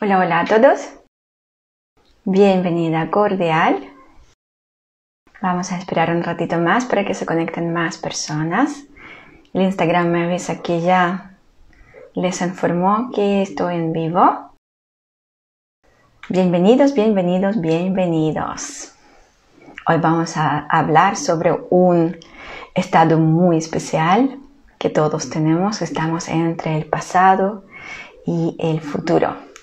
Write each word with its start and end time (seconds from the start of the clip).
Hola, 0.00 0.18
hola 0.18 0.40
a 0.40 0.44
todos. 0.44 0.92
Bienvenida 2.24 3.12
cordial. 3.12 3.92
Vamos 5.40 5.70
a 5.70 5.78
esperar 5.78 6.10
un 6.10 6.24
ratito 6.24 6.58
más 6.58 6.84
para 6.84 7.04
que 7.04 7.14
se 7.14 7.24
conecten 7.24 7.72
más 7.72 7.96
personas. 7.98 8.86
El 9.52 9.62
Instagram 9.62 10.08
me 10.08 10.24
avisa 10.24 10.62
que 10.62 10.80
ya 10.80 11.36
les 12.14 12.40
informó 12.40 13.12
que 13.14 13.40
estoy 13.42 13.76
en 13.76 13.92
vivo. 13.92 14.50
Bienvenidos, 16.28 16.92
bienvenidos, 16.92 17.60
bienvenidos. 17.60 18.92
Hoy 19.86 19.98
vamos 19.98 20.36
a 20.36 20.66
hablar 20.70 21.16
sobre 21.16 21.52
un 21.70 22.16
estado 22.74 23.18
muy 23.20 23.58
especial 23.58 24.40
que 24.76 24.90
todos 24.90 25.30
tenemos. 25.30 25.82
Estamos 25.82 26.28
entre 26.28 26.78
el 26.78 26.86
pasado 26.86 27.64
y 28.26 28.56
el 28.58 28.80
futuro. 28.80 29.53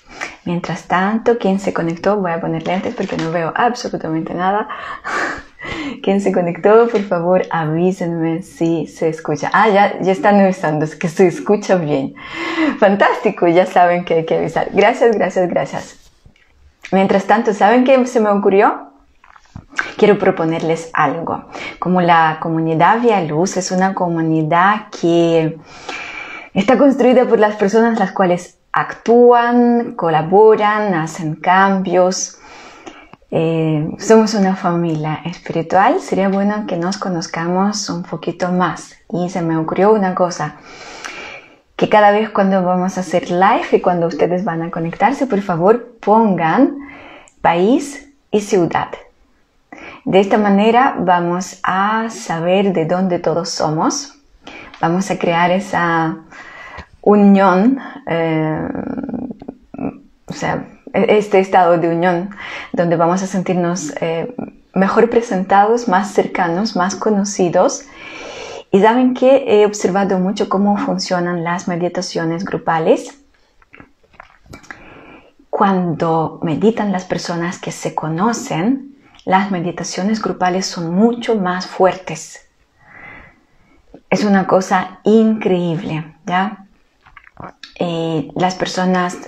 Mientras 0.44 0.88
tanto, 0.88 1.38
quien 1.38 1.60
se 1.60 1.72
conectó, 1.72 2.16
voy 2.16 2.32
a 2.32 2.40
poner 2.40 2.66
lentes 2.66 2.94
porque 2.94 3.16
no 3.16 3.30
veo 3.30 3.52
absolutamente 3.54 4.34
nada. 4.34 4.68
quien 6.02 6.20
se 6.20 6.32
conectó, 6.32 6.88
por 6.88 7.02
favor, 7.02 7.42
avísenme 7.50 8.42
si 8.42 8.86
se 8.86 9.08
escucha. 9.08 9.50
Ah, 9.52 9.68
ya, 9.68 10.00
ya 10.00 10.12
están 10.12 10.40
avisando, 10.40 10.84
es 10.84 10.96
que 10.96 11.08
se 11.08 11.26
escucha 11.26 11.76
bien. 11.76 12.14
Fantástico, 12.78 13.46
ya 13.46 13.66
saben 13.66 14.04
que 14.04 14.14
hay 14.14 14.26
que 14.26 14.38
avisar. 14.38 14.68
Gracias, 14.72 15.16
gracias, 15.16 15.48
gracias. 15.48 15.96
Mientras 16.90 17.24
tanto, 17.24 17.54
¿saben 17.54 17.84
qué 17.84 18.04
se 18.06 18.20
me 18.20 18.28
ocurrió? 18.28 18.92
Quiero 19.96 20.18
proponerles 20.18 20.90
algo. 20.92 21.44
Como 21.78 22.00
la 22.00 22.38
comunidad 22.40 23.00
Via 23.00 23.22
Luz 23.22 23.56
es 23.56 23.70
una 23.70 23.94
comunidad 23.94 24.88
que 25.00 25.58
está 26.52 26.76
construida 26.76 27.24
por 27.24 27.38
las 27.38 27.56
personas 27.56 27.98
las 27.98 28.12
cuales 28.12 28.58
actúan, 28.72 29.92
colaboran, 29.92 30.94
hacen 30.94 31.36
cambios. 31.36 32.38
Eh, 33.30 33.88
somos 33.98 34.34
una 34.34 34.56
familia 34.56 35.20
espiritual, 35.24 36.00
sería 36.00 36.28
bueno 36.28 36.66
que 36.66 36.76
nos 36.76 36.98
conozcamos 36.98 37.88
un 37.88 38.02
poquito 38.02 38.50
más. 38.50 38.96
Y 39.10 39.28
se 39.28 39.42
me 39.42 39.56
ocurrió 39.56 39.92
una 39.92 40.14
cosa, 40.14 40.56
que 41.76 41.88
cada 41.88 42.10
vez 42.10 42.30
cuando 42.30 42.62
vamos 42.62 42.96
a 42.96 43.00
hacer 43.00 43.30
live 43.30 43.68
y 43.72 43.80
cuando 43.80 44.06
ustedes 44.06 44.44
van 44.44 44.62
a 44.62 44.70
conectarse, 44.70 45.26
por 45.26 45.40
favor 45.40 45.94
pongan 46.00 46.76
país 47.40 48.08
y 48.30 48.40
ciudad. 48.40 48.88
De 50.04 50.20
esta 50.20 50.38
manera 50.38 50.96
vamos 50.98 51.58
a 51.62 52.08
saber 52.10 52.72
de 52.72 52.86
dónde 52.86 53.18
todos 53.18 53.50
somos, 53.50 54.14
vamos 54.80 55.10
a 55.10 55.18
crear 55.18 55.50
esa 55.50 56.18
unión, 57.02 57.78
eh, 58.06 58.68
o 60.26 60.32
sea, 60.32 60.68
este 60.92 61.40
estado 61.40 61.78
de 61.78 61.88
unión 61.88 62.30
donde 62.72 62.96
vamos 62.96 63.22
a 63.22 63.26
sentirnos 63.26 63.92
eh, 64.00 64.34
mejor 64.74 65.10
presentados, 65.10 65.88
más 65.88 66.12
cercanos, 66.12 66.76
más 66.76 66.94
conocidos. 66.94 67.84
Y 68.70 68.80
saben 68.80 69.12
que 69.12 69.44
he 69.46 69.66
observado 69.66 70.18
mucho 70.18 70.48
cómo 70.48 70.78
funcionan 70.78 71.44
las 71.44 71.68
meditaciones 71.68 72.44
grupales. 72.44 73.18
Cuando 75.50 76.40
meditan 76.42 76.90
las 76.90 77.04
personas 77.04 77.58
que 77.58 77.70
se 77.70 77.94
conocen, 77.94 78.96
las 79.26 79.50
meditaciones 79.50 80.22
grupales 80.22 80.66
son 80.66 80.94
mucho 80.94 81.36
más 81.36 81.66
fuertes. 81.66 82.48
Es 84.08 84.24
una 84.24 84.46
cosa 84.46 85.00
increíble, 85.04 86.16
¿ya? 86.24 86.61
Eh, 87.78 88.30
las 88.34 88.54
personas 88.54 89.18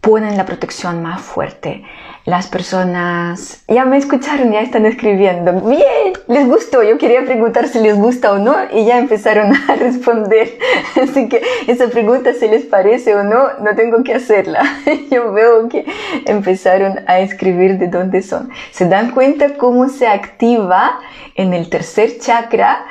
ponen 0.00 0.36
la 0.36 0.46
protección 0.46 1.02
más 1.02 1.20
fuerte. 1.20 1.84
Las 2.24 2.46
personas 2.46 3.62
ya 3.68 3.84
me 3.84 3.96
escucharon, 3.96 4.52
ya 4.52 4.60
están 4.60 4.86
escribiendo. 4.86 5.52
Bien, 5.60 6.12
les 6.28 6.46
gustó. 6.46 6.82
Yo 6.82 6.98
quería 6.98 7.24
preguntar 7.24 7.68
si 7.68 7.78
les 7.80 7.96
gusta 7.96 8.32
o 8.32 8.38
no 8.38 8.54
y 8.72 8.84
ya 8.84 8.98
empezaron 8.98 9.52
a 9.68 9.74
responder. 9.74 10.58
Así 11.02 11.28
que 11.28 11.42
esa 11.66 11.88
pregunta 11.88 12.32
si 12.34 12.48
les 12.48 12.64
parece 12.64 13.14
o 13.14 13.24
no, 13.24 13.58
no 13.60 13.74
tengo 13.74 14.02
que 14.04 14.14
hacerla. 14.14 14.62
Yo 15.10 15.32
veo 15.32 15.68
que 15.68 15.84
empezaron 16.26 17.00
a 17.06 17.20
escribir 17.20 17.78
de 17.78 17.88
dónde 17.88 18.22
son. 18.22 18.50
¿Se 18.70 18.86
dan 18.86 19.10
cuenta 19.10 19.54
cómo 19.54 19.88
se 19.88 20.06
activa 20.06 21.00
en 21.34 21.54
el 21.54 21.68
tercer 21.68 22.18
chakra? 22.18 22.84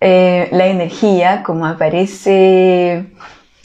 Eh, 0.00 0.48
la 0.52 0.66
energía, 0.66 1.42
como 1.42 1.66
aparece 1.66 3.06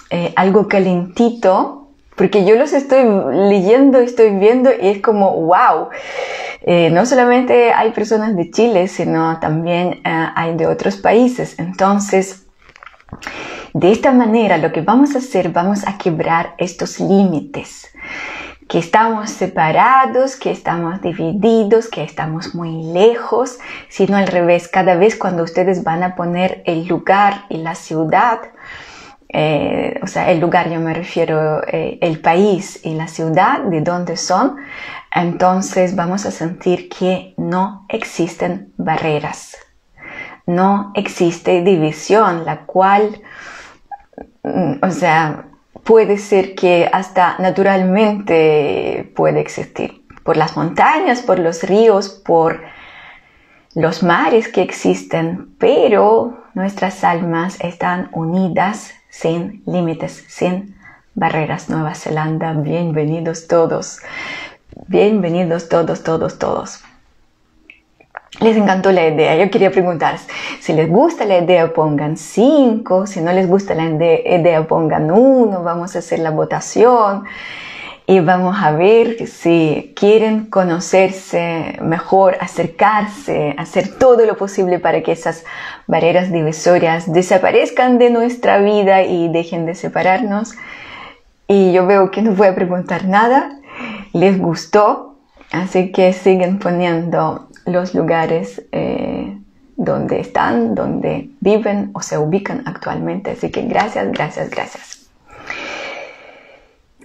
eh, 0.09 0.33
algo 0.35 0.67
calentito, 0.67 1.89
porque 2.15 2.45
yo 2.45 2.55
los 2.55 2.73
estoy 2.73 3.03
leyendo, 3.49 3.99
estoy 3.99 4.31
viendo 4.31 4.69
y 4.71 4.87
es 4.87 5.01
como, 5.01 5.31
wow, 5.31 5.89
eh, 6.61 6.89
no 6.91 7.05
solamente 7.05 7.71
hay 7.71 7.91
personas 7.91 8.35
de 8.35 8.51
Chile, 8.51 8.87
sino 8.87 9.39
también 9.39 10.01
hay 10.03 10.55
de 10.55 10.67
otros 10.67 10.97
países. 10.97 11.57
Entonces, 11.59 12.45
de 13.73 13.91
esta 13.91 14.11
manera 14.11 14.57
lo 14.57 14.71
que 14.71 14.81
vamos 14.81 15.15
a 15.15 15.19
hacer, 15.19 15.49
vamos 15.49 15.87
a 15.87 15.97
quebrar 15.97 16.55
estos 16.57 16.99
límites 16.99 17.89
que 18.69 18.77
estamos 18.77 19.31
separados, 19.31 20.35
que 20.35 20.51
estamos 20.51 21.01
divididos, 21.01 21.87
que 21.87 22.03
estamos 22.03 22.53
muy 22.53 22.83
lejos, 22.83 23.57
sino 23.89 24.15
al 24.15 24.27
revés, 24.27 24.67
cada 24.67 24.95
vez 24.95 25.15
cuando 25.15 25.43
ustedes 25.43 25.83
van 25.83 26.03
a 26.03 26.15
poner 26.15 26.61
el 26.67 26.87
lugar 26.87 27.45
y 27.49 27.57
la 27.57 27.73
ciudad, 27.73 28.39
eh, 29.27 29.99
o 30.03 30.07
sea, 30.07 30.29
el 30.29 30.39
lugar 30.39 30.69
yo 30.69 30.79
me 30.79 30.93
refiero 30.93 31.63
eh, 31.67 31.97
el 32.01 32.19
país 32.19 32.79
y 32.85 32.93
la 32.93 33.07
ciudad 33.07 33.61
de 33.61 33.81
donde 33.81 34.17
son, 34.17 34.57
entonces 35.15 35.95
vamos 35.95 36.27
a 36.27 36.31
sentir 36.31 36.89
que 36.89 37.33
no 37.37 37.87
existen 37.89 38.71
barreras, 38.77 39.57
no 40.45 40.91
existe 40.93 41.63
división, 41.63 42.45
la 42.45 42.67
cual, 42.67 43.19
mm, 44.43 44.73
o 44.83 44.91
sea, 44.91 45.48
puede 45.83 46.17
ser 46.17 46.55
que 46.55 46.89
hasta 46.91 47.35
naturalmente 47.39 49.11
puede 49.15 49.39
existir. 49.39 50.05
Por 50.23 50.37
las 50.37 50.55
montañas, 50.55 51.21
por 51.21 51.39
los 51.39 51.63
ríos, 51.63 52.09
por 52.09 52.61
los 53.75 54.03
mares 54.03 54.47
que 54.47 54.61
existen, 54.61 55.55
pero 55.57 56.43
nuestras 56.53 57.03
almas 57.03 57.59
están 57.61 58.09
unidas 58.11 58.91
sin 59.09 59.63
límites, 59.65 60.25
sin 60.27 60.75
barreras. 61.15 61.69
Nueva 61.69 61.95
Zelanda, 61.95 62.53
bienvenidos 62.53 63.47
todos. 63.47 63.99
Bienvenidos 64.87 65.69
todos, 65.69 66.03
todos, 66.03 66.37
todos 66.39 66.83
les 68.39 68.55
encantó 68.55 68.91
la 68.91 69.07
idea. 69.07 69.35
Yo 69.35 69.49
quería 69.51 69.71
preguntar 69.71 70.17
si 70.59 70.73
les 70.73 70.87
gusta 70.87 71.25
la 71.25 71.39
idea, 71.39 71.73
pongan 71.73 72.17
5, 72.17 73.07
si 73.07 73.21
no 73.21 73.33
les 73.33 73.47
gusta 73.47 73.75
la 73.75 73.85
idea, 73.85 74.67
pongan 74.67 75.11
1, 75.11 75.63
vamos 75.63 75.95
a 75.95 75.99
hacer 75.99 76.19
la 76.19 76.31
votación 76.31 77.25
y 78.09 78.21
vamos 78.21 78.57
a 78.59 78.71
ver 78.71 79.27
si 79.27 79.93
quieren 79.95 80.45
conocerse 80.45 81.77
mejor, 81.81 82.37
acercarse, 82.39 83.53
hacer 83.57 83.99
todo 83.99 84.25
lo 84.25 84.35
posible 84.35 84.79
para 84.79 85.03
que 85.03 85.11
esas 85.11 85.45
barreras 85.85 86.31
divisorias 86.31 87.11
desaparezcan 87.11 87.99
de 87.99 88.09
nuestra 88.09 88.57
vida 88.59 89.03
y 89.03 89.27
dejen 89.27 89.65
de 89.67 89.75
separarnos. 89.75 90.55
Y 91.47 91.71
yo 91.71 91.85
veo 91.85 92.09
que 92.09 92.21
no 92.23 92.31
voy 92.31 92.47
a 92.47 92.55
preguntar 92.55 93.05
nada, 93.05 93.59
les 94.13 94.39
gustó, 94.39 95.17
así 95.51 95.91
que 95.91 96.13
siguen 96.13 96.57
poniendo 96.57 97.48
los 97.69 97.93
lugares 97.93 98.61
eh, 98.71 99.37
donde 99.75 100.19
están, 100.19 100.75
donde 100.75 101.29
viven 101.39 101.91
o 101.93 102.01
se 102.01 102.17
ubican 102.17 102.63
actualmente. 102.65 103.31
Así 103.31 103.49
que 103.49 103.63
gracias, 103.63 104.11
gracias, 104.11 104.49
gracias. 104.49 105.09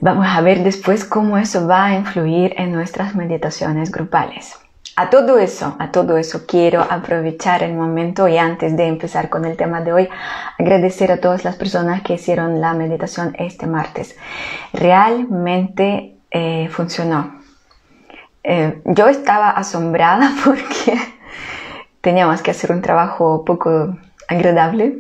Vamos 0.01 0.27
a 0.29 0.41
ver 0.41 0.63
después 0.63 1.05
cómo 1.05 1.39
eso 1.39 1.67
va 1.67 1.87
a 1.87 1.95
influir 1.95 2.55
en 2.59 2.73
nuestras 2.73 3.15
meditaciones 3.15 3.91
grupales. 3.91 4.55
A 4.97 5.11
todo 5.11 5.39
eso, 5.39 5.75
a 5.79 5.91
todo 5.91 6.19
eso 6.19 6.47
quiero 6.47 6.83
aprovechar 6.83 7.65
el 7.65 7.75
momento 7.75 8.29
y 8.29 8.39
antes 8.39 8.77
de 8.77 8.87
empezar 8.87 9.29
con 9.29 9.45
el 9.45 9.57
tema 9.57 9.81
de 9.81 9.93
hoy, 9.93 10.09
agradecer 10.57 11.11
a 11.11 11.21
todas 11.21 11.45
las 11.45 11.57
personas 11.57 12.03
que 12.03 12.15
hicieron 12.15 12.61
la 12.61 12.75
meditación 12.75 13.35
este 13.39 13.67
martes. 13.67 14.17
Realmente 14.73 16.17
eh, 16.31 16.69
funcionó. 16.71 17.44
Eh, 18.45 18.83
yo 18.85 19.09
estaba 19.09 19.51
asombrada 19.51 20.33
porque 20.45 20.99
teníamos 22.03 22.43
que 22.43 22.51
hacer 22.51 22.71
un 22.71 22.83
trabajo 22.83 23.45
poco 23.45 23.97
agradable 24.29 24.99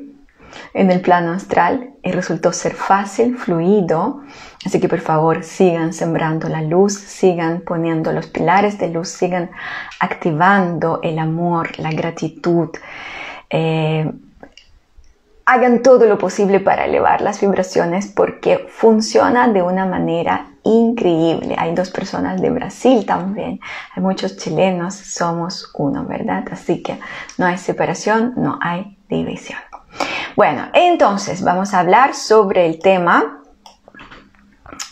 en 0.72 0.90
el 0.90 1.00
plano 1.00 1.32
astral 1.32 1.90
y 2.02 2.10
resultó 2.10 2.52
ser 2.52 2.74
fácil, 2.74 3.36
fluido. 3.36 4.22
Así 4.64 4.80
que 4.80 4.88
por 4.88 5.00
favor 5.00 5.44
sigan 5.44 5.92
sembrando 5.92 6.48
la 6.48 6.62
luz, 6.62 6.94
sigan 6.94 7.60
poniendo 7.60 8.12
los 8.12 8.26
pilares 8.26 8.78
de 8.78 8.88
luz, 8.88 9.08
sigan 9.10 9.50
activando 10.00 11.00
el 11.02 11.18
amor, 11.18 11.78
la 11.78 11.90
gratitud. 11.90 12.70
Eh, 13.50 14.10
hagan 15.44 15.82
todo 15.82 16.06
lo 16.06 16.16
posible 16.16 16.60
para 16.60 16.86
elevar 16.86 17.20
las 17.20 17.40
vibraciones 17.40 18.06
porque 18.06 18.66
funciona 18.70 19.48
de 19.48 19.62
una 19.62 19.84
manera 19.84 20.53
increíble. 20.64 21.54
Hay 21.58 21.74
dos 21.74 21.90
personas 21.90 22.40
de 22.40 22.50
Brasil 22.50 23.04
también, 23.06 23.60
hay 23.94 24.02
muchos 24.02 24.36
chilenos, 24.36 24.94
somos 24.94 25.70
uno, 25.74 26.04
¿verdad? 26.04 26.44
Así 26.50 26.82
que 26.82 26.98
no 27.38 27.46
hay 27.46 27.58
separación, 27.58 28.34
no 28.36 28.58
hay 28.60 28.96
división. 29.08 29.58
Bueno, 30.36 30.68
entonces 30.72 31.42
vamos 31.42 31.74
a 31.74 31.80
hablar 31.80 32.14
sobre 32.14 32.66
el 32.66 32.80
tema 32.80 33.40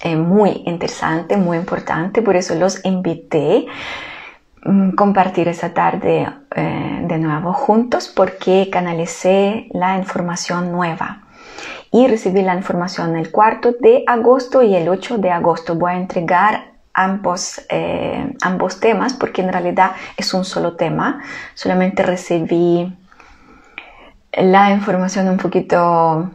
eh, 0.02 0.16
muy 0.16 0.62
interesante, 0.66 1.36
muy 1.36 1.56
importante, 1.56 2.22
por 2.22 2.36
eso 2.36 2.54
los 2.54 2.84
invité 2.84 3.66
a 4.64 4.70
mm, 4.70 4.92
compartir 4.92 5.48
esa 5.48 5.74
tarde 5.74 6.28
eh, 6.54 7.00
de 7.04 7.18
nuevo 7.18 7.52
juntos 7.52 8.12
porque 8.14 8.68
canalicé 8.70 9.68
la 9.72 9.96
información 9.96 10.70
nueva 10.70 11.22
y 11.90 12.06
recibí 12.06 12.42
la 12.42 12.54
información 12.54 13.16
el 13.16 13.30
cuarto 13.30 13.74
de 13.78 14.04
agosto 14.06 14.62
y 14.62 14.74
el 14.74 14.88
8 14.88 15.18
de 15.18 15.30
agosto. 15.30 15.74
Voy 15.74 15.92
a 15.92 15.96
entregar 15.96 16.72
ambos, 16.94 17.62
eh, 17.68 18.34
ambos 18.42 18.80
temas 18.80 19.14
porque 19.14 19.42
en 19.42 19.52
realidad 19.52 19.92
es 20.16 20.32
un 20.34 20.44
solo 20.44 20.76
tema. 20.76 21.22
Solamente 21.54 22.02
recibí 22.02 22.96
la 24.32 24.70
información 24.70 25.28
un 25.28 25.36
poquito, 25.36 26.30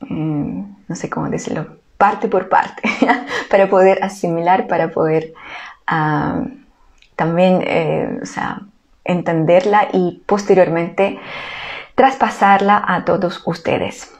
mm, 0.00 0.62
no 0.88 0.94
sé 0.94 1.08
cómo 1.08 1.28
decirlo, 1.28 1.78
parte 1.96 2.28
por 2.28 2.48
parte, 2.48 2.82
para 3.50 3.68
poder 3.68 4.02
asimilar, 4.02 4.66
para 4.66 4.90
poder 4.90 5.32
ah, 5.86 6.42
también 7.16 7.62
eh, 7.66 8.20
entenderla 9.04 9.88
y 9.92 10.22
posteriormente 10.26 11.18
traspasarla 11.94 12.84
a 12.86 13.04
todos 13.04 13.42
ustedes. 13.46 14.17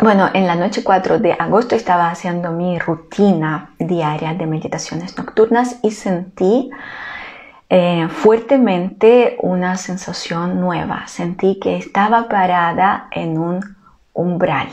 Bueno, 0.00 0.30
en 0.32 0.46
la 0.46 0.54
noche 0.54 0.84
4 0.84 1.18
de 1.18 1.32
agosto 1.32 1.74
estaba 1.74 2.08
haciendo 2.08 2.52
mi 2.52 2.78
rutina 2.78 3.74
diaria 3.80 4.32
de 4.32 4.46
meditaciones 4.46 5.18
nocturnas 5.18 5.80
y 5.82 5.90
sentí 5.90 6.70
eh, 7.68 8.06
fuertemente 8.08 9.36
una 9.40 9.76
sensación 9.76 10.60
nueva. 10.60 11.08
Sentí 11.08 11.58
que 11.58 11.76
estaba 11.76 12.28
parada 12.28 13.08
en 13.10 13.38
un 13.38 13.76
umbral. 14.12 14.68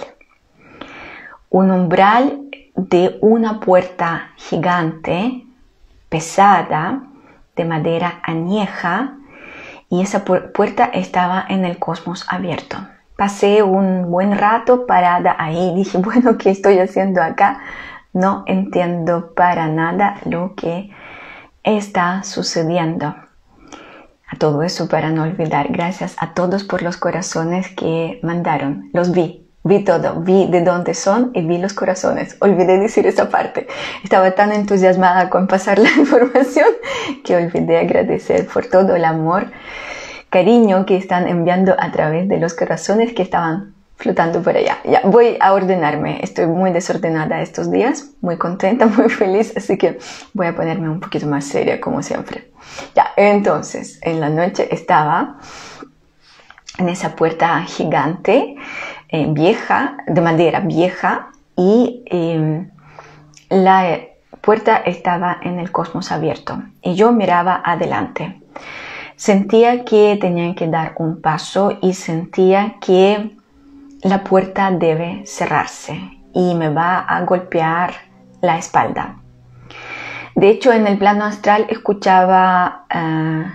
Un 1.50 1.72
umbral 1.72 2.42
de 2.76 3.18
una 3.22 3.60
puerta 3.60 4.30
gigante, 4.36 5.44
pesada, 6.08 7.02
de 7.56 7.66
madera 7.66 8.20
añeja, 8.22 9.16
y 9.90 10.04
esa 10.04 10.24
puerta 10.24 10.86
estaba 10.86 11.44
en 11.50 11.66
el 11.66 11.80
cosmos 11.80 12.28
abierto. 12.30 12.78
Pasé 13.16 13.64
un 13.64 14.12
buen 14.12 14.38
rato 14.38 14.86
parada 14.86 15.36
ahí. 15.38 15.74
Dije, 15.76 15.98
bueno, 16.00 16.38
¿qué 16.38 16.50
estoy 16.50 16.80
haciendo 16.80 17.22
acá? 17.22 17.62
No 18.14 18.44
entiendo 18.48 19.34
para 19.34 19.68
nada 19.68 20.18
lo 20.26 20.56
que 20.56 20.92
está 21.64 22.24
sucediendo. 22.24 23.08
A 24.28 24.38
todo 24.38 24.64
eso 24.64 24.88
para 24.88 25.12
no 25.12 25.24
olvidar, 25.24 25.68
gracias 25.70 26.16
a 26.18 26.34
todos 26.34 26.64
por 26.64 26.82
los 26.82 26.98
corazones 26.98 27.70
que 27.76 28.20
mandaron. 28.24 28.90
Los 28.92 29.12
vi, 29.12 29.48
vi 29.64 29.84
todo, 29.84 30.22
vi 30.22 30.48
de 30.48 30.62
dónde 30.62 30.94
son 30.94 31.32
y 31.34 31.42
vi 31.42 31.58
los 31.58 31.74
corazones. 31.74 32.36
Olvidé 32.40 32.80
decir 32.80 33.06
esa 33.06 33.30
parte. 33.30 33.68
Estaba 34.04 34.32
tan 34.32 34.52
entusiasmada 34.52 35.30
con 35.30 35.48
pasar 35.48 35.80
la 35.80 35.90
información 35.98 36.68
que 37.24 37.36
olvidé 37.36 37.78
agradecer 37.78 38.48
por 38.48 38.66
todo 38.66 38.96
el 38.96 39.06
amor, 39.06 39.52
cariño 40.36 40.86
que 40.86 40.98
están 40.98 41.30
enviando 41.30 41.78
a 41.80 41.94
través 41.94 42.28
de 42.28 42.38
los 42.38 42.54
corazones 42.54 43.14
que 43.14 43.22
estaban 43.22 43.74
flotando 43.96 44.42
por 44.42 44.58
allá. 44.58 44.80
Ya, 44.84 45.00
voy 45.06 45.38
a 45.40 45.54
ordenarme. 45.54 46.20
Estoy 46.22 46.46
muy 46.48 46.74
desordenada 46.74 47.40
estos 47.40 47.72
días, 47.72 48.10
muy 48.20 48.36
contenta, 48.38 48.86
muy 48.98 49.08
feliz, 49.08 49.54
así 49.56 49.78
que 49.78 49.98
voy 50.34 50.48
a 50.48 50.54
ponerme 50.54 50.90
un 50.90 51.00
poquito 51.00 51.26
más 51.26 51.46
seria 51.46 51.80
como 51.80 52.02
siempre. 52.04 52.52
Ya, 52.94 53.14
entonces, 53.16 53.98
en 54.02 54.20
la 54.20 54.28
noche 54.28 54.68
estaba 54.76 55.38
en 56.80 56.90
esa 56.90 57.16
puerta 57.16 57.62
gigante, 57.62 58.58
eh, 59.08 59.28
vieja, 59.30 59.96
de 60.06 60.20
madera 60.20 60.60
vieja, 60.60 61.30
y 61.56 62.04
em, 62.08 62.70
la 63.48 64.00
puerta 64.42 64.76
estaba 64.86 65.38
en 65.42 65.60
el 65.60 65.72
cosmos 65.72 66.12
abierto, 66.12 66.62
y 66.82 66.96
yo 66.96 67.14
miraba 67.14 67.62
adelante. 67.64 68.42
Sentía 69.16 69.86
que 69.86 70.18
tenía 70.20 70.56
que 70.56 70.68
dar 70.68 70.96
un 70.98 71.22
paso 71.22 71.78
y 71.82 71.94
sentía 71.94 72.76
que 72.82 73.36
la 74.04 74.24
puerta 74.24 74.72
debe 74.72 75.24
cerrarse 75.26 76.00
y 76.34 76.54
me 76.54 76.70
va 76.70 77.00
a 77.00 77.22
golpear 77.22 77.94
la 78.42 78.58
espalda. 78.58 79.16
De 80.36 80.50
hecho, 80.50 80.74
en 80.74 80.86
el 80.86 80.98
plano 80.98 81.24
astral 81.24 81.66
escuchaba 81.70 82.86
eh, 82.94 83.46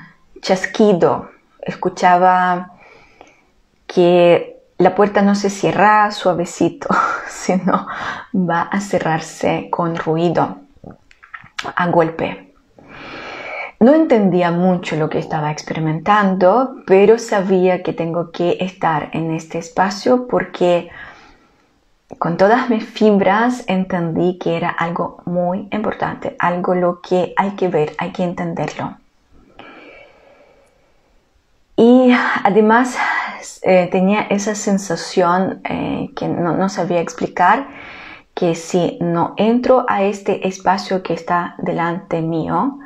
chasquido, 0.41 1.31
escuchaba 1.61 2.73
que 3.87 4.57
la 4.79 4.95
puerta 4.95 5.21
no 5.21 5.35
se 5.35 5.51
cierra 5.51 6.11
suavecito, 6.11 6.89
sino 7.29 7.87
va 8.35 8.63
a 8.63 8.81
cerrarse 8.81 9.69
con 9.71 9.95
ruido, 9.95 10.57
a 11.77 11.87
golpe. 11.89 12.50
No 13.83 13.95
entendía 13.95 14.51
mucho 14.51 14.97
lo 14.97 15.09
que 15.09 15.19
estaba 15.19 15.51
experimentando, 15.51 16.83
pero 16.87 17.19
sabía 17.19 17.83
que 17.83 17.95
tengo 17.95 18.31
que 18.31 18.59
estar 18.61 19.09
en 19.15 19.31
este 19.31 19.57
espacio 19.57 20.29
porque 20.29 20.91
con 22.19 22.37
todas 22.37 22.69
mis 22.69 22.85
fibras 22.85 23.65
entendí 23.69 24.37
que 24.39 24.59
era 24.59 24.69
algo 24.69 25.23
muy 25.25 25.67
importante, 25.73 26.37
algo 26.39 26.75
lo 26.75 27.01
que 27.01 27.33
hay 27.39 27.53
que 27.53 27.69
ver, 27.69 27.95
hay 27.97 28.13
que 28.13 28.23
entenderlo. 28.23 28.99
Y 31.75 32.15
además 32.45 32.99
eh, 33.63 33.89
tenía 33.91 34.27
esa 34.29 34.55
sensación 34.55 35.63
eh, 35.65 36.11
que 36.15 36.29
no, 36.29 36.55
no 36.55 36.69
sabía 36.69 37.01
explicar, 37.01 37.67
que 38.35 38.55
si 38.55 38.99
no 39.01 39.33
entro 39.39 39.87
a 39.89 40.03
este 40.03 40.47
espacio 40.47 41.03
que 41.03 41.15
está 41.15 41.55
delante 41.57 42.21
mío, 42.21 42.79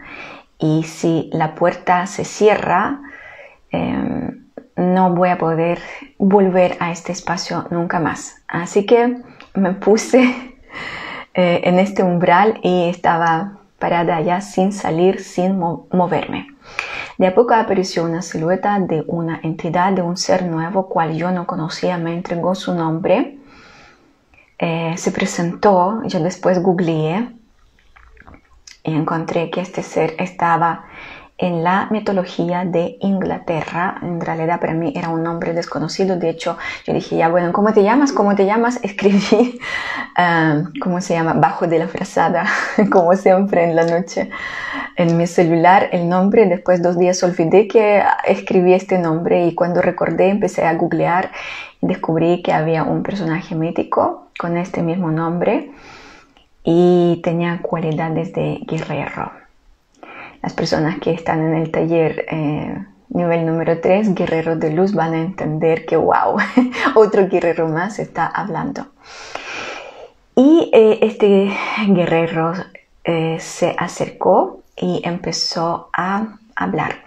y 0.65 0.83
si 0.85 1.29
la 1.31 1.55
puerta 1.55 2.07
se 2.07 2.25
cierra, 2.25 3.03
em, 3.71 4.47
no 4.77 5.15
voy 5.15 5.29
a 5.29 5.37
poder 5.37 5.79
volver 6.19 6.79
a 6.81 6.91
este 6.91 7.13
espacio 7.13 7.67
nunca 7.71 8.01
más. 8.01 8.43
Así 8.49 8.87
que 8.87 9.19
me 9.55 9.73
puse 9.75 10.23
eh, 11.35 11.61
en 11.65 11.79
este 11.79 12.03
umbral 12.03 12.61
y 12.63 12.89
estaba 12.89 13.59
parada 13.79 14.17
allá 14.17 14.41
sin 14.41 14.73
salir, 14.73 15.21
sin 15.21 15.59
moverme. 15.59 16.47
De 17.19 17.27
a 17.27 17.35
poco 17.35 17.53
apareció 17.53 18.03
una 18.03 18.23
silueta 18.23 18.81
de 18.81 19.05
una 19.07 19.41
entidad, 19.43 19.93
de 19.93 20.01
un 20.01 20.17
ser 20.17 20.47
nuevo, 20.47 20.89
cual 20.89 21.15
yo 21.15 21.31
no 21.31 21.47
conocía, 21.47 21.99
me 21.99 22.15
entregó 22.15 22.55
su 22.55 22.75
nombre, 22.75 23.39
eh, 24.59 24.95
se 24.97 25.13
presentó, 25.13 26.03
yo 26.07 26.21
después 26.21 26.63
googleé 26.63 27.29
encontré 28.85 29.51
que 29.51 29.61
este 29.61 29.83
ser 29.83 30.15
estaba 30.19 30.85
en 31.37 31.65
la 31.65 31.89
mitología 31.91 32.65
de 32.65 32.97
Inglaterra. 33.01 33.99
En 34.03 34.21
realidad 34.21 34.61
para 34.61 34.73
mí 34.75 34.93
era 34.95 35.09
un 35.09 35.23
nombre 35.23 35.53
desconocido. 35.53 36.17
De 36.17 36.31
hecho, 36.31 36.57
yo 36.87 36.95
dije, 36.95 37.17
ya 37.17 37.29
bueno, 37.29 37.53
¿cómo 37.53 37.73
te 37.73 37.83
llamas? 37.83 38.13
¿Cómo 38.13 38.37
te 38.37 38.47
llamas? 38.47 38.79
Escribí, 38.83 39.59
um, 40.17 40.73
¿cómo 40.81 41.01
se 41.01 41.15
llama? 41.15 41.33
Bajo 41.35 41.67
de 41.67 41.81
la 41.81 41.89
frazada, 41.89 42.47
como 42.91 43.15
siempre 43.17 43.65
en 43.65 43.75
la 43.75 43.85
noche, 43.85 44.31
en 44.97 45.17
mi 45.17 45.27
celular 45.27 45.89
el 45.93 46.09
nombre. 46.09 46.47
Después 46.47 46.83
dos 46.83 46.97
días 46.99 47.23
olvidé 47.25 47.67
que 47.67 48.03
escribí 48.25 48.73
este 48.75 48.99
nombre 48.99 49.47
y 49.47 49.55
cuando 49.55 49.83
recordé 49.83 50.29
empecé 50.29 50.65
a 50.65 50.75
googlear 50.75 51.33
y 51.83 51.89
descubrí 51.89 52.43
que 52.43 52.53
había 52.53 52.85
un 52.85 53.03
personaje 53.03 53.57
mítico 53.57 54.29
con 54.39 54.57
este 54.57 54.83
mismo 54.83 55.11
nombre 55.11 55.73
y 56.65 57.21
tenía 57.23 57.61
cualidades 57.63 58.33
de 58.33 58.61
guerrero. 58.67 59.31
Las 60.43 60.55
personas 60.55 60.99
que 60.99 61.13
están 61.13 61.41
en 61.41 61.55
el 61.55 61.71
taller 61.71 62.25
eh, 62.31 62.85
nivel 63.11 63.47
número 63.47 63.81
3, 63.81 64.15
guerrero 64.15 64.57
de 64.57 64.73
luz, 64.73 64.93
van 64.95 65.15
a 65.15 65.21
entender 65.21 65.87
que, 65.87 65.97
wow, 65.97 66.37
otro 66.95 67.29
guerrero 67.29 67.69
más 67.69 67.99
está 67.99 68.27
hablando. 68.27 68.87
Y 70.35 70.71
eh, 70.73 70.99
este 71.03 71.53
guerrero 71.89 72.55
eh, 73.05 73.37
se 73.39 73.77
acercó 73.79 74.63
y 74.77 75.01
empezó 75.05 75.91
a 75.93 76.39
hablar. 76.57 77.05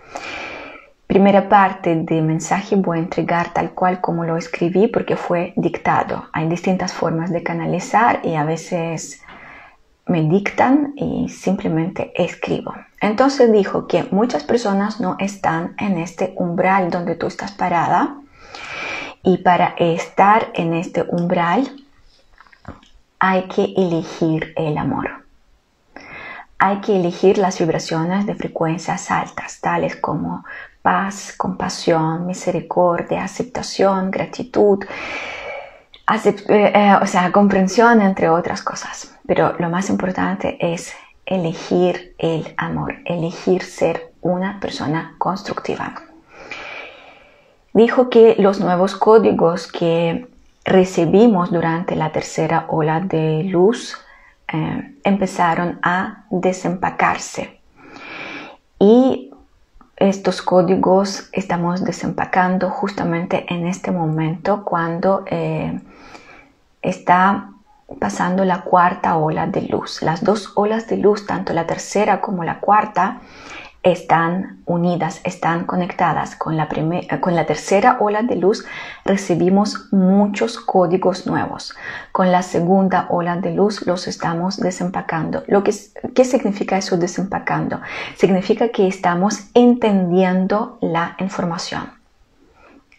Primera 1.08 1.50
parte 1.50 1.96
del 1.96 2.24
mensaje 2.24 2.76
voy 2.76 2.98
a 2.98 3.02
entregar 3.02 3.54
tal 3.54 3.72
cual 3.72 4.02
como 4.02 4.24
lo 4.24 4.38
escribí 4.38 4.88
porque 4.88 5.16
fue 5.16 5.54
dictado. 5.56 6.26
Hay 6.34 6.48
distintas 6.48 6.94
formas 6.94 7.32
de 7.32 7.44
canalizar 7.44 8.22
y 8.24 8.36
a 8.36 8.44
veces 8.44 9.22
me 10.08 10.24
dictan 10.24 10.94
y 10.96 11.30
simplemente 11.30 12.12
escribo. 12.16 12.74
Entonces 13.00 13.52
dijo 13.52 13.88
que 13.88 14.08
muchas 14.12 14.44
personas 14.44 15.00
no 15.00 15.16
están 15.20 15.76
en 15.78 15.98
este 15.98 16.34
umbral 16.38 16.90
donde 16.90 17.16
tú 17.16 17.28
estás 17.28 17.52
parada 17.52 18.16
Y 19.24 19.38
para 19.40 19.76
estar 19.78 20.52
en 20.54 20.74
este 20.74 21.04
umbral 21.04 21.70
hay 23.20 23.44
que 23.44 23.74
elegir 23.76 24.54
el 24.56 24.78
amor. 24.78 25.26
Hay 26.60 26.80
que 26.82 26.96
elegir 26.96 27.38
las 27.38 27.60
vibraciones 27.60 28.26
de 28.26 28.36
frecuencias 28.36 29.12
altas, 29.12 29.60
tales 29.60 29.96
como 29.96 30.44
paz, 30.82 31.34
compasión, 31.38 32.26
misericordia, 32.26 33.24
aceptación, 33.24 34.10
gratitud, 34.10 34.86
eh, 36.10 36.36
eh, 36.48 36.96
o 37.02 37.06
sea, 37.06 37.32
comprensión, 37.32 38.02
entre 38.02 38.30
otras 38.30 38.62
cosas. 38.62 39.17
Pero 39.28 39.56
lo 39.60 39.70
más 39.70 39.90
importante 39.90 40.58
es 40.60 40.94
elegir 41.26 42.16
el 42.18 42.54
amor, 42.58 42.96
elegir 43.06 43.62
ser 43.62 44.14
una 44.22 44.60
persona 44.60 45.16
constructiva. 45.18 45.94
Dijo 47.74 48.10
que 48.10 48.36
los 48.40 48.60
nuevos 48.60 48.96
códigos 48.96 49.72
que 49.72 50.28
recibimos 50.64 51.52
durante 51.52 51.96
la 51.96 52.12
tercera 52.12 52.66
ola 52.70 53.02
de 53.02 53.44
luz 53.44 53.98
eh, 54.52 54.96
empezaron 55.04 55.80
a 55.84 56.26
desempacarse. 56.30 57.60
Y 58.80 59.32
estos 59.98 60.42
códigos 60.42 61.30
estamos 61.34 61.84
desempacando 61.84 62.70
justamente 62.70 63.46
en 63.50 63.68
este 63.68 63.92
momento 63.92 64.64
cuando 64.64 65.24
eh, 65.26 65.80
está 66.82 67.52
pasando 68.00 68.46
la 68.46 68.62
cuarta 68.62 69.18
ola 69.18 69.48
de 69.48 69.62
luz. 69.64 70.02
Las 70.02 70.24
dos 70.24 70.52
olas 70.56 70.88
de 70.88 70.98
luz, 70.98 71.26
tanto 71.26 71.54
la 71.54 71.66
tercera 71.66 72.22
como 72.22 72.44
la 72.44 72.60
cuarta, 72.60 73.22
están 73.84 74.60
unidas, 74.66 75.22
están 75.24 75.66
conectadas. 75.66 76.36
Con 76.36 76.58
la, 76.58 76.68
con 77.22 77.36
la 77.36 77.46
tercera 77.46 77.98
ola 78.00 78.24
de 78.24 78.36
luz 78.36 78.66
recibimos 79.06 79.88
muchos 79.92 80.60
códigos 80.60 81.26
nuevos. 81.26 81.76
Con 82.12 82.32
la 82.32 82.42
segunda 82.42 83.08
ola 83.10 83.38
de 83.38 83.54
luz 83.54 83.86
los 83.86 84.08
estamos 84.08 84.58
desempacando. 84.58 85.44
Lo 85.48 85.64
que, 85.64 85.74
¿Qué 86.14 86.26
significa 86.26 86.78
eso 86.78 86.98
desempacando? 86.98 87.80
Significa 88.18 88.70
que 88.70 88.88
estamos 88.88 89.48
entendiendo 89.54 90.78
la 90.82 91.16
información. 91.20 91.92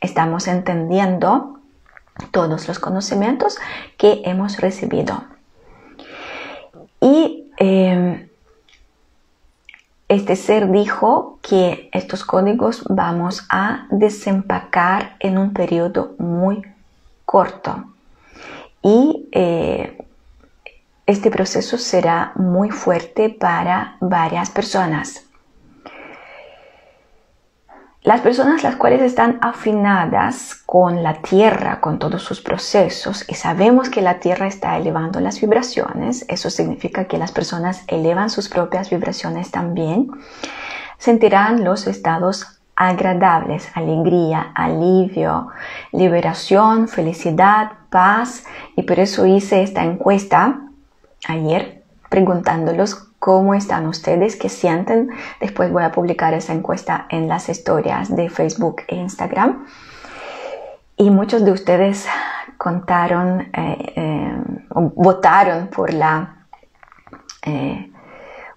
Estamos 0.01 0.47
entendiendo 0.47 1.58
todos 2.31 2.69
los 2.69 2.79
conocimientos 2.79 3.59
que 3.97 4.23
hemos 4.25 4.59
recibido. 4.59 5.25
Y 7.01 7.51
eh, 7.59 8.29
este 10.09 10.37
ser 10.37 10.71
dijo 10.71 11.39
que 11.43 11.91
estos 11.93 12.25
códigos 12.25 12.85
vamos 12.89 13.47
a 13.51 13.87
desempacar 13.91 15.17
en 15.21 15.39
un 15.39 15.53
periodo 15.53 16.15
muy 16.19 16.63
corto 17.25 17.85
y 18.83 19.29
eh, 19.33 19.99
este 21.07 21.31
proceso 21.31 21.79
será 21.79 22.33
muy 22.37 22.71
fuerte 22.71 23.31
para 23.31 23.97
varias 24.01 24.51
personas. 24.51 25.28
Las 28.09 28.23
personas 28.23 28.63
las 28.63 28.77
cuales 28.77 29.03
están 29.03 29.39
afinadas 29.43 30.63
con 30.65 31.03
la 31.03 31.21
Tierra, 31.21 31.83
con 31.83 31.99
todos 31.99 32.23
sus 32.23 32.41
procesos, 32.41 33.27
y 33.29 33.35
sabemos 33.35 33.91
que 33.91 34.01
la 34.01 34.19
Tierra 34.19 34.47
está 34.47 34.79
elevando 34.79 35.21
las 35.21 35.39
vibraciones, 35.43 36.25
eso 36.27 36.49
significa 36.49 37.05
que 37.05 37.19
las 37.19 37.33
personas 37.33 37.85
elevan 37.87 38.31
sus 38.31 38.49
propias 38.49 38.89
vibraciones 38.89 39.51
también, 39.51 40.11
sentirán 40.97 41.65
los 41.65 41.87
estados 41.87 42.47
agradables, 42.77 43.69
alegría, 43.75 44.53
alivio, 44.55 45.49
liberación, 45.93 46.89
felicidad, 46.89 47.73
paz, 47.91 48.45
y 48.75 48.85
por 48.85 49.01
eso 49.01 49.27
hice 49.27 49.63
esta 49.63 49.85
encuesta 49.85 50.63
ayer 51.27 51.85
preguntándolos 52.09 53.08
cómo 53.19 53.55
están 53.55 53.87
ustedes, 53.87 54.37
qué 54.37 54.49
sienten. 54.49 55.11
Después 55.41 55.73
voy 55.73 55.83
a 55.83 55.93
publicar 55.93 56.35
esa 56.35 56.53
encuesta 56.53 57.07
en 57.11 57.29
las 57.29 57.49
historias 57.49 58.15
de 58.15 58.31
Facebook 58.31 58.83
e 58.89 58.97
Instagram. 58.97 59.67
Y 60.97 61.11
muchos 61.11 61.45
de 61.45 61.53
ustedes 61.53 62.07
contaron, 62.57 63.43
eh, 63.53 63.93
eh, 63.97 64.37
votaron 64.75 65.69
por 65.69 65.93
la, 65.93 66.47
eh, 67.47 67.91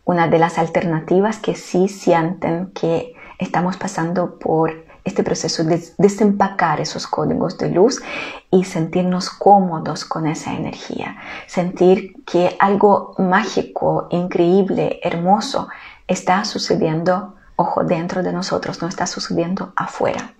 una 0.05 0.27
de 0.27 0.39
las 0.39 0.57
alternativas 0.57 1.37
que 1.37 1.55
sí 1.55 1.87
sienten 1.87 2.71
que 2.71 3.13
estamos 3.37 3.77
pasando 3.77 4.39
por 4.39 4.90
este 5.11 5.23
proceso 5.23 5.63
de 5.63 5.83
desempacar 5.97 6.79
esos 6.79 7.05
códigos 7.05 7.57
de 7.57 7.69
luz 7.69 8.01
y 8.49 8.63
sentirnos 8.63 9.29
cómodos 9.29 10.05
con 10.05 10.25
esa 10.25 10.53
energía, 10.53 11.17
sentir 11.47 12.23
que 12.25 12.55
algo 12.59 13.13
mágico, 13.17 14.07
increíble, 14.09 14.99
hermoso 15.03 15.67
está 16.07 16.45
sucediendo, 16.45 17.35
ojo, 17.57 17.83
dentro 17.83 18.23
de 18.23 18.31
nosotros, 18.31 18.81
no 18.81 18.87
está 18.87 19.05
sucediendo 19.05 19.73
afuera. 19.75 20.33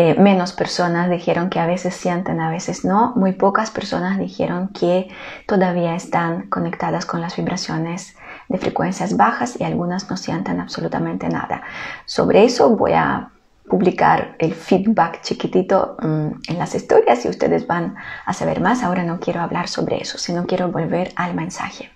Eh, 0.00 0.14
menos 0.14 0.52
personas 0.52 1.10
dijeron 1.10 1.50
que 1.50 1.58
a 1.58 1.66
veces 1.66 1.92
sienten, 1.92 2.40
a 2.40 2.50
veces 2.50 2.84
no. 2.84 3.14
Muy 3.16 3.32
pocas 3.32 3.72
personas 3.72 4.16
dijeron 4.16 4.68
que 4.68 5.08
todavía 5.46 5.96
están 5.96 6.48
conectadas 6.48 7.04
con 7.04 7.20
las 7.20 7.36
vibraciones 7.36 8.16
de 8.48 8.58
frecuencias 8.58 9.16
bajas 9.16 9.60
y 9.60 9.64
algunas 9.64 10.08
no 10.08 10.16
sienten 10.16 10.60
absolutamente 10.60 11.28
nada. 11.28 11.62
Sobre 12.06 12.44
eso 12.44 12.76
voy 12.76 12.92
a 12.92 13.30
publicar 13.68 14.34
el 14.38 14.54
feedback 14.54 15.22
chiquitito 15.22 15.96
mm, 16.00 16.28
en 16.48 16.58
las 16.58 16.74
historias 16.74 17.24
y 17.24 17.28
ustedes 17.28 17.66
van 17.66 17.96
a 18.24 18.32
saber 18.32 18.60
más. 18.60 18.82
Ahora 18.82 19.04
no 19.04 19.20
quiero 19.20 19.40
hablar 19.40 19.68
sobre 19.68 20.00
eso, 20.00 20.18
sino 20.18 20.46
quiero 20.46 20.68
volver 20.68 21.12
al 21.16 21.34
mensaje. 21.34 21.90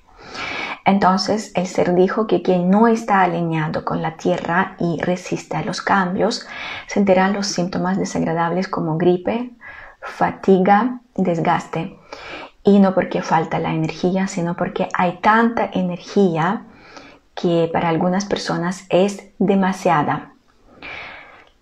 Entonces 0.85 1.53
el 1.55 1.67
ser 1.67 1.95
dijo 1.95 2.27
que 2.27 2.43
quien 2.43 2.71
no 2.71 2.89
está 2.89 3.23
alineado 3.23 3.85
con 3.85 4.03
la 4.03 4.17
tierra 4.17 4.77
y 4.79 5.01
resiste 5.01 5.57
a 5.57 5.63
los 5.63 5.81
cambios 5.81 6.47
sentirá 6.87 7.29
los 7.29 7.47
síntomas 7.47 7.99
desagradables 7.99 8.69
como 8.69 8.99
gripe, 8.99 9.51
fatiga, 10.01 11.01
desgaste. 11.15 11.99
Y 12.65 12.79
no 12.79 12.95
porque 12.95 13.23
falta 13.23 13.59
la 13.59 13.73
energía, 13.73 14.29
sino 14.29 14.57
porque 14.57 14.89
hay 14.95 15.19
tanta 15.21 15.69
energía 15.73 16.65
que 17.35 17.69
para 17.73 17.89
algunas 17.89 18.25
personas 18.25 18.87
es 18.89 19.31
demasiada 19.39 20.32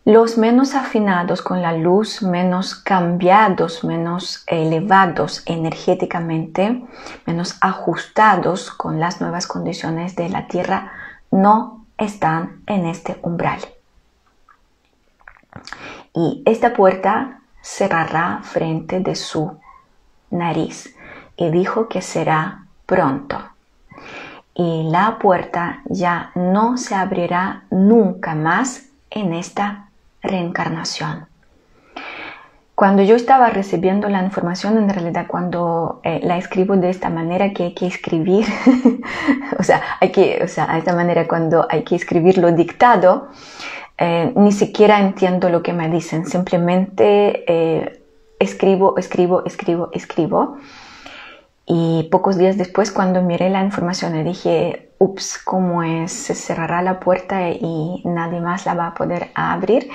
los 0.04 0.38
menos 0.38 0.74
afinados 0.74 1.42
con 1.42 1.60
la 1.60 1.72
luz, 1.72 2.22
menos 2.22 2.74
cambiados, 2.74 3.84
menos 3.84 4.44
elevados 4.46 5.42
energéticamente, 5.46 6.82
menos 7.26 7.58
ajustados 7.60 8.70
con 8.70 8.98
las 8.98 9.20
nuevas 9.20 9.46
condiciones 9.46 10.16
de 10.16 10.28
la 10.30 10.46
Tierra, 10.46 10.92
no 11.30 11.84
están 11.98 12.62
en 12.66 12.86
este 12.86 13.18
umbral. 13.22 13.60
Y 16.14 16.42
esta 16.46 16.72
puerta 16.72 17.40
cerrará 17.60 18.40
frente 18.42 19.00
de 19.00 19.14
su 19.14 19.58
nariz 20.30 20.96
y 21.36 21.50
dijo 21.50 21.88
que 21.88 22.00
será 22.00 22.64
pronto. 22.86 23.38
Y 24.54 24.88
la 24.90 25.18
puerta 25.18 25.82
ya 25.86 26.32
no 26.34 26.78
se 26.78 26.94
abrirá 26.94 27.64
nunca 27.70 28.34
más 28.34 28.86
en 29.10 29.34
esta 29.34 29.89
reencarnación. 30.22 31.26
Cuando 32.74 33.02
yo 33.02 33.14
estaba 33.14 33.50
recibiendo 33.50 34.08
la 34.08 34.22
información, 34.22 34.78
en 34.78 34.88
realidad 34.88 35.26
cuando 35.28 36.00
eh, 36.02 36.20
la 36.22 36.38
escribo 36.38 36.76
de 36.78 36.88
esta 36.88 37.10
manera 37.10 37.52
que 37.52 37.64
hay 37.64 37.74
que 37.74 37.86
escribir, 37.86 38.46
o 39.58 39.62
sea, 39.62 39.82
hay 40.00 40.10
que, 40.10 40.40
o 40.42 40.48
sea, 40.48 40.78
esta 40.78 40.94
manera 40.94 41.28
cuando 41.28 41.66
hay 41.68 41.84
que 41.84 41.94
escribirlo 41.94 42.52
dictado, 42.52 43.28
eh, 43.98 44.32
ni 44.34 44.50
siquiera 44.50 44.98
entiendo 44.98 45.50
lo 45.50 45.62
que 45.62 45.74
me 45.74 45.90
dicen, 45.90 46.24
simplemente 46.24 47.44
eh, 47.46 48.02
escribo, 48.38 48.96
escribo, 48.96 49.44
escribo, 49.44 49.90
escribo. 49.92 50.56
Y 51.66 52.08
pocos 52.10 52.38
días 52.38 52.56
después, 52.56 52.90
cuando 52.90 53.20
miré 53.20 53.50
la 53.50 53.62
información, 53.62 54.14
le 54.14 54.24
dije, 54.24 54.89
ups, 55.00 55.38
¿cómo 55.42 55.82
es? 55.82 56.12
Se 56.12 56.34
cerrará 56.34 56.82
la 56.82 57.00
puerta 57.00 57.48
y 57.48 58.02
nadie 58.04 58.40
más 58.40 58.66
la 58.66 58.74
va 58.74 58.88
a 58.88 58.94
poder 58.94 59.30
abrir. 59.34 59.90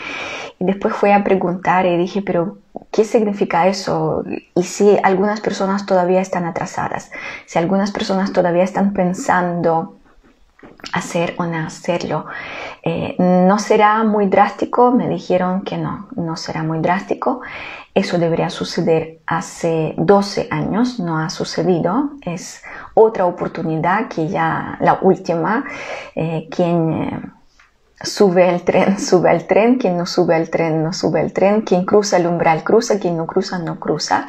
Y 0.59 0.65
después 0.65 0.95
fui 0.95 1.12
a 1.12 1.24
preguntar 1.24 1.85
y 1.85 1.95
dije, 1.95 2.24
pero 2.24 2.57
¿qué 2.91 3.05
significa 3.05 3.67
eso? 3.67 4.24
Y 4.55 4.63
si 4.63 4.97
algunas 5.03 5.41
personas 5.41 5.85
todavía 5.85 6.21
están 6.21 6.45
atrasadas, 6.45 7.12
si 7.45 7.59
algunas 7.59 7.91
personas 7.91 8.33
todavía 8.33 8.63
están 8.63 8.93
pensando 8.93 9.95
hacer 10.93 11.36
o 11.38 11.45
no 11.45 11.57
hacerlo. 11.57 12.25
Eh, 12.84 13.15
no 13.19 13.60
será 13.60 14.03
muy 14.03 14.27
drástico, 14.27 14.91
me 14.91 15.07
dijeron 15.07 15.63
que 15.63 15.77
no, 15.77 16.07
no 16.15 16.36
será 16.36 16.63
muy 16.63 16.79
drástico. 16.79 17.41
Eso 17.93 18.17
debería 18.17 18.50
suceder 18.50 19.22
hace 19.25 19.93
12 19.98 20.50
años, 20.51 21.00
no 21.00 21.17
ha 21.17 21.29
sucedido. 21.29 22.12
Es 22.22 22.62
otra 22.93 23.25
oportunidad 23.25 24.10
que 24.10 24.27
ya 24.27 24.77
la 24.81 25.00
última, 25.01 25.63
eh, 26.13 26.48
quien 26.51 26.91
eh, 26.91 27.22
sube 28.01 28.50
el 28.50 28.63
tren, 28.63 29.00
sube 29.00 29.31
el 29.31 29.48
tren, 29.48 29.77
quien 29.77 29.98
no 29.98 30.05
sube 30.05 30.36
al 30.36 30.50
tren, 30.50 30.84
no 30.84 30.91
sube 30.91 31.22
el 31.22 31.31
tren, 31.31 31.62
quien 31.62 31.86
cruza 31.86 32.17
el 32.17 32.27
umbral, 32.27 32.63
cruza, 32.63 33.00
quien 33.00 33.15
no 33.15 33.25
cruza, 33.25 33.60
no 33.60 33.79
cruza. 33.79 34.27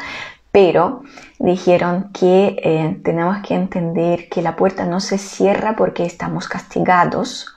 Pero 0.57 1.03
dijeron 1.39 2.13
que 2.15 2.57
eh, 2.65 2.99
tenemos 3.05 3.47
que 3.47 3.53
entender 3.53 4.31
que 4.31 4.41
la 4.41 4.57
puerta 4.57 4.87
no 4.87 5.01
se 5.01 5.19
cierra 5.19 5.77
porque 5.77 6.07
estamos 6.07 6.49
castigados 6.49 7.55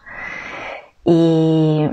y 1.05 1.87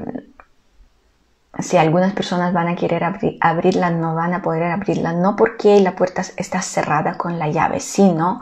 si 1.60 1.76
algunas 1.76 2.12
personas 2.12 2.52
van 2.52 2.66
a 2.66 2.74
querer 2.74 3.04
abrirla, 3.40 3.90
no 3.90 4.16
van 4.16 4.34
a 4.34 4.42
poder 4.42 4.64
abrirla, 4.64 5.12
no 5.12 5.36
porque 5.36 5.78
la 5.80 5.94
puerta 5.94 6.22
está 6.38 6.60
cerrada 6.60 7.16
con 7.16 7.38
la 7.38 7.50
llave, 7.50 7.78
sino 7.78 8.40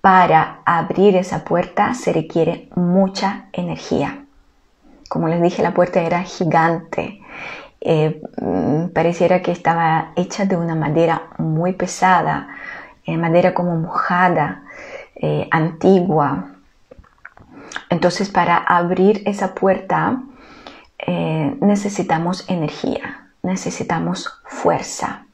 para 0.00 0.62
abrir 0.64 1.14
esa 1.14 1.44
puerta 1.44 1.94
se 1.94 2.12
requiere 2.12 2.68
mucha 2.74 3.44
energía. 3.52 4.24
Como 5.08 5.28
les 5.28 5.40
dije, 5.40 5.62
la 5.62 5.72
puerta 5.72 6.00
era 6.00 6.24
gigante. 6.24 7.20
Eh, 7.88 8.20
mm, 8.40 8.88
pareciera 8.88 9.42
que 9.42 9.52
estaba 9.52 10.10
hecha 10.16 10.44
de 10.44 10.56
una 10.56 10.74
madera 10.74 11.28
muy 11.38 11.72
pesada, 11.74 12.48
eh, 13.04 13.16
madera 13.16 13.54
como 13.54 13.76
mojada, 13.76 14.64
eh, 15.14 15.46
antigua. 15.52 16.50
Entonces, 17.88 18.28
para 18.28 18.56
abrir 18.56 19.22
esa 19.24 19.54
puerta, 19.54 20.20
necesitamos 21.60 22.48
energía, 22.48 23.28
necesitamos 23.44 24.42
fuerza. 24.44 25.26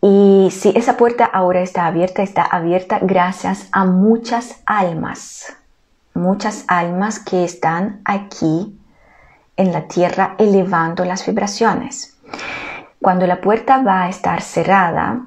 Y 0.00 0.48
si 0.50 0.70
esa 0.74 0.96
puerta 0.96 1.26
ahora 1.26 1.60
está 1.60 1.84
abierta, 1.84 2.22
está 2.22 2.42
abierta 2.42 2.98
gracias 3.02 3.68
a 3.72 3.84
muchas 3.84 4.62
almas, 4.64 5.54
muchas 6.14 6.64
almas 6.68 7.18
que 7.18 7.44
están 7.44 8.00
aquí 8.06 8.78
en 9.56 9.72
la 9.72 9.86
tierra 9.88 10.34
elevando 10.38 11.04
las 11.04 11.26
vibraciones. 11.26 12.16
Cuando 13.00 13.26
la 13.26 13.40
puerta 13.40 13.82
va 13.82 14.04
a 14.04 14.08
estar 14.08 14.40
cerrada, 14.42 15.26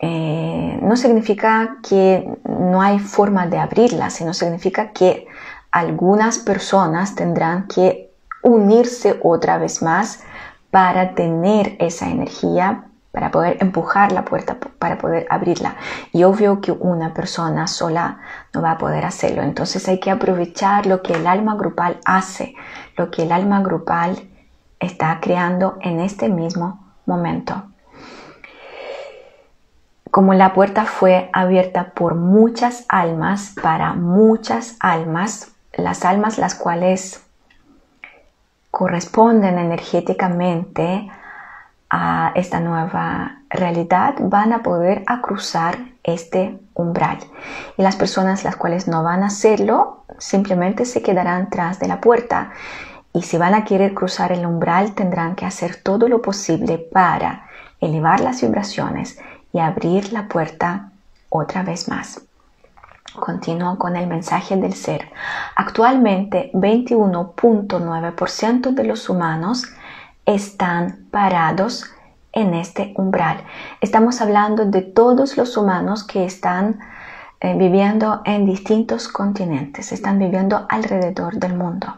eh, 0.00 0.78
no 0.80 0.96
significa 0.96 1.78
que 1.88 2.28
no 2.44 2.80
hay 2.80 2.98
forma 2.98 3.46
de 3.46 3.58
abrirla, 3.58 4.10
sino 4.10 4.32
significa 4.32 4.92
que 4.92 5.26
algunas 5.70 6.38
personas 6.38 7.14
tendrán 7.14 7.66
que 7.66 8.10
unirse 8.42 9.18
otra 9.22 9.58
vez 9.58 9.82
más 9.82 10.20
para 10.70 11.14
tener 11.14 11.76
esa 11.80 12.08
energía 12.08 12.87
para 13.12 13.30
poder 13.30 13.56
empujar 13.60 14.12
la 14.12 14.24
puerta, 14.24 14.58
para 14.78 14.98
poder 14.98 15.26
abrirla. 15.30 15.76
Y 16.12 16.24
obvio 16.24 16.60
que 16.60 16.72
una 16.72 17.14
persona 17.14 17.66
sola 17.66 18.20
no 18.52 18.62
va 18.62 18.72
a 18.72 18.78
poder 18.78 19.04
hacerlo. 19.04 19.42
Entonces 19.42 19.88
hay 19.88 19.98
que 19.98 20.10
aprovechar 20.10 20.86
lo 20.86 21.02
que 21.02 21.14
el 21.14 21.26
alma 21.26 21.56
grupal 21.56 21.98
hace, 22.04 22.54
lo 22.96 23.10
que 23.10 23.22
el 23.22 23.32
alma 23.32 23.62
grupal 23.62 24.28
está 24.78 25.18
creando 25.20 25.78
en 25.80 26.00
este 26.00 26.28
mismo 26.28 26.84
momento. 27.06 27.64
Como 30.10 30.34
la 30.34 30.54
puerta 30.54 30.84
fue 30.84 31.28
abierta 31.32 31.92
por 31.94 32.14
muchas 32.14 32.84
almas, 32.88 33.54
para 33.62 33.92
muchas 33.94 34.76
almas, 34.80 35.52
las 35.72 36.04
almas 36.04 36.38
las 36.38 36.54
cuales 36.54 37.24
corresponden 38.70 39.58
energéticamente 39.58 41.10
a 41.90 42.32
esta 42.34 42.60
nueva 42.60 43.42
realidad 43.48 44.14
van 44.18 44.52
a 44.52 44.62
poder 44.62 45.04
a 45.06 45.20
cruzar 45.20 45.78
este 46.02 46.58
umbral. 46.74 47.18
Y 47.76 47.82
las 47.82 47.96
personas 47.96 48.44
las 48.44 48.56
cuales 48.56 48.88
no 48.88 49.02
van 49.02 49.22
a 49.22 49.28
hacerlo 49.28 50.04
simplemente 50.18 50.84
se 50.84 51.02
quedarán 51.02 51.50
tras 51.50 51.78
de 51.78 51.88
la 51.88 52.00
puerta. 52.00 52.50
Y 53.12 53.22
si 53.22 53.38
van 53.38 53.54
a 53.54 53.64
querer 53.64 53.94
cruzar 53.94 54.32
el 54.32 54.44
umbral 54.44 54.94
tendrán 54.94 55.34
que 55.34 55.46
hacer 55.46 55.76
todo 55.76 56.08
lo 56.08 56.22
posible 56.22 56.78
para 56.78 57.46
elevar 57.80 58.20
las 58.20 58.42
vibraciones 58.42 59.18
y 59.52 59.60
abrir 59.60 60.12
la 60.12 60.28
puerta 60.28 60.90
otra 61.30 61.62
vez 61.62 61.88
más. 61.88 62.20
Continúo 63.18 63.78
con 63.78 63.96
el 63.96 64.06
mensaje 64.06 64.56
del 64.56 64.74
ser. 64.74 65.10
Actualmente 65.56 66.50
21.9% 66.52 68.74
de 68.74 68.84
los 68.84 69.08
humanos 69.08 69.64
están 70.28 71.08
parados 71.10 71.90
en 72.32 72.52
este 72.52 72.92
umbral. 72.96 73.42
Estamos 73.80 74.20
hablando 74.20 74.66
de 74.66 74.82
todos 74.82 75.38
los 75.38 75.56
humanos 75.56 76.04
que 76.04 76.26
están 76.26 76.80
eh, 77.40 77.56
viviendo 77.56 78.20
en 78.26 78.44
distintos 78.44 79.08
continentes, 79.08 79.90
están 79.90 80.18
viviendo 80.18 80.66
alrededor 80.68 81.36
del 81.36 81.54
mundo. 81.54 81.94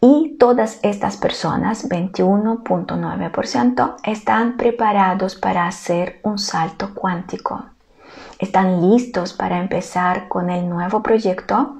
Y 0.00 0.36
todas 0.40 0.80
estas 0.82 1.16
personas, 1.16 1.88
21.9%, 1.88 3.94
están 4.02 4.56
preparados 4.56 5.36
para 5.36 5.68
hacer 5.68 6.18
un 6.24 6.40
salto 6.40 6.94
cuántico. 6.94 7.64
Están 8.40 8.90
listos 8.90 9.32
para 9.32 9.58
empezar 9.58 10.26
con 10.26 10.50
el 10.50 10.68
nuevo 10.68 11.00
proyecto, 11.00 11.76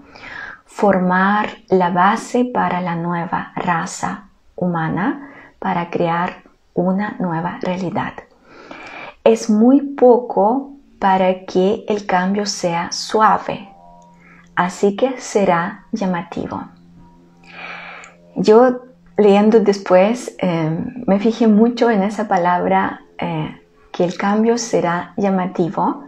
formar 0.65 1.49
la 1.69 1.91
base 1.91 2.45
para 2.45 2.81
la 2.81 2.95
nueva 2.95 3.51
raza 3.57 4.29
humana 4.63 5.31
para 5.59 5.91
crear 5.91 6.43
una 6.75 7.17
nueva 7.19 7.59
realidad. 7.61 8.15
Es 9.25 9.51
muy 9.51 9.81
poco 9.81 10.73
para 10.99 11.45
que 11.45 11.85
el 11.89 12.07
cambio 12.07 12.47
sea 12.47 12.93
suave, 12.93 13.69
así 14.55 14.97
que 14.97 15.21
será 15.21 15.87
llamativo. 15.93 16.63
Yo 18.37 18.81
leyendo 19.17 19.61
después 19.61 20.35
eh, 20.39 20.85
me 21.07 21.19
fijé 21.19 21.47
mucho 21.47 21.91
en 21.91 22.03
esa 22.03 22.29
palabra 22.29 23.03
eh, 23.19 23.61
que 23.93 24.05
el 24.05 24.17
cambio 24.17 24.57
será 24.59 25.13
llamativo 25.17 26.05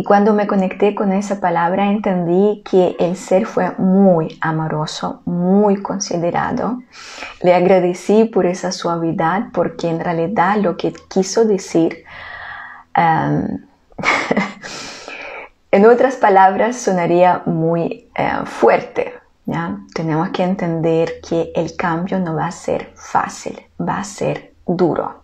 y 0.00 0.04
cuando 0.04 0.32
me 0.32 0.46
conecté 0.46 0.94
con 0.94 1.12
esa 1.12 1.40
palabra 1.40 1.90
entendí 1.90 2.62
que 2.62 2.94
el 3.00 3.16
ser 3.16 3.46
fue 3.46 3.72
muy 3.78 4.38
amoroso, 4.40 5.22
muy 5.24 5.82
considerado. 5.82 6.80
Le 7.42 7.52
agradecí 7.52 8.24
por 8.26 8.46
esa 8.46 8.70
suavidad 8.70 9.48
porque 9.52 9.88
en 9.88 9.98
realidad 9.98 10.58
lo 10.58 10.76
que 10.76 10.92
quiso 11.08 11.44
decir, 11.44 12.04
em, 12.94 13.66
en 15.72 15.84
otras 15.84 16.14
palabras, 16.14 16.76
sonaría 16.76 17.42
muy 17.44 18.08
eh, 18.14 18.44
fuerte. 18.44 19.14
Tenemos 19.94 20.28
que 20.28 20.44
entender 20.44 21.20
que 21.28 21.50
el 21.56 21.74
cambio 21.74 22.20
no 22.20 22.36
va 22.36 22.46
a 22.46 22.52
ser 22.52 22.92
fácil, 22.94 23.60
va 23.80 23.98
a 23.98 24.04
ser 24.04 24.52
duro. 24.64 25.22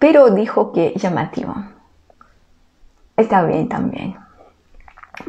Pero 0.00 0.30
dijo 0.30 0.72
que 0.72 0.92
llamativo 0.96 1.75
está 3.16 3.44
bien 3.44 3.68
también. 3.68 4.16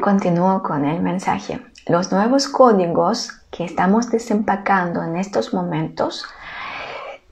Continúo 0.00 0.62
con 0.62 0.84
el 0.84 1.00
mensaje. 1.02 1.60
Los 1.86 2.12
nuevos 2.12 2.48
códigos 2.48 3.30
que 3.50 3.64
estamos 3.64 4.10
desempacando 4.10 5.02
en 5.02 5.16
estos 5.16 5.54
momentos 5.54 6.26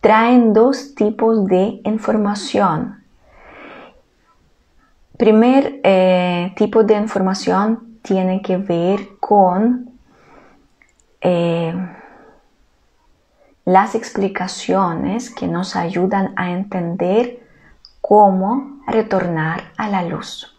traen 0.01 0.53
dos 0.53 0.95
tipos 0.95 1.45
de 1.47 1.81
información. 1.85 3.03
Primer 5.17 5.81
eh, 5.83 6.53
tipo 6.57 6.85
de 6.85 6.95
información 6.95 7.99
tiene 8.03 8.41
que 8.43 8.57
ver 8.57 9.17
con 9.19 9.91
eh, 11.21 11.75
las 13.65 13.95
explicaciones 13.95 15.35
que 15.35 15.49
nos 15.49 15.75
ayudan 15.77 16.33
a 16.37 16.51
entender 16.51 17.46
cómo 18.09 18.79
retornar 18.87 19.73
a 19.77 19.89
la 19.89 20.05
luz. 20.05 20.57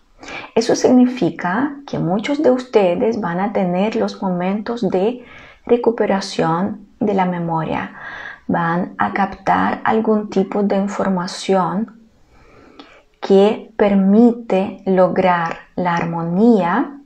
Eso 0.54 0.76
significa 0.76 1.78
que 1.88 1.98
muchos 1.98 2.44
de 2.44 2.52
ustedes 2.52 3.22
van 3.22 3.40
a 3.40 3.54
tener 3.54 3.96
los 3.96 4.22
momentos 4.22 4.90
de 4.90 5.24
recuperación 5.66 6.88
de 7.00 7.14
la 7.14 7.26
memoria, 7.26 7.94
van 8.48 8.96
a 8.98 9.14
captar 9.14 9.80
algún 9.86 10.30
tipo 10.30 10.62
de 10.64 10.76
información 10.76 12.02
que 13.22 13.72
permite 13.78 14.82
lograr 14.86 15.58
la 15.78 15.96
armonía, 15.96 17.00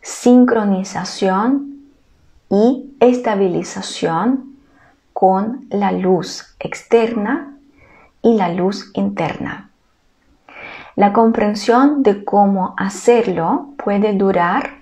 sincronización 0.00 1.90
y 2.50 2.94
estabilización 3.00 4.54
con 5.12 5.66
la 5.70 5.90
luz 5.90 6.54
externa 6.60 7.57
y 8.22 8.36
la 8.36 8.48
luz 8.48 8.90
interna. 8.94 9.70
La 10.96 11.12
comprensión 11.12 12.02
de 12.02 12.24
cómo 12.24 12.74
hacerlo 12.76 13.68
puede 13.76 14.14
durar, 14.14 14.78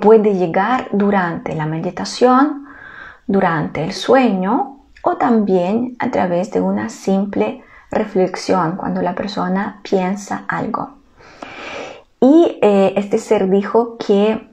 puede 0.00 0.34
llegar 0.34 0.88
durante 0.92 1.54
la 1.54 1.66
meditación, 1.66 2.66
durante 3.26 3.84
el 3.84 3.92
sueño 3.92 4.78
o 5.02 5.16
también 5.16 5.96
a 5.98 6.10
través 6.10 6.50
de 6.50 6.60
una 6.60 6.88
simple 6.88 7.62
reflexión 7.90 8.76
cuando 8.76 9.02
la 9.02 9.14
persona 9.14 9.80
piensa 9.82 10.44
algo. 10.48 10.94
Y 12.20 12.58
eh, 12.62 12.94
este 12.96 13.18
ser 13.18 13.48
dijo 13.48 13.96
que 13.98 14.48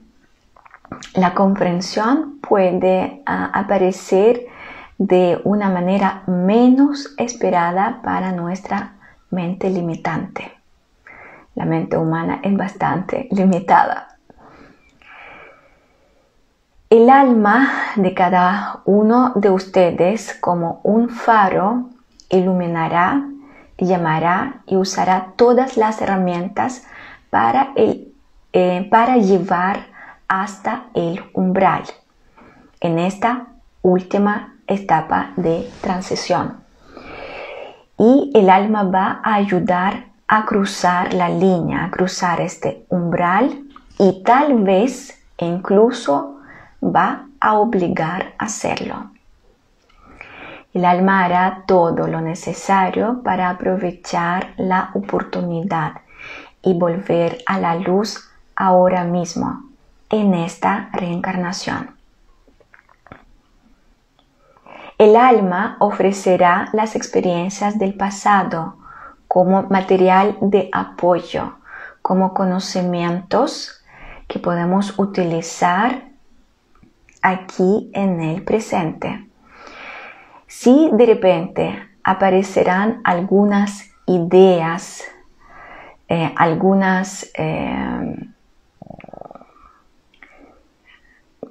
la 1.14 1.34
comprensión 1.34 2.38
puede 2.40 3.22
ah, 3.26 3.50
aparecer 3.52 4.46
de 4.98 5.40
una 5.44 5.70
manera 5.70 6.24
menos 6.26 7.14
esperada 7.16 8.00
para 8.02 8.32
nuestra 8.32 8.96
mente 9.30 9.70
limitante. 9.70 10.52
La 11.54 11.64
mente 11.64 11.96
humana 11.96 12.40
es 12.42 12.56
bastante 12.56 13.28
limitada. 13.30 14.16
El 16.90 17.10
alma 17.10 17.70
de 17.96 18.14
cada 18.14 18.80
uno 18.84 19.32
de 19.34 19.50
ustedes 19.50 20.36
como 20.40 20.80
un 20.82 21.10
faro 21.10 21.90
iluminará, 22.30 23.28
llamará 23.76 24.62
y 24.66 24.76
usará 24.76 25.32
todas 25.36 25.76
las 25.76 26.00
herramientas 26.00 26.84
para, 27.30 27.72
el, 27.76 28.12
eh, 28.52 28.88
para 28.90 29.18
llevar 29.18 29.86
hasta 30.26 30.84
el 30.94 31.22
umbral 31.34 31.84
en 32.80 32.98
esta 32.98 33.46
última 33.82 34.57
etapa 34.68 35.32
de 35.36 35.68
transición. 35.80 36.58
Y 37.98 38.30
el 38.34 38.48
alma 38.50 38.84
va 38.84 39.20
a 39.24 39.34
ayudar 39.34 40.04
a 40.28 40.44
cruzar 40.44 41.14
la 41.14 41.28
línea, 41.28 41.86
a 41.86 41.90
cruzar 41.90 42.40
este 42.40 42.84
umbral 42.90 43.64
y 43.98 44.22
tal 44.22 44.62
vez 44.62 45.20
incluso 45.38 46.40
va 46.82 47.26
a 47.40 47.54
obligar 47.54 48.34
a 48.38 48.44
hacerlo. 48.44 49.10
El 50.74 50.84
alma 50.84 51.24
hará 51.24 51.64
todo 51.66 52.06
lo 52.06 52.20
necesario 52.20 53.22
para 53.24 53.50
aprovechar 53.50 54.52
la 54.58 54.90
oportunidad 54.94 56.02
y 56.62 56.74
volver 56.74 57.38
a 57.46 57.58
la 57.58 57.74
luz 57.74 58.30
ahora 58.54 59.04
mismo, 59.04 59.64
en 60.10 60.34
esta 60.34 60.90
reencarnación. 60.92 61.97
El 64.98 65.14
alma 65.14 65.76
ofrecerá 65.78 66.70
las 66.72 66.96
experiencias 66.96 67.78
del 67.78 67.94
pasado 67.94 68.78
como 69.28 69.62
material 69.62 70.36
de 70.40 70.68
apoyo, 70.72 71.58
como 72.02 72.34
conocimientos 72.34 73.80
que 74.26 74.40
podemos 74.40 74.98
utilizar 74.98 76.08
aquí 77.22 77.92
en 77.94 78.20
el 78.20 78.42
presente. 78.42 79.28
Si 80.48 80.90
de 80.92 81.06
repente 81.06 81.88
aparecerán 82.02 83.00
algunas 83.04 83.90
ideas, 84.06 85.04
eh, 86.08 86.34
algunas 86.36 87.30
eh, 87.34 88.28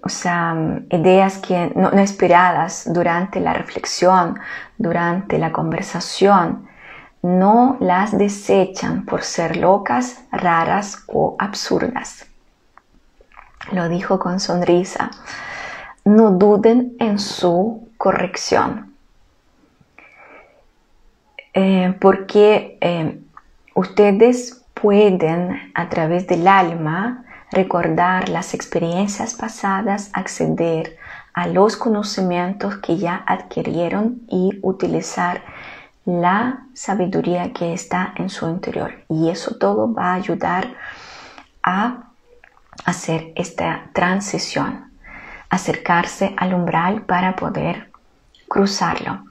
o 0.08 0.10
sea, 0.10 0.56
ideas 0.90 1.38
que 1.38 1.70
no, 1.76 1.90
esperadas 1.92 2.88
durante 2.94 3.42
la 3.42 3.52
reflexión, 3.52 4.40
durante 4.78 5.38
la 5.38 5.52
conversación, 5.52 6.66
no 7.22 7.76
las 7.82 8.18
desechan 8.18 9.04
por 9.04 9.24
ser 9.24 9.58
locas, 9.58 10.24
raras 10.32 11.04
o 11.08 11.36
absurdas. 11.38 12.26
Lo 13.74 13.90
dijo 13.90 14.18
con 14.18 14.40
sonrisa. 14.40 15.12
No 16.06 16.32
duden 16.32 16.96
en 17.00 17.20
su 17.20 17.90
corrección. 17.98 18.94
Eh, 21.54 21.94
porque 22.00 22.78
eh, 22.80 23.20
ustedes 23.76 24.64
pueden 24.74 25.74
a 25.74 25.90
través 25.90 26.28
del 26.28 26.48
alma 26.48 27.26
recordar 27.52 28.30
las 28.30 28.54
experiencias 28.54 29.34
pasadas, 29.34 30.10
acceder 30.14 30.98
a 31.34 31.48
los 31.48 31.78
conocimientos 31.78 32.78
que 32.78 32.98
ya 32.98 33.24
adquirieron 33.26 34.22
y 34.28 34.60
utilizar 34.62 35.44
la 36.06 36.66
sabiduría 36.74 37.54
que 37.54 37.74
está 37.74 38.14
en 38.16 38.30
su 38.30 38.48
interior. 38.48 38.94
Y 39.10 39.30
eso 39.30 39.56
todo 39.58 39.94
va 39.94 40.12
a 40.12 40.16
ayudar 40.16 40.76
a 41.62 42.12
hacer 42.86 43.34
esta 43.36 43.90
transición, 43.94 44.92
acercarse 45.50 46.34
al 46.38 46.54
umbral 46.54 47.02
para 47.02 47.36
poder 47.36 47.92
cruzarlo. 48.48 49.26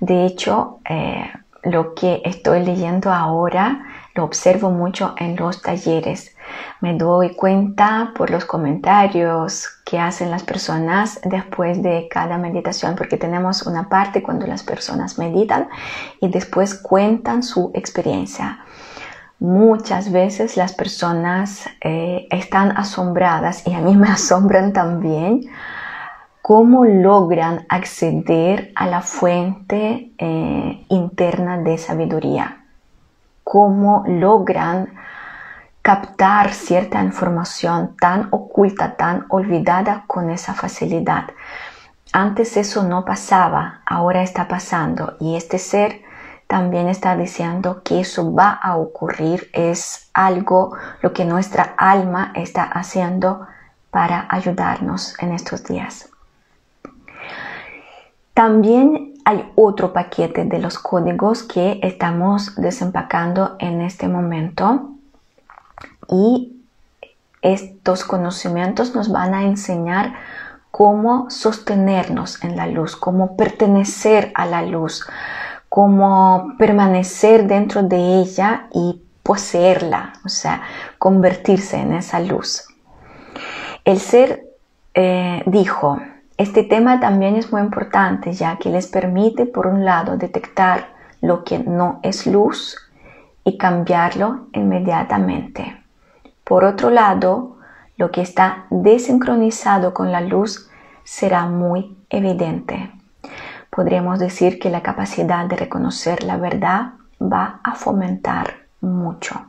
De 0.00 0.26
hecho, 0.26 0.80
eh, 0.88 1.30
lo 1.62 1.94
que 1.94 2.22
estoy 2.24 2.64
leyendo 2.64 3.12
ahora 3.12 3.84
lo 4.14 4.24
observo 4.24 4.70
mucho 4.70 5.14
en 5.18 5.36
los 5.36 5.62
talleres. 5.62 6.33
Me 6.80 6.94
doy 6.94 7.34
cuenta 7.34 8.12
por 8.16 8.30
los 8.30 8.44
comentarios 8.44 9.68
que 9.84 9.98
hacen 9.98 10.30
las 10.30 10.42
personas 10.42 11.20
después 11.24 11.82
de 11.82 12.08
cada 12.10 12.38
meditación, 12.38 12.94
porque 12.96 13.16
tenemos 13.16 13.66
una 13.66 13.88
parte 13.88 14.22
cuando 14.22 14.46
las 14.46 14.62
personas 14.62 15.18
meditan 15.18 15.68
y 16.20 16.28
después 16.28 16.74
cuentan 16.74 17.42
su 17.42 17.70
experiencia. 17.74 18.60
Muchas 19.38 20.12
veces 20.12 20.56
las 20.56 20.72
personas 20.72 21.68
eh, 21.80 22.26
están 22.30 22.76
asombradas 22.76 23.66
y 23.66 23.74
a 23.74 23.80
mí 23.80 23.96
me 23.96 24.08
asombran 24.10 24.72
también 24.72 25.42
cómo 26.42 26.84
logran 26.84 27.66
acceder 27.68 28.72
a 28.76 28.86
la 28.86 29.00
fuente 29.00 30.12
eh, 30.18 30.84
interna 30.88 31.58
de 31.58 31.78
sabiduría 31.78 32.64
cómo 33.44 34.02
logran 34.08 34.88
captar 35.84 36.54
cierta 36.54 37.02
información 37.02 37.94
tan 38.00 38.28
oculta, 38.30 38.96
tan 38.96 39.26
olvidada 39.28 40.04
con 40.06 40.30
esa 40.30 40.54
facilidad. 40.54 41.24
Antes 42.10 42.56
eso 42.56 42.84
no 42.84 43.04
pasaba, 43.04 43.82
ahora 43.84 44.22
está 44.22 44.48
pasando 44.48 45.18
y 45.20 45.36
este 45.36 45.58
ser 45.58 46.00
también 46.46 46.88
está 46.88 47.18
diciendo 47.18 47.82
que 47.84 48.00
eso 48.00 48.32
va 48.32 48.52
a 48.52 48.78
ocurrir, 48.78 49.50
es 49.52 50.08
algo 50.14 50.74
lo 51.02 51.12
que 51.12 51.26
nuestra 51.26 51.74
alma 51.76 52.32
está 52.34 52.62
haciendo 52.62 53.46
para 53.90 54.26
ayudarnos 54.30 55.14
en 55.20 55.32
estos 55.32 55.64
días. 55.64 56.08
También 58.32 59.12
hay 59.26 59.52
otro 59.54 59.92
paquete 59.92 60.46
de 60.46 60.60
los 60.60 60.78
códigos 60.78 61.42
que 61.42 61.78
estamos 61.82 62.56
desempacando 62.56 63.56
en 63.58 63.82
este 63.82 64.08
momento 64.08 64.93
y 66.08 66.62
estos 67.42 68.04
conocimientos 68.04 68.94
nos 68.94 69.10
van 69.12 69.34
a 69.34 69.44
enseñar 69.44 70.14
cómo 70.70 71.30
sostenernos 71.30 72.42
en 72.42 72.56
la 72.56 72.66
luz, 72.66 72.96
cómo 72.96 73.36
pertenecer 73.36 74.32
a 74.34 74.46
la 74.46 74.62
luz, 74.62 75.06
cómo 75.68 76.54
permanecer 76.58 77.46
dentro 77.46 77.82
de 77.82 78.20
ella 78.20 78.68
y 78.72 79.02
poseerla, 79.22 80.14
o 80.24 80.28
sea, 80.28 80.62
convertirse 80.98 81.76
en 81.76 81.94
esa 81.94 82.18
luz. 82.20 82.64
El 83.84 84.00
ser 84.00 84.44
eh, 84.94 85.42
dijo, 85.46 86.00
este 86.36 86.64
tema 86.64 86.98
también 86.98 87.36
es 87.36 87.52
muy 87.52 87.60
importante 87.60 88.32
ya 88.32 88.56
que 88.56 88.70
les 88.70 88.86
permite, 88.86 89.46
por 89.46 89.66
un 89.66 89.84
lado, 89.84 90.16
detectar 90.16 90.88
lo 91.20 91.44
que 91.44 91.58
no 91.58 92.00
es 92.02 92.26
luz 92.26 92.76
y 93.44 93.58
cambiarlo 93.58 94.48
inmediatamente. 94.52 95.83
Por 96.44 96.64
otro 96.64 96.90
lado, 96.90 97.56
lo 97.96 98.10
que 98.10 98.20
está 98.20 98.66
desincronizado 98.70 99.94
con 99.94 100.12
la 100.12 100.20
luz 100.20 100.70
será 101.02 101.46
muy 101.46 101.96
evidente. 102.10 102.92
Podríamos 103.70 104.18
decir 104.18 104.58
que 104.58 104.70
la 104.70 104.82
capacidad 104.82 105.46
de 105.46 105.56
reconocer 105.56 106.22
la 106.22 106.36
verdad 106.36 106.92
va 107.20 107.60
a 107.64 107.74
fomentar 107.74 108.54
mucho. 108.80 109.46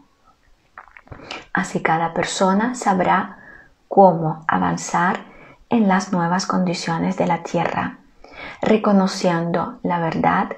Así 1.54 1.82
cada 1.82 2.14
persona 2.14 2.76
sabrá 2.76 3.38
cómo 3.88 4.44
avanzar 4.48 5.20
en 5.70 5.88
las 5.88 6.12
nuevas 6.12 6.46
condiciones 6.46 7.18
de 7.18 7.28
la 7.28 7.44
tierra, 7.44 7.98
reconociendo 8.62 9.80
la 9.84 10.00
verdad 10.00 10.50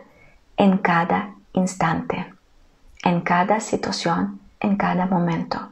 en 0.56 0.78
cada 0.78 1.36
instante, 1.54 2.34
en 3.04 3.22
cada 3.22 3.60
situación, 3.60 4.40
en 4.60 4.76
cada 4.78 5.06
momento. 5.06 5.70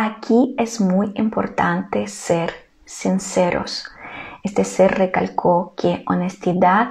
Aquí 0.00 0.54
es 0.56 0.80
muy 0.80 1.10
importante 1.16 2.06
ser 2.06 2.52
sinceros. 2.84 3.90
Este 4.44 4.62
ser 4.62 4.96
recalcó 4.96 5.74
que 5.76 6.04
honestidad, 6.06 6.90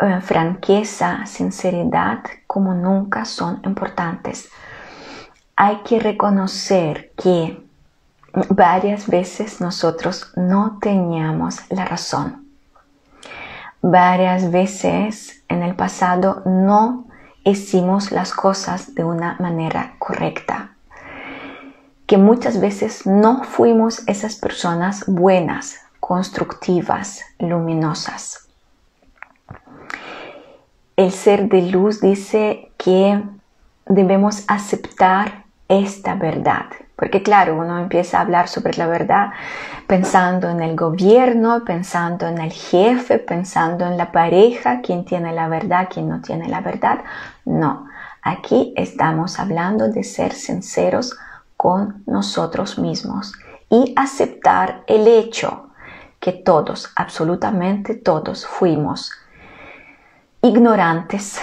eh, 0.00 0.20
franqueza, 0.20 1.26
sinceridad 1.26 2.20
como 2.46 2.72
nunca 2.72 3.24
son 3.24 3.60
importantes. 3.64 4.48
Hay 5.56 5.78
que 5.78 5.98
reconocer 5.98 7.10
que 7.16 7.60
varias 8.48 9.08
veces 9.08 9.60
nosotros 9.60 10.30
no 10.36 10.78
teníamos 10.80 11.68
la 11.68 11.84
razón. 11.84 12.46
Varias 13.82 14.52
veces 14.52 15.42
en 15.48 15.64
el 15.64 15.74
pasado 15.74 16.44
no 16.46 17.06
hicimos 17.42 18.12
las 18.12 18.32
cosas 18.32 18.94
de 18.94 19.02
una 19.02 19.36
manera 19.40 19.96
correcta. 19.98 20.65
Que 22.06 22.18
muchas 22.18 22.60
veces 22.60 23.06
no 23.06 23.42
fuimos 23.42 24.06
esas 24.08 24.36
personas 24.36 25.04
buenas, 25.06 25.80
constructivas, 26.00 27.22
luminosas. 27.38 28.48
El 30.96 31.10
ser 31.10 31.48
de 31.48 31.62
luz 31.62 32.00
dice 32.00 32.70
que 32.78 33.22
debemos 33.86 34.44
aceptar 34.46 35.44
esta 35.68 36.14
verdad. 36.14 36.66
Porque 36.94 37.22
claro, 37.22 37.56
uno 37.56 37.78
empieza 37.78 38.18
a 38.18 38.22
hablar 38.22 38.48
sobre 38.48 38.74
la 38.78 38.86
verdad 38.86 39.32
pensando 39.86 40.48
en 40.48 40.62
el 40.62 40.74
gobierno, 40.74 41.62
pensando 41.64 42.26
en 42.26 42.38
el 42.38 42.52
jefe, 42.52 43.18
pensando 43.18 43.86
en 43.86 43.98
la 43.98 44.12
pareja, 44.12 44.80
quién 44.80 45.04
tiene 45.04 45.32
la 45.34 45.48
verdad, 45.48 45.88
quién 45.92 46.08
no 46.08 46.22
tiene 46.22 46.48
la 46.48 46.62
verdad. 46.62 47.00
No, 47.44 47.86
aquí 48.22 48.72
estamos 48.76 49.38
hablando 49.38 49.88
de 49.88 50.04
ser 50.04 50.32
sinceros 50.32 51.18
nosotros 52.06 52.78
mismos 52.78 53.32
y 53.68 53.92
aceptar 53.96 54.84
el 54.86 55.06
hecho 55.08 55.70
que 56.20 56.32
todos, 56.32 56.90
absolutamente 56.94 57.94
todos, 57.94 58.46
fuimos 58.46 59.12
ignorantes, 60.42 61.38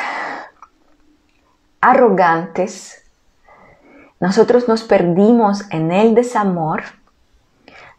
arrogantes, 1.82 3.04
nosotros 4.20 4.68
nos 4.68 4.84
perdimos 4.84 5.64
en 5.72 5.92
el 5.92 6.16
desamor, 6.16 6.84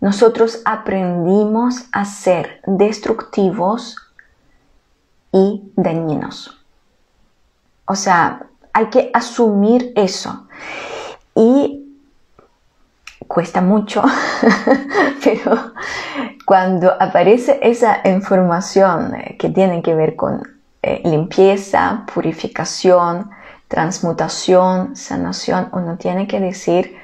nosotros 0.01 0.63
aprendimos 0.65 1.85
a 1.93 2.05
ser 2.07 2.63
destructivos 2.67 3.97
y 5.33 5.71
dañinos. 5.77 6.65
O 7.87 7.95
sea, 7.95 8.47
hay 8.73 8.87
que 8.87 9.11
asumir 9.13 9.93
eso. 9.97 10.47
Y 11.35 11.84
cuesta 13.35 13.61
mucho, 13.61 14.01
pero 15.25 15.73
cuando 16.47 16.93
aparece 17.03 17.59
esa 17.63 18.01
información 18.05 19.17
eh, 19.17 19.37
que 19.37 19.49
tiene 19.51 19.83
que 19.83 19.93
ver 19.93 20.15
con 20.15 20.41
eh, 20.83 21.03
limpieza, 21.05 22.05
purificación, 22.15 23.31
transmutación, 23.67 24.95
sanación, 24.95 25.69
uno 25.73 25.97
tiene 25.97 26.29
que 26.29 26.39
decir 26.39 26.97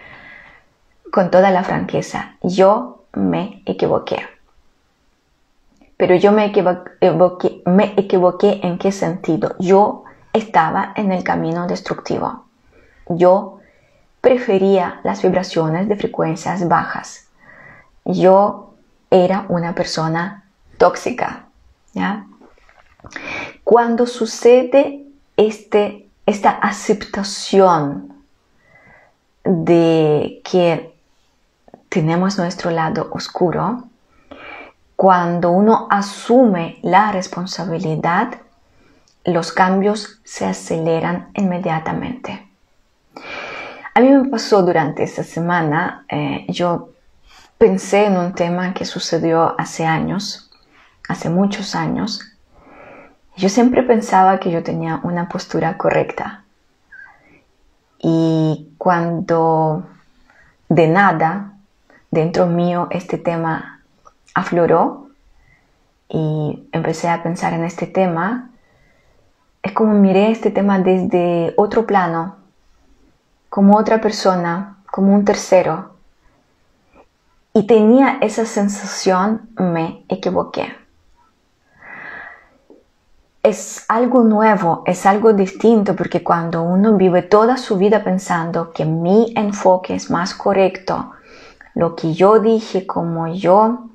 con 1.11 1.33
toda 1.33 1.51
la 1.51 1.65
franqueza, 1.65 2.37
yo 2.43 3.07
me 3.13 3.65
equivoqué. 3.67 4.25
Pero 5.97 6.15
yo 6.15 6.31
me 6.31 6.47
equivoqué, 6.47 7.63
me 7.67 7.93
equivoqué 7.97 8.61
en 8.63 8.79
qué 8.79 8.93
sentido? 8.93 9.57
Yo 9.59 10.05
estaba 10.33 10.93
en 10.95 11.11
el 11.11 11.25
camino 11.25 11.67
destructivo. 11.67 12.45
Yo 13.09 13.60
prefería 14.21 15.01
las 15.03 15.23
vibraciones 15.23 15.89
de 15.89 15.97
frecuencias 15.97 16.67
bajas. 16.69 17.29
Yo 18.05 18.75
era 19.11 19.47
una 19.49 19.75
persona 19.75 20.45
tóxica. 20.79 21.47
Cuando 23.65 24.07
sucede 24.07 25.05
este, 25.37 26.09
esta 26.27 26.51
aceptación 26.51 28.15
de 29.45 30.41
que 30.45 30.95
tenemos 31.89 32.39
nuestro 32.39 32.71
lado 32.71 33.09
oscuro, 33.11 33.85
cuando 34.97 35.51
uno 35.51 35.89
asume 35.91 36.79
la 36.83 37.11
responsabilidad, 37.11 38.35
los 39.25 39.53
cambios 39.53 40.21
se 40.25 40.47
aceleran 40.47 41.31
inmediatamente. 41.35 42.50
A 44.01 44.03
mí 44.03 44.09
me 44.09 44.31
pasó 44.31 44.63
durante 44.63 45.03
esta 45.03 45.23
semana, 45.23 46.07
eh, 46.09 46.47
yo 46.49 46.95
pensé 47.59 48.07
en 48.07 48.17
un 48.17 48.33
tema 48.33 48.73
que 48.73 48.87
sucedió 48.87 49.55
hace 49.61 49.85
años, 49.85 50.51
hace 51.07 51.29
muchos 51.29 51.75
años. 51.75 52.23
Yo 53.37 53.51
siempre 53.51 53.83
pensaba 53.83 54.41
que 54.41 54.51
yo 54.51 54.63
tenía 54.63 55.01
una 55.03 55.29
postura 55.29 55.77
correcta. 55.77 56.45
Y 57.99 58.71
cuando 58.79 59.87
de 60.71 60.89
nada 60.89 61.59
dentro 62.11 62.47
mío 62.47 62.89
este 62.91 63.19
tema 63.19 63.83
afloró 64.33 65.11
y 66.09 66.71
empecé 66.73 67.11
a 67.11 67.23
pensar 67.23 67.53
en 67.53 67.65
este 67.65 67.87
tema, 67.87 68.49
es 69.63 69.73
como 69.73 69.93
miré 69.93 70.31
este 70.31 70.51
tema 70.51 70.79
desde 70.79 71.53
otro 71.59 71.85
plano, 71.85 72.40
como 73.51 73.77
otra 73.77 74.01
persona, 74.01 74.79
como 74.91 75.15
un 75.15 75.25
tercero. 75.27 75.91
Y 77.53 77.67
tenía 77.67 78.19
esa 78.23 78.47
sensación, 78.47 79.51
me 79.57 80.05
equivoqué. 80.09 80.73
Es 83.43 83.85
algo 83.89 84.23
nuevo, 84.23 84.83
es 84.87 85.05
algo 85.05 85.33
distinto, 85.33 85.97
porque 85.97 86.23
cuando 86.23 86.63
uno 86.63 86.97
vive 86.97 87.23
toda 87.23 87.57
su 87.57 87.77
vida 87.77 88.05
pensando 88.05 88.71
que 88.73 88.85
mi 88.85 89.33
enfoque 89.37 89.95
es 89.95 90.11
más 90.11 90.35
correcto, 90.35 91.13
lo 91.75 91.97
que 91.97 92.15
yo 92.15 92.39
dije, 92.39 92.87
como 92.87 93.27
yo 93.29 93.87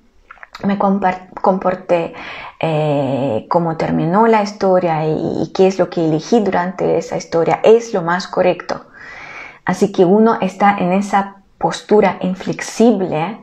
me 0.63 0.77
comporté, 0.77 2.13
eh, 2.59 3.45
cómo 3.49 3.77
terminó 3.77 4.27
la 4.27 4.41
historia 4.41 5.05
y, 5.05 5.51
qué 5.53 5.67
es 5.67 5.77
lo 5.77 5.89
que 5.89 6.05
elegí 6.05 6.39
durante 6.39 6.97
esa 6.97 7.17
historia, 7.17 7.59
es 7.63 7.93
lo 7.93 8.01
más 8.01 8.27
correcto. 8.27 8.85
Así 9.65 9.91
que 9.91 10.06
uno 10.06 10.38
está 10.41 10.78
en 10.78 10.93
esa 10.93 11.38
postura 11.58 12.17
inflexible 12.21 13.41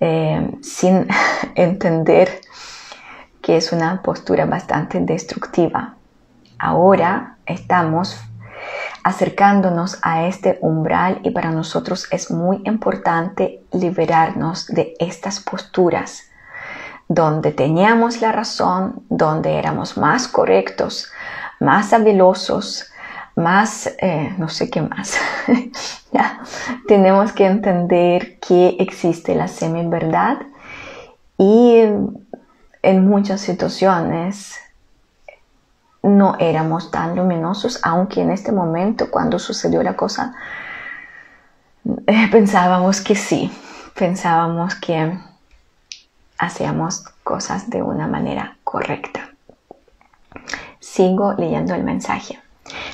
eh, 0.00 0.50
sin 0.62 1.06
entender 1.54 2.40
que 3.40 3.56
es 3.56 3.72
una 3.72 4.02
postura 4.02 4.46
bastante 4.46 5.00
destructiva. 5.00 5.96
Ahora 6.58 7.36
estamos 7.44 8.20
acercándonos 9.02 9.98
a 10.02 10.26
este 10.26 10.58
umbral 10.62 11.20
y 11.24 11.30
para 11.30 11.50
nosotros 11.50 12.06
es 12.12 12.30
muy 12.30 12.62
importante 12.64 13.62
liberarnos 13.72 14.68
de 14.68 14.94
estas 15.00 15.40
posturas 15.40 16.28
donde 17.08 17.52
teníamos 17.52 18.20
la 18.20 18.32
razón, 18.32 19.02
donde 19.08 19.58
éramos 19.58 19.96
más 19.96 20.28
correctos, 20.28 21.10
más 21.60 21.92
habilosos, 21.92 22.91
más, 23.36 23.94
eh, 23.98 24.34
no 24.38 24.48
sé 24.48 24.70
qué 24.70 24.82
más. 24.82 25.16
ya, 26.12 26.42
tenemos 26.86 27.32
que 27.32 27.46
entender 27.46 28.38
que 28.38 28.76
existe 28.78 29.34
la 29.34 29.48
semi-verdad 29.48 30.38
y 31.38 31.82
en 32.82 33.08
muchas 33.08 33.40
situaciones 33.40 34.58
no 36.02 36.36
éramos 36.38 36.90
tan 36.90 37.14
luminosos, 37.16 37.80
aunque 37.84 38.22
en 38.22 38.30
este 38.30 38.52
momento, 38.52 39.10
cuando 39.10 39.38
sucedió 39.38 39.82
la 39.82 39.94
cosa, 39.94 40.34
eh, 42.06 42.28
pensábamos 42.30 43.00
que 43.00 43.14
sí, 43.14 43.52
pensábamos 43.94 44.74
que 44.74 45.16
hacíamos 46.38 47.04
cosas 47.22 47.70
de 47.70 47.82
una 47.82 48.08
manera 48.08 48.56
correcta. 48.64 49.30
Sigo 50.80 51.34
leyendo 51.34 51.74
el 51.74 51.84
mensaje. 51.84 52.41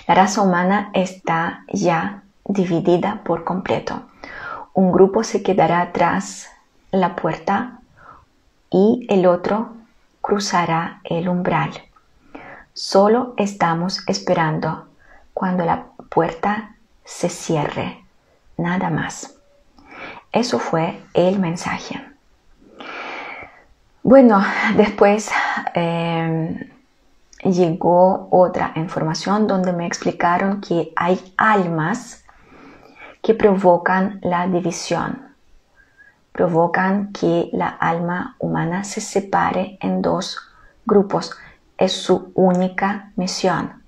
La 0.08 0.14
raza 0.14 0.40
humana 0.40 0.90
está 0.94 1.64
ya 1.70 2.22
dividida 2.46 3.20
por 3.24 3.44
completo. 3.44 4.04
Un 4.72 4.90
grupo 4.90 5.22
se 5.22 5.42
quedará 5.42 5.92
tras 5.92 6.48
la 6.90 7.14
puerta 7.14 7.80
y 8.70 9.06
el 9.10 9.26
otro 9.26 9.74
cruzará 10.22 11.02
el 11.04 11.28
umbral. 11.28 11.72
Solo 12.72 13.34
estamos 13.36 14.02
esperando 14.08 14.88
cuando 15.34 15.66
la 15.66 15.88
puerta 16.08 16.74
se 17.04 17.28
cierre, 17.28 18.02
nada 18.56 18.88
más. 18.88 19.34
Eso 20.32 20.58
fue 20.58 21.02
el 21.12 21.38
mensaje. 21.38 22.02
Bueno, 24.02 24.42
después 24.74 25.30
eh, 25.74 26.72
llegó 27.44 28.28
otra 28.30 28.72
información 28.76 29.46
donde 29.46 29.72
me 29.72 29.86
explicaron 29.86 30.60
que 30.60 30.92
hay 30.96 31.34
almas 31.36 32.24
que 33.22 33.34
provocan 33.34 34.20
la 34.22 34.46
división, 34.46 35.34
provocan 36.32 37.12
que 37.12 37.50
la 37.52 37.68
alma 37.68 38.36
humana 38.38 38.84
se 38.84 39.00
separe 39.00 39.78
en 39.80 40.02
dos 40.02 40.38
grupos. 40.86 41.32
Es 41.76 41.92
su 41.92 42.32
única 42.34 43.12
misión. 43.16 43.82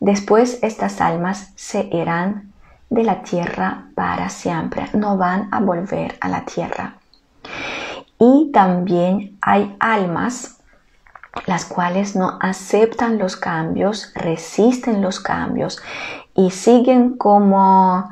Después 0.00 0.60
estas 0.62 1.00
almas 1.00 1.52
se 1.56 1.88
irán 1.92 2.52
de 2.90 3.02
la 3.02 3.22
tierra 3.22 3.88
para 3.94 4.28
siempre, 4.28 4.88
no 4.92 5.16
van 5.16 5.48
a 5.50 5.60
volver 5.60 6.16
a 6.20 6.28
la 6.28 6.44
tierra. 6.44 6.94
Y 8.18 8.50
también 8.52 9.38
hay 9.40 9.76
almas 9.80 10.57
las 11.46 11.64
cuales 11.64 12.16
no 12.16 12.38
aceptan 12.40 13.18
los 13.18 13.36
cambios, 13.36 14.12
resisten 14.14 15.02
los 15.02 15.20
cambios 15.20 15.80
y 16.34 16.50
siguen 16.50 17.16
como 17.16 18.08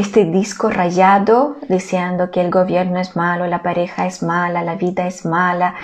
este 0.00 0.24
disco 0.24 0.70
rayado 0.70 1.56
diciendo 1.68 2.30
que 2.30 2.40
el 2.40 2.50
gobierno 2.50 2.98
es 2.98 3.16
malo, 3.16 3.46
la 3.46 3.62
pareja 3.62 4.06
es 4.06 4.22
mala, 4.22 4.62
la 4.62 4.76
vida 4.76 5.06
es 5.06 5.26
mala 5.26 5.74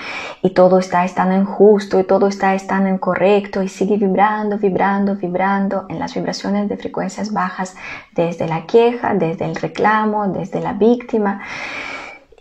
y 0.43 0.51
todo 0.51 0.79
está 0.79 1.07
tan 1.09 1.33
injusto 1.33 2.01
y 2.01 2.05
todo 2.05 2.27
está 2.27 2.57
tan 2.67 2.89
incorrecto 2.89 3.63
y 3.63 3.69
sigue 3.69 3.99
vibrando, 3.99 4.57
vibrando, 4.57 5.17
vibrando 5.17 5.85
en 5.91 5.99
las 5.99 6.15
vibraciones 6.15 6.69
de 6.69 6.79
frecuencias 6.79 7.33
bajas 7.33 7.75
desde 8.15 8.49
la 8.49 8.65
queja, 8.65 9.13
desde 9.15 9.45
el 9.45 9.55
reclamo, 9.55 10.29
desde 10.29 10.61
la 10.61 10.73
víctima 10.73 11.43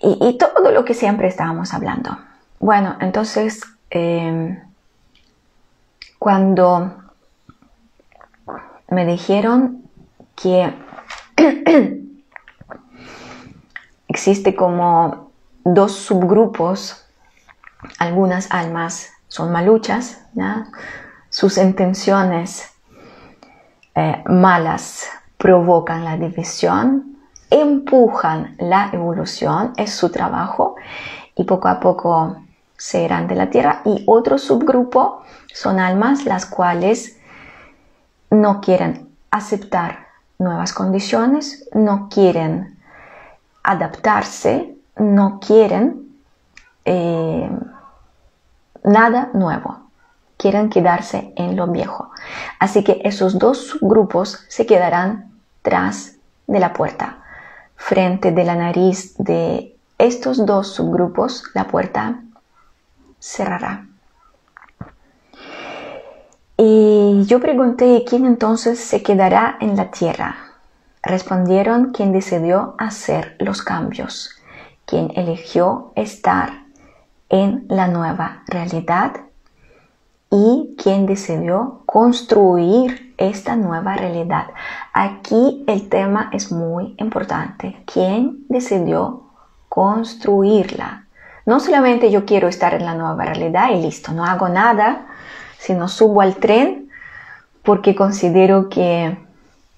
y, 0.01 0.37
todo 0.37 0.71
lo 0.71 0.85
que 0.85 0.93
siempre 0.93 1.27
estábamos 1.27 1.73
hablando. 1.73 2.17
Bueno, 2.59 2.95
entonces 2.99 3.61
em, 3.95 4.61
cuando 6.19 6.93
me 8.89 9.05
dijeron 9.05 9.83
que 10.35 10.73
existe 14.09 14.53
como 14.53 15.31
dos 15.63 15.93
subgrupos, 15.93 17.05
algunas 17.97 18.51
almas 18.51 19.11
son 19.29 19.53
maluchas, 19.53 20.21
sus 21.29 21.57
intenciones 21.57 22.73
eh, 23.95 24.21
malas 24.25 25.07
provocan 25.37 26.03
la 26.03 26.17
división, 26.17 27.17
empujan 27.49 28.57
la 28.59 28.89
evolución, 28.91 29.71
es 29.77 29.93
su 29.93 30.09
trabajo 30.11 30.75
y 31.35 31.45
poco 31.45 31.69
a 31.69 31.79
poco 31.79 32.44
se 32.77 33.07
de 33.07 33.35
la 33.35 33.49
tierra. 33.49 33.81
Y 33.85 34.03
otro 34.07 34.37
subgrupo 34.37 35.23
son 35.53 35.79
almas 35.79 36.25
las 36.25 36.45
cuales 36.45 37.17
no 38.29 38.61
quieren 38.61 39.09
aceptar 39.31 40.07
nuevas 40.37 40.73
condiciones, 40.73 41.67
no 41.73 42.09
quieren 42.09 42.77
adaptarse, 43.63 44.75
no 44.97 45.39
quieren 45.39 46.05
eh, 46.85 47.49
nada 48.83 49.29
nuevo, 49.33 49.79
quieren 50.37 50.69
quedarse 50.69 51.33
en 51.35 51.55
lo 51.55 51.67
viejo. 51.67 52.11
Así 52.59 52.83
que 52.83 53.01
esos 53.03 53.39
dos 53.39 53.77
grupos 53.81 54.45
se 54.49 54.65
quedarán 54.65 55.31
tras 55.61 56.15
de 56.47 56.59
la 56.59 56.73
puerta. 56.73 57.19
Frente 57.75 58.31
de 58.31 58.43
la 58.43 58.55
nariz 58.55 59.15
de 59.17 59.75
estos 59.97 60.45
dos 60.45 60.73
subgrupos, 60.73 61.43
la 61.53 61.67
puerta 61.67 62.21
cerrará. 63.25 63.87
Y 66.57 67.23
yo 67.25 67.39
pregunté, 67.39 68.05
¿quién 68.07 68.25
entonces 68.25 68.79
se 68.79 69.01
quedará 69.01 69.57
en 69.59 69.75
la 69.75 69.89
tierra? 69.89 70.35
Respondieron 71.01 71.91
quien 71.91 72.13
decidió 72.13 72.75
hacer 72.77 73.35
los 73.39 73.63
cambios, 73.63 74.29
quien 74.85 75.11
eligió 75.15 75.91
estar 75.95 76.65
en 77.29 77.65
la 77.67 77.87
nueva 77.87 78.43
realidad 78.47 79.13
y 80.29 80.75
quien 80.77 81.07
decidió 81.07 81.81
construir 81.87 83.15
esta 83.17 83.55
nueva 83.55 83.95
realidad. 83.95 84.47
Aquí 84.93 85.63
el 85.67 85.89
tema 85.89 86.29
es 86.31 86.51
muy 86.51 86.95
importante. 86.99 87.83
¿Quién 87.91 88.45
decidió 88.49 89.23
construirla? 89.67 91.04
No 91.45 91.59
solamente 91.59 92.09
yo 92.09 92.25
quiero 92.25 92.47
estar 92.47 92.73
en 92.73 92.85
la 92.85 92.95
nueva 92.95 93.25
realidad 93.25 93.69
y 93.71 93.81
listo, 93.81 94.11
no 94.11 94.25
hago 94.25 94.49
nada 94.49 95.07
si 95.59 95.73
no 95.73 95.87
subo 95.87 96.21
al 96.21 96.37
tren 96.37 96.89
porque 97.61 97.95
considero 97.95 98.69
que 98.69 99.17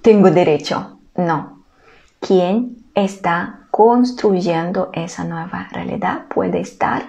tengo 0.02 0.32
derecho. 0.32 0.98
No. 1.16 1.64
Quien 2.20 2.78
está 2.96 3.62
construyendo 3.72 4.90
esa 4.94 5.24
nueva 5.24 5.68
realidad 5.72 6.26
puede 6.30 6.60
estar 6.60 7.04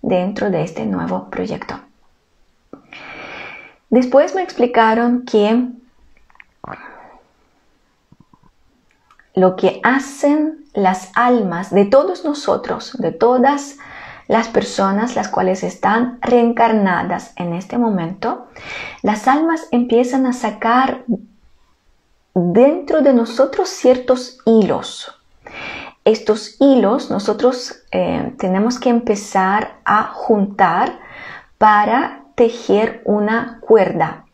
dentro 0.00 0.50
de 0.50 0.62
este 0.62 0.86
nuevo 0.86 1.28
proyecto. 1.30 1.80
Después 3.90 4.34
me 4.34 4.42
explicaron 4.42 5.24
que 5.24 5.68
lo 9.34 9.56
que 9.56 9.80
hacen 9.82 10.64
las 10.72 11.10
almas 11.14 11.70
de 11.70 11.84
todos 11.84 12.24
nosotros, 12.24 12.96
de 12.98 13.12
todas 13.12 13.78
las 14.26 14.48
personas 14.48 15.16
las 15.16 15.28
cuales 15.28 15.62
están 15.62 16.18
reencarnadas 16.22 17.32
en 17.36 17.52
este 17.52 17.78
momento, 17.78 18.46
las 19.02 19.28
almas 19.28 19.66
empiezan 19.70 20.26
a 20.26 20.32
sacar 20.32 21.04
dentro 22.34 23.02
de 23.02 23.12
nosotros 23.12 23.68
ciertos 23.68 24.38
hilos. 24.44 25.12
Estos 26.04 26.56
hilos 26.60 27.10
nosotros 27.10 27.82
eh, 27.90 28.34
tenemos 28.38 28.78
que 28.78 28.90
empezar 28.90 29.78
a 29.84 30.04
juntar 30.04 30.98
para 31.58 32.24
tejer 32.34 33.02
una 33.04 33.58
cuerda 33.60 34.24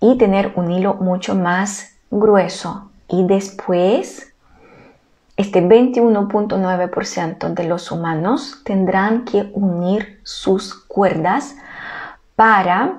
y 0.00 0.18
tener 0.18 0.52
un 0.56 0.70
hilo 0.70 0.94
mucho 0.94 1.34
más 1.34 1.96
grueso 2.10 2.90
y 3.08 3.26
después 3.26 4.33
este 5.36 5.62
21.9% 5.62 7.54
de 7.54 7.64
los 7.64 7.90
humanos 7.90 8.62
tendrán 8.64 9.24
que 9.24 9.50
unir 9.52 10.20
sus 10.22 10.74
cuerdas 10.74 11.56
para 12.36 12.98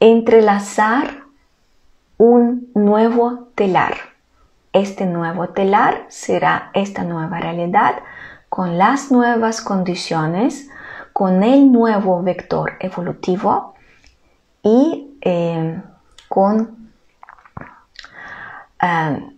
entrelazar 0.00 1.24
un 2.16 2.70
nuevo 2.74 3.48
telar. 3.54 3.94
Este 4.72 5.04
nuevo 5.04 5.50
telar 5.50 6.06
será 6.08 6.70
esta 6.72 7.04
nueva 7.04 7.38
realidad 7.38 7.96
con 8.48 8.78
las 8.78 9.12
nuevas 9.12 9.60
condiciones, 9.60 10.70
con 11.12 11.42
el 11.42 11.70
nuevo 11.70 12.22
vector 12.22 12.72
evolutivo 12.80 13.74
y 14.62 15.18
eh, 15.20 15.82
con 16.28 16.90
eh, 18.80 19.33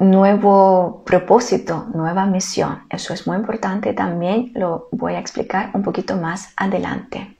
nuevo 0.00 1.02
propósito, 1.04 1.86
nueva 1.94 2.26
misión. 2.26 2.82
Eso 2.88 3.12
es 3.12 3.26
muy 3.26 3.36
importante 3.36 3.92
también, 3.92 4.50
lo 4.54 4.88
voy 4.90 5.14
a 5.14 5.20
explicar 5.20 5.70
un 5.74 5.82
poquito 5.82 6.16
más 6.16 6.52
adelante. 6.56 7.36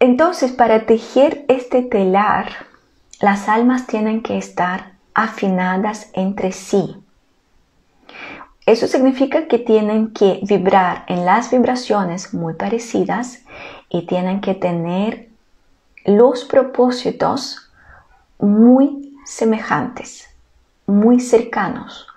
Entonces, 0.00 0.50
para 0.50 0.84
tejer 0.84 1.44
este 1.48 1.82
telar, 1.82 2.50
las 3.20 3.48
almas 3.48 3.86
tienen 3.86 4.22
que 4.22 4.36
estar 4.36 4.92
afinadas 5.14 6.10
entre 6.12 6.52
sí. 6.52 6.96
Eso 8.66 8.88
significa 8.88 9.46
que 9.46 9.58
tienen 9.58 10.12
que 10.12 10.40
vibrar 10.42 11.04
en 11.06 11.24
las 11.24 11.50
vibraciones 11.50 12.34
muy 12.34 12.54
parecidas 12.54 13.42
y 13.88 14.06
tienen 14.06 14.40
que 14.40 14.54
tener 14.54 15.28
los 16.04 16.44
propósitos 16.44 17.70
muy 18.38 19.09
semejantes, 19.30 20.28
muy 20.86 21.20
cercanos, 21.20 22.08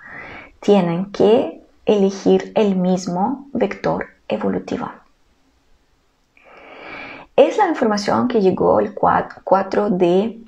tienen 0.59 1.11
que 1.11 1.61
elegir 1.85 2.51
el 2.55 2.75
mismo 2.75 3.47
vector 3.53 4.07
evolutivo. 4.27 4.89
Es 7.35 7.57
la 7.57 7.67
información 7.67 8.27
que 8.27 8.41
llegó 8.41 8.79
el 8.79 8.95
4 8.95 9.89
de 9.91 10.39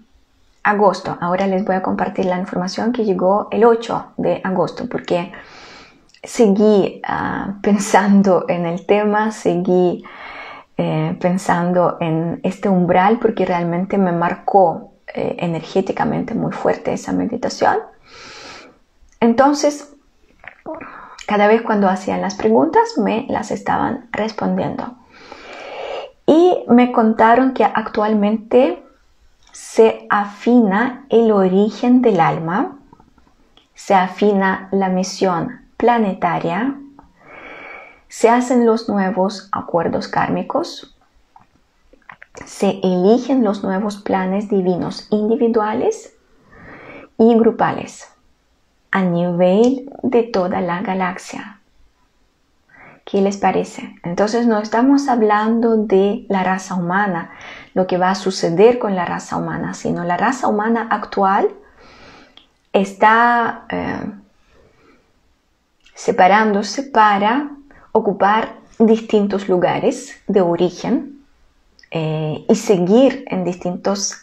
agosto. 0.63 1.15
Ahora 1.21 1.45
les 1.45 1.63
voy 1.63 1.75
a 1.75 1.84
compartir 1.84 2.25
la 2.25 2.39
información 2.39 2.91
que 2.91 3.06
llegó 3.06 3.47
el 3.51 3.63
8 3.63 4.13
de 4.17 4.41
agosto 4.43 4.88
porque 4.89 5.32
seguí 6.23 6.99
ah, 7.08 7.58
pensando 7.62 8.45
en 8.47 8.65
el 8.65 8.88
tema, 8.88 9.32
seguí 9.32 10.04
eh, 10.78 11.15
pensando 11.21 11.97
en 11.99 12.39
este 12.41 12.69
umbral 12.69 13.19
porque 13.19 13.45
realmente 13.45 13.99
me 13.99 14.12
marcó 14.12 14.94
eh, 15.18 15.38
energéticamente 15.39 16.36
muy 16.36 16.51
fuerte 16.51 16.91
esa 16.91 17.13
meditación. 17.13 17.78
Entonces, 19.22 19.93
cada 21.26 21.47
vez 21.47 21.61
cuando 21.61 21.88
hacían 21.88 22.20
las 22.20 22.36
preguntas, 22.36 22.97
me 22.97 23.26
las 23.30 23.49
estaban 23.49 24.09
respondiendo. 24.11 24.97
Y 26.26 26.66
me 26.68 26.91
contaron 26.91 27.53
que 27.53 27.63
actualmente 27.63 28.84
se 29.53 30.05
afina 30.09 31.05
el 31.09 31.32
origen 31.32 32.01
del 32.01 32.20
alma, 32.20 32.78
se 33.74 33.95
afina 33.95 34.68
la 34.74 34.89
misión 34.89 35.61
planetaria, 35.78 36.76
se 38.09 38.28
hacen 38.28 38.66
los 38.66 38.89
nuevos 38.89 39.47
acuerdos 39.53 40.09
kármicos, 40.09 40.95
se 42.45 42.79
eligen 42.83 43.43
los 43.43 43.63
nuevos 43.63 43.97
planes 43.97 44.49
divinos 44.49 45.07
individuales 45.11 46.13
y 47.17 47.36
grupales 47.36 48.09
a 48.91 49.01
nivel 49.01 49.89
de 50.03 50.23
toda 50.23 50.61
la 50.61 50.81
galaxia. 50.81 51.59
¿Qué 53.05 53.21
les 53.21 53.38
parece? 53.38 53.95
Entonces 54.03 54.47
no 54.47 54.59
estamos 54.59 55.07
hablando 55.07 55.77
de 55.77 56.25
la 56.27 56.43
raza 56.43 56.75
humana, 56.75 57.31
lo 57.73 57.88
que 57.88 57.97
va 57.97 58.09
a 58.09 58.15
suceder 58.15 58.79
con 58.79 58.95
la 58.95 59.05
raza 59.05 59.38
humana, 59.38 59.73
sino 59.73 60.03
la 60.03 60.17
raza 60.17 60.47
humana 60.47 60.88
actual 60.89 61.49
está 62.73 63.65
eh, 63.69 64.11
separándose 65.93 66.83
para 66.83 67.51
ocupar 67.91 68.55
distintos 68.79 69.47
lugares 69.47 70.21
de 70.27 70.41
origen 70.41 71.14
eh, 71.91 72.45
y 72.47 72.55
seguir 72.55 73.25
en 73.29 73.43
distintos 73.43 74.21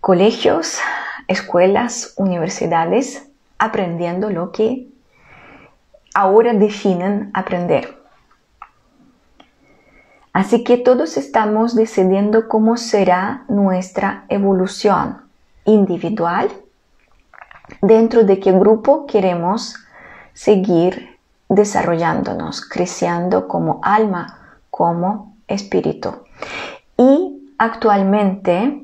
colegios, 0.00 0.78
escuelas, 1.28 2.14
universidades, 2.16 3.28
aprendiendo 3.58 4.30
lo 4.30 4.52
que 4.52 4.88
ahora 6.14 6.52
definen 6.54 7.30
aprender. 7.34 7.96
Así 10.32 10.64
que 10.64 10.76
todos 10.76 11.16
estamos 11.16 11.74
decidiendo 11.74 12.46
cómo 12.48 12.76
será 12.76 13.44
nuestra 13.48 14.26
evolución 14.28 15.22
individual, 15.64 16.50
dentro 17.80 18.24
de 18.24 18.38
qué 18.38 18.52
grupo 18.52 19.06
queremos 19.06 19.76
seguir 20.34 21.18
desarrollándonos, 21.48 22.60
creciendo 22.60 23.48
como 23.48 23.80
alma, 23.82 24.58
como 24.70 25.36
espíritu. 25.48 26.25
Y 26.96 27.52
actualmente 27.58 28.82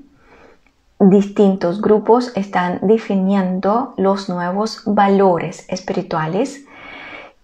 distintos 0.98 1.80
grupos 1.80 2.32
están 2.36 2.78
definiendo 2.82 3.94
los 3.96 4.28
nuevos 4.28 4.82
valores 4.86 5.66
espirituales 5.68 6.64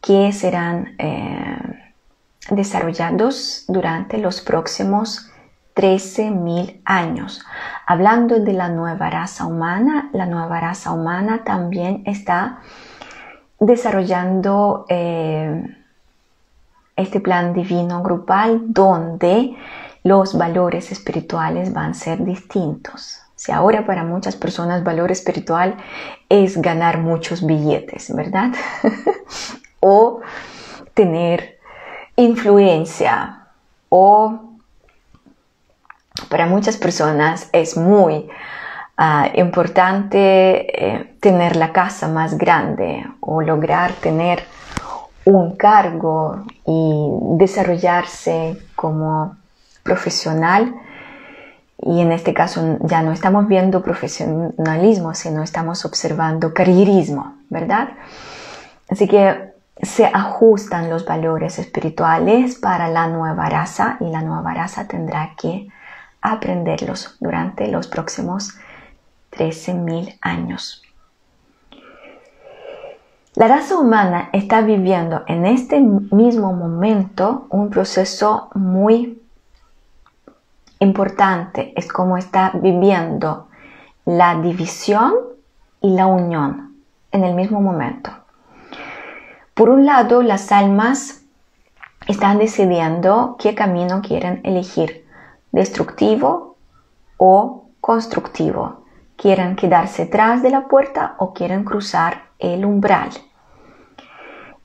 que 0.01 0.33
serán 0.33 0.95
eh, 0.99 1.59
desarrollados 2.51 3.65
durante 3.67 4.19
los 4.19 4.41
próximos 4.41 5.31
13.000 5.75 6.81
años. 6.85 7.45
Hablando 7.87 8.41
de 8.41 8.53
la 8.53 8.69
nueva 8.69 9.11
raza 9.11 9.47
humana, 9.47 10.11
la 10.13 10.27
nueva 10.27 10.61
raza 10.61 10.93
humana 10.93 11.43
también 11.45 12.03
está 12.07 12.61
desarrollando 13.61 14.87
eh, 14.89 15.77
este 16.97 17.21
plan 17.21 17.53
divino 17.53 18.03
grupal 18.03 18.73
donde 18.73 19.57
los 20.03 20.37
valores 20.37 20.93
espirituales 20.93 21.73
van 21.73 21.91
a 21.91 21.95
ser 21.95 22.25
distintos. 22.25 23.21
Si 23.37 23.53
ahora 23.53 23.87
para 23.87 24.03
muchas 24.03 24.37
personas 24.37 24.83
valor 24.83 25.13
espiritual 25.13 25.77
es 26.29 26.61
ganar 26.61 26.99
muchos 26.99 27.47
billetes, 27.47 28.15
¿verdad? 28.15 28.51
o 29.81 30.21
tener 30.95 31.59
influencia 32.17 33.47
o 33.89 34.41
para 36.29 36.47
muchas 36.47 36.77
personas 36.77 37.49
es 37.53 37.77
muy 37.77 38.29
ah, 38.97 39.29
importante 39.35 40.19
eh, 40.19 41.15
tener 41.21 41.55
la 41.55 41.73
casa 41.73 42.09
más 42.09 42.37
grande 42.37 43.07
o 43.21 43.41
lograr 43.41 43.93
tener 43.93 44.43
un 45.25 45.57
cargo 45.57 46.45
y 46.67 47.09
desarrollarse 47.37 48.59
como 48.75 49.37
profesional. 49.89 50.75
Y 51.81 52.01
en 52.01 52.13
este 52.13 52.35
caso 52.35 52.79
ya 52.83 53.03
no 53.03 53.13
estamos 53.13 53.49
viendo 53.49 53.83
profesionalismo, 53.83 55.15
sino 55.15 55.43
estamos 55.43 55.85
observando 55.85 56.53
carrierismo, 56.53 57.37
¿verdad? 57.49 57.89
Así 58.91 59.09
que 59.09 59.55
se 59.81 60.05
ajustan 60.07 60.91
los 60.91 61.07
valores 61.07 61.59
espirituales 61.59 62.57
para 62.57 62.89
la 62.89 63.07
nueva 63.07 63.49
raza 63.49 63.97
y 64.01 64.11
la 64.11 64.23
nueva 64.23 64.53
raza 64.53 64.89
tendrá 64.89 65.35
que 65.41 65.69
aprenderlos 66.21 67.17
durante 67.21 67.69
los 67.69 67.87
próximos 67.87 68.55
13.000 69.33 70.19
años. 70.21 70.83
La 73.37 73.47
raza 73.47 73.79
humana 73.79 74.31
está 74.33 74.63
viviendo 74.63 75.23
en 75.29 75.47
este 75.47 75.81
mismo 75.81 76.53
momento 76.53 77.47
un 77.51 77.71
proceso 77.71 78.51
muy 78.55 79.23
importante. 80.79 81.73
Es 81.77 81.89
como 81.89 82.17
está 82.17 82.53
viviendo 82.55 83.49
la 84.05 84.41
división 84.41 85.15
y 85.81 85.91
la 85.91 86.07
unión 86.07 86.77
en 87.13 87.25
el 87.25 87.35
mismo 87.35 87.61
momento. 87.61 88.11
Por 89.55 89.71
un 89.71 89.87
lado, 89.87 90.23
las 90.23 90.53
almas 90.53 91.23
están 92.07 92.39
decidiendo 92.39 93.37
qué 93.39 93.55
camino 93.55 94.01
quieren 94.03 94.41
elegir, 94.45 95.07
destructivo 95.53 96.57
o 97.17 97.67
constructivo. 97.81 98.85
Quieren 99.17 99.57
quedarse 99.57 100.05
detrás 100.05 100.43
de 100.43 100.51
la 100.51 100.69
puerta 100.69 101.17
o 101.19 101.35
quieren 101.35 101.65
cruzar 101.65 102.29
el 102.39 102.65
umbral. 102.65 103.11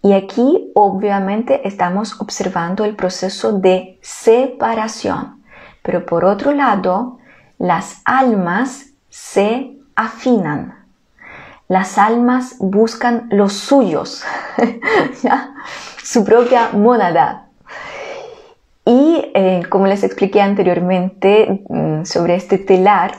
Y 0.01 0.13
aquí 0.13 0.71
obviamente 0.75 1.67
estamos 1.67 2.19
observando 2.21 2.83
el 2.85 2.95
proceso 2.95 3.53
de 3.53 3.99
separación. 4.01 5.42
Pero 5.83 6.05
por 6.05 6.25
otro 6.25 6.53
lado, 6.53 7.19
las 7.59 8.01
almas 8.05 8.87
se 9.09 9.77
afinan. 9.95 10.79
Las 11.67 11.97
almas 11.97 12.55
buscan 12.59 13.27
los 13.29 13.53
suyos, 13.53 14.23
su 16.03 16.25
propia 16.25 16.69
monada. 16.73 17.47
Y 18.85 19.31
eh, 19.33 19.63
como 19.69 19.87
les 19.87 20.03
expliqué 20.03 20.41
anteriormente 20.41 21.63
mm, 21.69 22.03
sobre 22.03 22.35
este 22.35 22.57
telar, 22.57 23.13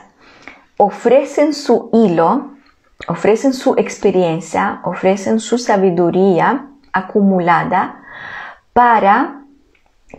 ofrecen 0.77 1.55
su 1.55 1.91
hilo, 1.93 2.53
ofrecen 3.09 3.55
su 3.55 3.75
experiencia, 3.77 4.81
ofrecen 4.85 5.41
su 5.41 5.59
sabiduría 5.59 6.67
acumulada 6.93 8.03
para 8.73 9.43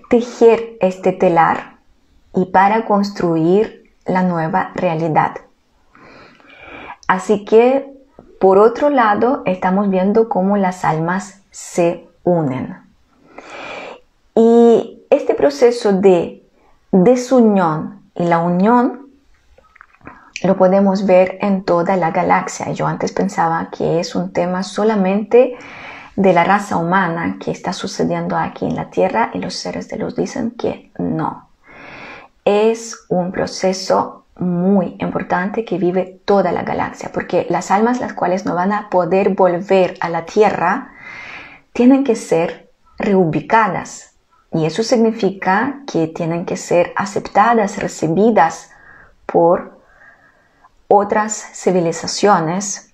tejer 0.09 0.77
este 0.81 1.11
telar 1.11 1.74
y 2.35 2.45
para 2.45 2.85
construir 2.85 3.91
la 4.05 4.23
nueva 4.23 4.71
realidad. 4.75 5.35
Así 7.07 7.45
que 7.45 7.95
por 8.39 8.57
otro 8.57 8.89
lado, 8.89 9.43
estamos 9.45 9.89
viendo 9.89 10.29
cómo 10.29 10.57
las 10.57 10.83
almas 10.85 11.41
se 11.51 12.07
unen. 12.23 12.77
Y 14.35 15.03
este 15.09 15.33
proceso 15.33 15.93
de 15.93 16.43
desunión 16.91 18.01
y 18.13 18.25
la 18.25 18.39
unión 18.39 19.07
lo 20.43 20.57
podemos 20.57 21.05
ver 21.05 21.37
en 21.41 21.63
toda 21.63 21.95
la 21.95 22.11
galaxia. 22.11 22.71
Yo 22.71 22.85
antes 22.87 23.13
pensaba 23.13 23.69
que 23.71 23.99
es 23.99 24.15
un 24.15 24.33
tema 24.33 24.63
solamente 24.63 25.57
de 26.17 26.33
la 26.33 26.43
raza 26.43 26.77
humana 26.77 27.37
que 27.39 27.51
está 27.51 27.71
sucediendo 27.73 28.37
aquí 28.37 28.65
en 28.65 28.75
la 28.75 28.89
Tierra 28.89 29.31
y 29.33 29.39
los 29.39 29.55
seres 29.55 29.87
de 29.87 29.97
luz 29.97 30.15
dicen 30.15 30.51
que 30.51 30.91
no. 30.99 31.44
Es 32.45 33.05
un 33.09 33.31
proceso 33.31 34.25
muy 34.37 34.95
importante 34.99 35.65
que 35.65 35.77
vive 35.77 36.21
toda 36.25 36.51
la 36.51 36.63
galaxia, 36.63 37.11
porque 37.13 37.47
las 37.49 37.71
almas 37.71 37.99
las 37.99 38.13
cuales 38.13 38.45
no 38.45 38.53
van 38.53 38.71
a 38.71 38.89
poder 38.89 39.29
volver 39.29 39.97
a 39.99 40.09
la 40.09 40.25
Tierra 40.25 40.91
tienen 41.73 42.03
que 42.03 42.15
ser 42.15 42.69
reubicadas. 42.97 44.13
Y 44.51 44.65
eso 44.65 44.83
significa 44.83 45.81
que 45.91 46.07
tienen 46.07 46.45
que 46.45 46.55
ser 46.55 46.93
aceptadas, 46.95 47.77
recibidas 47.77 48.71
por 49.25 49.79
otras 50.87 51.33
civilizaciones, 51.53 52.93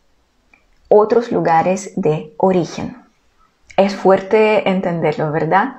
otros 0.88 1.32
lugares 1.32 1.93
de 1.95 2.34
origen. 2.38 2.97
Es 3.78 3.95
fuerte 3.95 4.70
entenderlo, 4.70 5.32
¿verdad? 5.32 5.76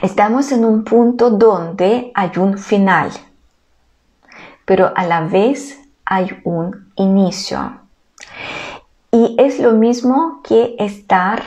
Estamos 0.00 0.52
en 0.52 0.64
un 0.64 0.84
punto 0.84 1.30
donde 1.30 2.12
hay 2.14 2.30
un 2.36 2.56
final, 2.56 3.10
pero 4.64 4.92
a 4.94 5.04
la 5.04 5.22
vez 5.22 5.80
hay 6.04 6.40
un 6.44 6.92
inicio. 6.94 7.80
Y 9.10 9.34
es 9.38 9.58
lo 9.58 9.72
mismo 9.72 10.40
que 10.44 10.76
estar 10.78 11.42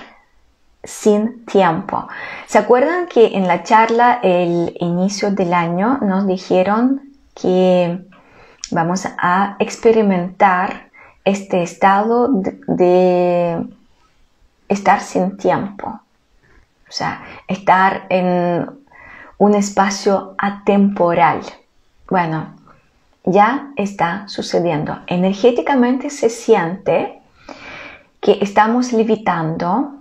sin 0.83 1.45
tiempo. 1.45 2.09
¿Se 2.47 2.57
acuerdan 2.57 3.07
que 3.07 3.37
en 3.37 3.47
la 3.47 3.63
charla 3.63 4.19
el 4.21 4.75
inicio 4.81 5.31
del 5.31 5.53
año 5.53 5.99
nos 6.01 6.27
dijeron 6.27 7.01
que 7.33 8.03
vamos 8.71 9.05
a 9.17 9.55
experimentar 9.59 10.89
este 11.23 11.63
estado 11.63 12.27
de, 12.67 13.65
estar 14.67 14.99
sin 14.99 15.37
tiempo? 15.37 16.00
O 16.91 16.93
sea, 16.93 17.23
estar 17.47 18.05
en 18.09 18.69
un 19.37 19.55
espacio 19.55 20.35
atemporal. 20.37 21.39
Bueno, 22.09 22.53
ya 23.23 23.71
está 23.77 24.27
sucediendo. 24.27 24.99
Energéticamente 25.07 26.09
se 26.09 26.29
siente 26.29 27.21
que 28.19 28.39
estamos 28.41 28.91
levitando. 28.91 29.93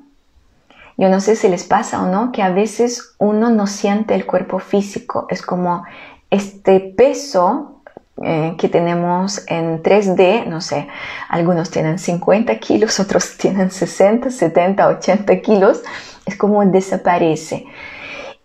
Yo 0.97 1.09
no 1.09 1.21
sé 1.21 1.37
si 1.37 1.49
les 1.49 1.63
pasa 1.63 2.03
o 2.03 2.07
no, 2.07 2.33
que 2.33 2.43
a 2.43 2.51
veces 2.51 3.15
uno 3.19 3.51
no 3.51 3.69
siente 3.69 4.17
el 4.17 4.27
cuerpo 4.27 4.59
físico. 4.59 5.29
Es 5.31 5.43
como 5.43 5.85
este 6.29 6.81
peso 6.81 7.81
eh, 8.23 8.57
que 8.59 8.69
tenemos 8.69 9.43
en 9.47 9.81
3D, 9.83 10.45
no 10.45 10.61
sé, 10.61 10.89
algunos 11.31 11.71
tienen 11.71 11.99
50 11.99 12.55
kilos, 12.59 13.01
otros 13.01 13.37
tienen 13.39 13.71
60, 13.71 14.29
70, 14.31 14.89
80 14.89 15.41
kilos, 15.41 15.83
es 16.31 16.37
como 16.37 16.65
desaparece. 16.65 17.67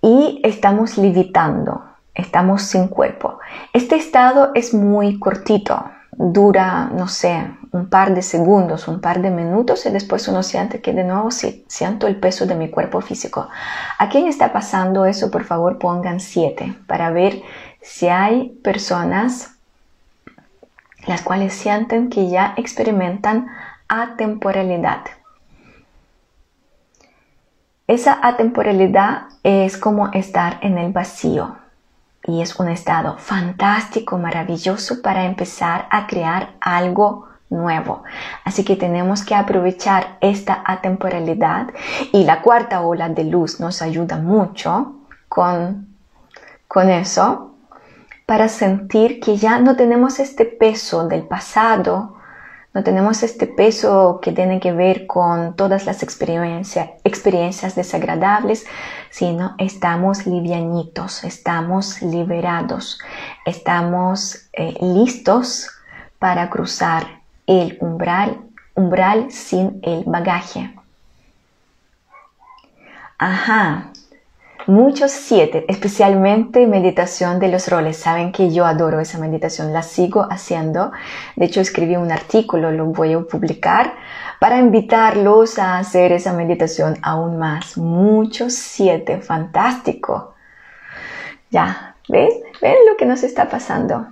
Y 0.01 0.41
estamos 0.43 0.97
levitando, 0.97 1.83
estamos 2.13 2.63
sin 2.63 2.87
cuerpo. 2.87 3.39
Este 3.73 3.95
estado 3.95 4.51
es 4.53 4.73
muy 4.73 5.17
cortito, 5.19 5.83
dura, 6.11 6.89
no 6.93 7.07
sé, 7.07 7.47
un 7.71 7.89
par 7.89 8.13
de 8.13 8.21
segundos, 8.21 8.87
un 8.87 9.01
par 9.01 9.21
de 9.21 9.31
minutos 9.31 9.85
y 9.85 9.89
después 9.91 10.27
uno 10.27 10.43
siente 10.43 10.81
que 10.81 10.93
de 10.93 11.03
nuevo 11.03 11.29
siento 11.31 12.07
el 12.07 12.17
peso 12.17 12.45
de 12.45 12.55
mi 12.55 12.69
cuerpo 12.69 13.01
físico. 13.01 13.49
¿A 13.97 14.09
quién 14.09 14.27
está 14.27 14.53
pasando 14.53 15.05
eso? 15.05 15.29
Por 15.29 15.43
favor 15.43 15.77
pongan 15.77 16.19
7 16.19 16.75
para 16.87 17.11
ver 17.11 17.41
si 17.81 18.07
hay 18.07 18.49
personas 18.63 19.51
las 21.07 21.21
cuales 21.21 21.53
sienten 21.53 22.09
que 22.09 22.29
ya 22.29 22.53
experimentan 22.57 23.47
atemporalidad. 23.87 25.01
Esa 27.87 28.17
atemporalidad 28.23 29.27
es 29.43 29.77
como 29.77 30.11
estar 30.11 30.57
en 30.61 30.79
el 30.79 30.91
vacío 30.91 31.57
y 32.23 32.41
es 32.41 32.55
un 32.59 32.67
estado 32.69 33.17
fantástico, 33.19 34.17
maravilloso 34.17 35.03
para 35.03 35.25
empezar 35.25 35.87
a 35.91 36.07
crear 36.07 36.55
algo 36.59 37.27
nuevo. 37.51 38.01
Así 38.43 38.63
que 38.63 38.75
tenemos 38.75 39.23
que 39.23 39.35
aprovechar 39.35 40.17
esta 40.21 40.63
atemporalidad 40.65 41.67
y 42.11 42.23
la 42.23 42.41
cuarta 42.41 42.81
ola 42.81 43.09
de 43.09 43.25
luz 43.25 43.59
nos 43.59 43.83
ayuda 43.83 44.17
mucho 44.17 44.95
con, 45.29 45.87
con 46.67 46.89
eso 46.89 47.51
para 48.25 48.47
sentir 48.47 49.19
que 49.19 49.37
ya 49.37 49.59
no 49.59 49.75
tenemos 49.75 50.19
este 50.19 50.45
peso 50.45 51.07
del 51.07 51.27
pasado, 51.27 52.15
no 52.75 52.83
tenemos 52.83 53.23
este 53.23 53.47
peso 53.47 54.19
que 54.21 54.33
tiene 54.33 54.59
que 54.59 54.73
ver 54.73 55.07
con 55.07 55.55
todas 55.55 55.85
las 55.85 56.03
experiencias 56.03 57.73
desagradables, 57.73 58.65
sino 59.09 59.55
estamos 59.57 60.27
livianitos, 60.27 61.23
estamos 61.23 62.01
liberados, 62.01 62.99
estamos 63.45 64.49
eh, 64.51 64.75
listos 64.81 65.69
para 66.19 66.49
cruzar 66.49 67.21
el 67.47 67.77
umbral, 67.79 68.41
umbral 68.73 69.31
sin 69.31 69.79
el 69.81 70.03
bagaje. 70.05 70.75
Ajá, 73.17 73.93
Muchos 74.67 75.11
siete, 75.11 75.63
especialmente 75.67 76.65
meditación 76.65 77.39
de 77.39 77.49
los 77.49 77.67
roles. 77.67 77.97
Saben 77.97 78.31
que 78.31 78.51
yo 78.51 78.65
adoro 78.65 78.99
esa 78.99 79.19
meditación, 79.19 79.73
la 79.73 79.83
sigo 79.83 80.27
haciendo. 80.31 80.91
De 81.35 81.45
hecho, 81.45 81.61
escribí 81.61 81.95
un 81.95 82.11
artículo, 82.11 82.71
lo 82.71 82.87
voy 82.87 83.13
a 83.13 83.19
publicar 83.19 83.93
para 84.39 84.57
invitarlos 84.57 85.59
a 85.59 85.77
hacer 85.77 86.11
esa 86.13 86.33
meditación 86.33 86.97
aún 87.03 87.37
más. 87.37 87.77
Muchos 87.77 88.53
siete, 88.53 89.21
fantástico. 89.21 90.33
Ya, 91.51 91.95
¿ven? 92.09 92.29
¿Ven 92.59 92.75
lo 92.89 92.97
que 92.97 93.05
nos 93.05 93.21
está 93.21 93.47
pasando? 93.47 94.07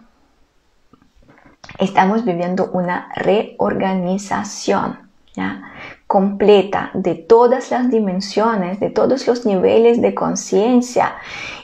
Estamos 1.80 2.26
viviendo 2.26 2.70
una 2.74 3.10
reorganización, 3.16 5.10
¿ya? 5.34 5.64
Completa 6.14 6.92
de 6.94 7.16
todas 7.16 7.72
las 7.72 7.90
dimensiones, 7.90 8.80
de 8.80 8.92
todos 8.92 9.26
los 9.26 9.48
niveles 9.48 10.00
de 10.00 10.14
conciencia 10.14 11.16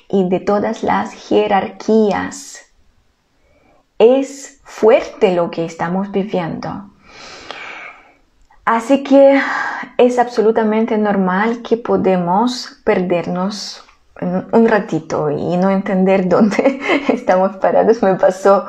y 0.07 0.27
de 0.27 0.39
todas 0.39 0.81
las 0.81 1.13
jerarquías. 1.13 2.57
Es 3.99 4.59
fuerte 4.63 5.35
lo 5.35 5.51
que 5.51 5.65
estamos 5.65 6.11
viviendo. 6.11 6.89
Así 8.65 9.03
que 9.03 9.39
es 9.99 10.17
absolutamente 10.17 10.97
normal 10.97 11.61
que 11.61 11.77
podemos 11.77 12.81
perdernos 12.83 13.85
un 14.19 14.67
ratito 14.67 15.29
y 15.29 15.57
no 15.57 15.69
entender 15.69 16.27
dónde 16.35 16.79
estamos 17.07 17.55
parados. 17.57 18.01
Me 18.01 18.15
pasó 18.15 18.65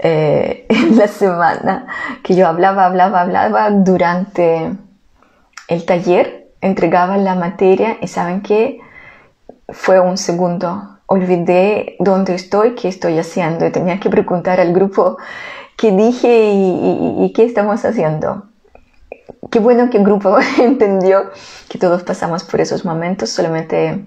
eh, 0.00 0.66
en 0.68 0.98
la 0.98 1.06
semana 1.06 1.86
que 2.24 2.34
yo 2.34 2.48
hablaba, 2.48 2.86
hablaba, 2.86 3.20
hablaba 3.20 3.70
durante 3.70 4.76
el 5.74 5.84
taller, 5.84 6.48
entregaba 6.60 7.16
la 7.16 7.34
materia 7.34 7.98
y 8.00 8.08
saben 8.08 8.40
que 8.40 8.80
fue 9.68 10.00
un 10.00 10.16
segundo. 10.16 10.98
Olvidé 11.06 11.96
dónde 11.98 12.34
estoy, 12.34 12.74
qué 12.74 12.88
estoy 12.88 13.18
haciendo 13.18 13.66
y 13.66 13.70
tenía 13.70 14.00
que 14.00 14.08
preguntar 14.08 14.60
al 14.60 14.72
grupo 14.72 15.18
qué 15.76 15.92
dije 15.92 16.52
y, 16.54 17.32
qué 17.34 17.44
estamos 17.44 17.84
haciendo. 17.84 18.44
Qué 19.50 19.58
bueno 19.58 19.90
que 19.90 19.98
el 19.98 20.04
grupo 20.04 20.38
entendió 20.58 21.30
que 21.68 21.78
todos 21.78 22.02
pasamos 22.02 22.44
por 22.44 22.60
esos 22.60 22.84
momentos, 22.84 23.30
solamente 23.30 24.06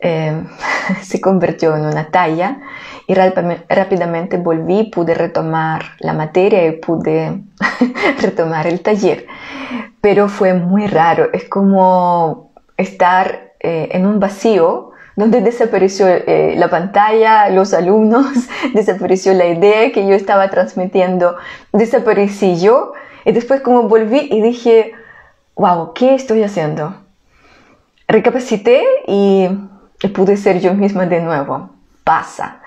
eh, 0.00 0.42
se 1.02 1.20
convirtió 1.20 1.76
en 1.76 1.84
una 1.84 2.10
talla 2.10 2.58
y 3.06 3.14
rápidamente 3.14 4.36
volví, 4.36 4.90
pude 4.90 5.14
retomar 5.14 5.82
la 6.00 6.12
materia 6.12 6.66
y 6.66 6.72
pude 6.72 7.44
retomar 8.20 8.66
el 8.66 8.80
taller 8.80 9.26
pero 10.06 10.28
fue 10.28 10.54
muy 10.54 10.86
raro. 10.86 11.30
Es 11.32 11.48
como 11.48 12.52
estar 12.76 13.54
eh, 13.58 13.88
en 13.90 14.06
un 14.06 14.20
vacío 14.20 14.92
donde 15.16 15.40
desapareció 15.40 16.06
eh, 16.06 16.54
la 16.56 16.70
pantalla, 16.70 17.50
los 17.50 17.74
alumnos, 17.74 18.24
desapareció 18.72 19.34
la 19.34 19.46
idea 19.46 19.90
que 19.90 20.06
yo 20.06 20.14
estaba 20.14 20.48
transmitiendo, 20.48 21.36
desaparecí 21.72 22.56
yo 22.60 22.92
y 23.24 23.32
después 23.32 23.62
como 23.62 23.88
volví 23.88 24.28
y 24.30 24.42
dije, 24.42 24.92
wow, 25.56 25.92
¿qué 25.92 26.14
estoy 26.14 26.44
haciendo? 26.44 26.94
Recapacité 28.06 28.84
y 29.08 29.48
pude 30.14 30.36
ser 30.36 30.60
yo 30.60 30.72
misma 30.72 31.06
de 31.06 31.20
nuevo. 31.20 31.70
Pasa. 32.04 32.60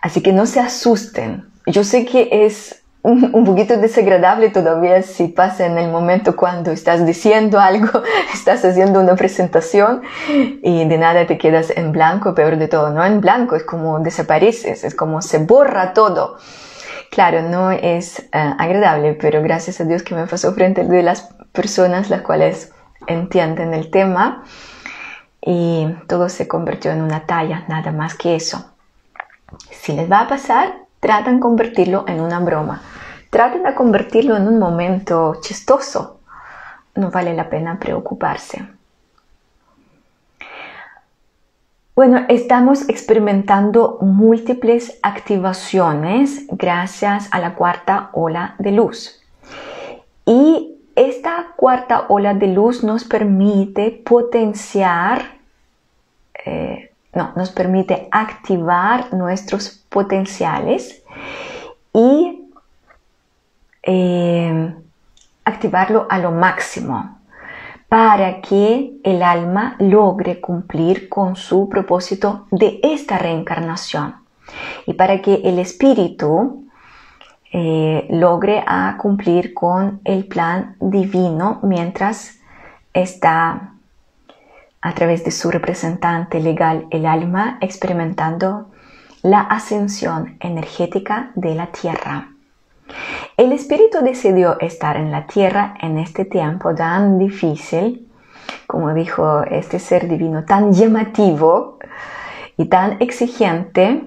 Así 0.00 0.22
que 0.22 0.32
no 0.32 0.46
se 0.46 0.60
asusten. 0.60 1.44
Yo 1.66 1.82
sé 1.82 2.06
que 2.06 2.28
es 2.30 2.83
un, 3.04 3.44
poquito 3.44 3.76
desagradable 3.76 4.48
todavía 4.48 5.02
si 5.02 5.28
pasa 5.28 5.66
en 5.66 5.76
el 5.76 5.90
momento 5.90 6.34
cuando 6.36 6.72
estás 6.72 7.04
diciendo 7.04 7.60
algo, 7.60 8.02
estás 8.32 8.64
haciendo 8.64 9.00
una 9.00 9.14
presentación 9.14 10.02
y 10.26 10.88
de 10.88 10.98
nada 10.98 11.26
te 11.26 11.36
quedas 11.36 11.70
en 11.76 11.92
blanco, 11.92 12.34
peor 12.34 12.56
de 12.56 12.66
todo, 12.66 12.90
no 12.90 13.04
en 13.04 13.20
blanco, 13.20 13.56
es 13.56 13.64
como 13.64 14.00
desapareces, 14.00 14.84
es 14.84 14.94
como 14.94 15.20
se 15.20 15.38
borra 15.38 15.92
todo. 15.92 16.38
Claro, 17.10 17.42
no 17.42 17.70
es 17.70 18.20
eh, 18.20 18.26
agradable, 18.32 19.12
pero 19.20 19.42
gracias 19.42 19.82
a 19.82 19.84
Dios 19.84 20.02
que 20.02 20.14
me 20.14 20.26
pasó 20.26 20.54
frente 20.54 20.84
de 20.84 21.02
las 21.02 21.28
personas 21.52 22.08
las 22.08 22.22
cuales 22.22 22.72
entienden 23.06 23.74
el 23.74 23.90
tema 23.90 24.44
y 25.42 25.88
todo 26.06 26.30
se 26.30 26.48
convirtió 26.48 26.90
en 26.90 27.02
una 27.02 27.26
talla, 27.26 27.64
nada 27.68 27.92
más 27.92 28.14
que 28.14 28.34
eso. 28.34 28.72
Si 29.70 29.92
les 29.92 30.10
va 30.10 30.20
a 30.20 30.28
pasar, 30.28 30.72
tratan 31.00 31.38
convertirlo 31.38 32.06
en 32.08 32.22
una 32.22 32.40
broma. 32.40 32.80
Traten 33.34 33.64
de 33.64 33.74
convertirlo 33.74 34.36
en 34.36 34.46
un 34.46 34.60
momento 34.60 35.40
chistoso. 35.40 36.20
No 36.94 37.10
vale 37.10 37.34
la 37.34 37.50
pena 37.50 37.80
preocuparse. 37.80 38.64
Bueno, 41.96 42.26
estamos 42.28 42.88
experimentando 42.88 43.98
múltiples 44.02 45.00
activaciones 45.02 46.46
gracias 46.46 47.28
a 47.32 47.40
la 47.40 47.56
cuarta 47.56 48.10
ola 48.12 48.54
de 48.60 48.70
luz. 48.70 49.20
Y 50.24 50.76
esta 50.94 51.54
cuarta 51.56 52.04
ola 52.10 52.34
de 52.34 52.46
luz 52.46 52.84
nos 52.84 53.02
permite 53.02 53.90
potenciar 53.90 55.40
eh, 56.44 56.92
no, 57.12 57.32
nos 57.34 57.50
permite 57.50 58.06
activar 58.12 59.12
nuestros 59.12 59.70
potenciales 59.88 61.02
eh, 63.86 64.74
activarlo 65.44 66.06
a 66.08 66.18
lo 66.18 66.30
máximo 66.30 67.18
para 67.88 68.40
que 68.40 68.94
el 69.04 69.22
alma 69.22 69.76
logre 69.78 70.40
cumplir 70.40 71.08
con 71.08 71.36
su 71.36 71.68
propósito 71.68 72.46
de 72.50 72.80
esta 72.82 73.18
reencarnación 73.18 74.16
y 74.86 74.94
para 74.94 75.22
que 75.22 75.34
el 75.44 75.58
espíritu 75.58 76.66
eh, 77.52 78.08
logre 78.10 78.64
a 78.66 78.96
cumplir 78.98 79.54
con 79.54 80.00
el 80.04 80.26
plan 80.26 80.76
divino 80.80 81.60
mientras 81.62 82.40
está 82.92 83.74
a 84.80 84.92
través 84.92 85.24
de 85.24 85.30
su 85.30 85.50
representante 85.50 86.40
legal, 86.40 86.86
el 86.90 87.06
alma, 87.06 87.58
experimentando 87.60 88.70
la 89.22 89.40
ascensión 89.40 90.36
energética 90.40 91.30
de 91.36 91.54
la 91.54 91.68
Tierra. 91.68 92.33
El 93.36 93.52
espíritu 93.52 93.98
decidió 94.02 94.58
estar 94.60 94.96
en 94.96 95.10
la 95.10 95.26
Tierra 95.26 95.74
en 95.80 95.98
este 95.98 96.24
tiempo 96.24 96.74
tan 96.74 97.18
difícil, 97.18 98.08
como 98.66 98.94
dijo 98.94 99.42
este 99.42 99.78
ser 99.78 100.08
divino, 100.08 100.44
tan 100.44 100.72
llamativo 100.72 101.78
y 102.56 102.66
tan 102.66 103.00
exigente, 103.00 104.04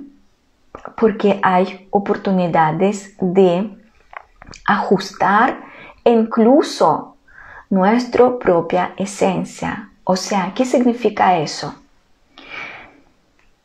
porque 0.95 1.39
hay 1.43 1.87
oportunidades 1.91 3.15
de 3.19 3.69
ajustar 4.65 5.59
incluso 6.05 7.15
nuestra 7.69 8.37
propia 8.39 8.93
esencia. 8.95 9.89
O 10.03 10.15
sea, 10.15 10.53
¿qué 10.55 10.63
significa 10.63 11.37
eso? 11.37 11.75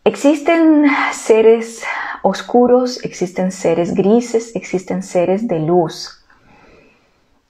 Existen 0.04 0.86
seres 1.12 1.84
oscuros, 2.22 3.02
existen 3.04 3.52
seres 3.52 3.94
grises, 3.94 4.54
existen 4.54 5.02
seres 5.02 5.46
de 5.48 5.58
luz. 5.60 6.24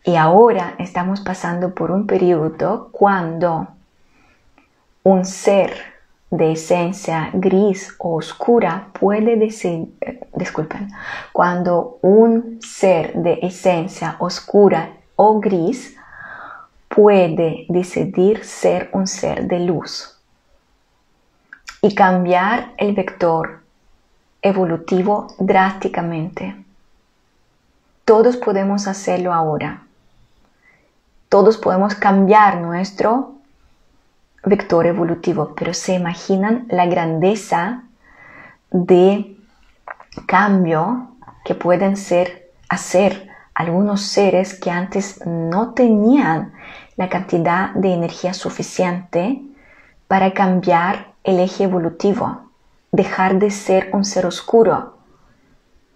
Y 0.04 0.16
ahora 0.16 0.74
estamos 0.78 1.20
pasando 1.20 1.74
por 1.74 1.90
un 1.90 2.06
periodo 2.06 2.88
cuando 2.90 3.68
un 5.04 5.24
ser 5.24 5.92
de 6.30 6.52
esencia 6.52 7.30
gris 7.34 7.94
o 7.98 8.16
oscura 8.16 8.88
puede 8.98 9.36
decir, 9.36 9.88
disculpen, 10.34 10.90
cuando 11.32 11.98
un 12.00 12.58
ser 12.62 13.12
de 13.14 13.38
esencia 13.42 14.16
oscura 14.18 14.96
o 15.16 15.38
gris 15.40 15.94
puede 16.88 17.66
decidir 17.68 18.44
ser 18.44 18.88
un 18.92 19.06
ser 19.06 19.46
de 19.46 19.60
luz 19.60 20.18
y 21.82 21.94
cambiar 21.94 22.72
el 22.78 22.94
vector 22.94 23.61
evolutivo 24.42 25.28
drásticamente. 25.38 26.56
Todos 28.04 28.36
podemos 28.36 28.88
hacerlo 28.88 29.32
ahora. 29.32 29.82
Todos 31.28 31.56
podemos 31.56 31.94
cambiar 31.94 32.60
nuestro 32.60 33.32
vector 34.44 34.86
evolutivo, 34.86 35.54
pero 35.56 35.72
se 35.72 35.94
imaginan 35.94 36.66
la 36.68 36.86
grandeza 36.86 37.84
de 38.70 39.36
cambio 40.26 41.08
que 41.44 41.54
pueden 41.54 41.96
ser 41.96 42.50
hacer 42.68 43.30
algunos 43.54 44.02
seres 44.02 44.58
que 44.58 44.70
antes 44.70 45.24
no 45.26 45.72
tenían 45.74 46.52
la 46.96 47.08
cantidad 47.08 47.70
de 47.74 47.94
energía 47.94 48.34
suficiente 48.34 49.42
para 50.08 50.32
cambiar 50.32 51.12
el 51.24 51.38
eje 51.38 51.64
evolutivo, 51.64 52.40
dejar 52.92 53.38
de 53.38 53.50
ser 53.50 53.88
un 53.94 54.04
ser 54.04 54.26
oscuro 54.26 54.98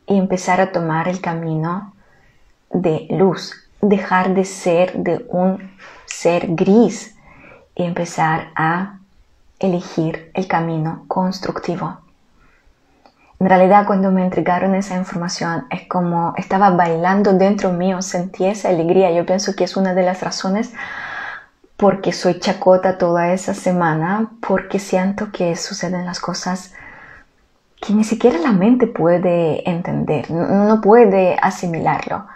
y 0.07 0.17
empezar 0.17 0.61
a 0.61 0.73
tomar 0.73 1.09
el 1.09 1.21
camino 1.21 1.95
de 2.71 3.07
luz, 3.11 3.53
dejar 3.83 4.35
de 4.35 4.45
ser 4.45 4.95
de 4.95 5.27
un 5.29 5.71
ser 6.07 6.47
gris 6.55 7.15
y 7.75 7.83
empezar 7.85 8.49
a 8.57 8.99
elegir 9.59 10.31
el 10.33 10.49
camino 10.49 11.05
constructivo. 11.07 11.99
En 13.39 13.49
realidad 13.51 13.87
cuando 13.87 14.11
me 14.11 14.25
entregaron 14.25 14.75
esa 14.75 14.97
información 14.97 15.67
es 15.71 15.87
como 15.89 16.33
estaba 16.39 16.71
bailando 16.71 17.35
dentro 17.35 17.71
mío, 17.73 18.01
sentí 18.01 18.47
esa 18.47 18.71
alegría. 18.71 19.11
Yo 19.11 19.27
pienso 19.27 19.55
que 19.55 19.65
es 19.65 19.77
una 19.77 19.93
de 19.93 20.03
las 20.03 20.23
razones 20.23 20.73
porque 21.77 22.15
soy 22.15 22.41
chacota 22.41 22.97
toda 22.97 23.35
esa 23.35 23.53
semana, 23.53 24.31
porque 24.41 24.79
siento 24.79 25.31
que 25.31 25.55
suceden 25.57 26.07
las 26.07 26.21
cosas 26.21 26.73
que 27.87 27.95
ni 27.95 28.03
siquiera 28.03 28.39
la 28.39 28.53
mente 28.53 28.89
puede 28.89 29.69
entender, 29.69 30.31
no, 30.31 30.81
puede 30.81 31.37
asimilarlo. 31.41 32.27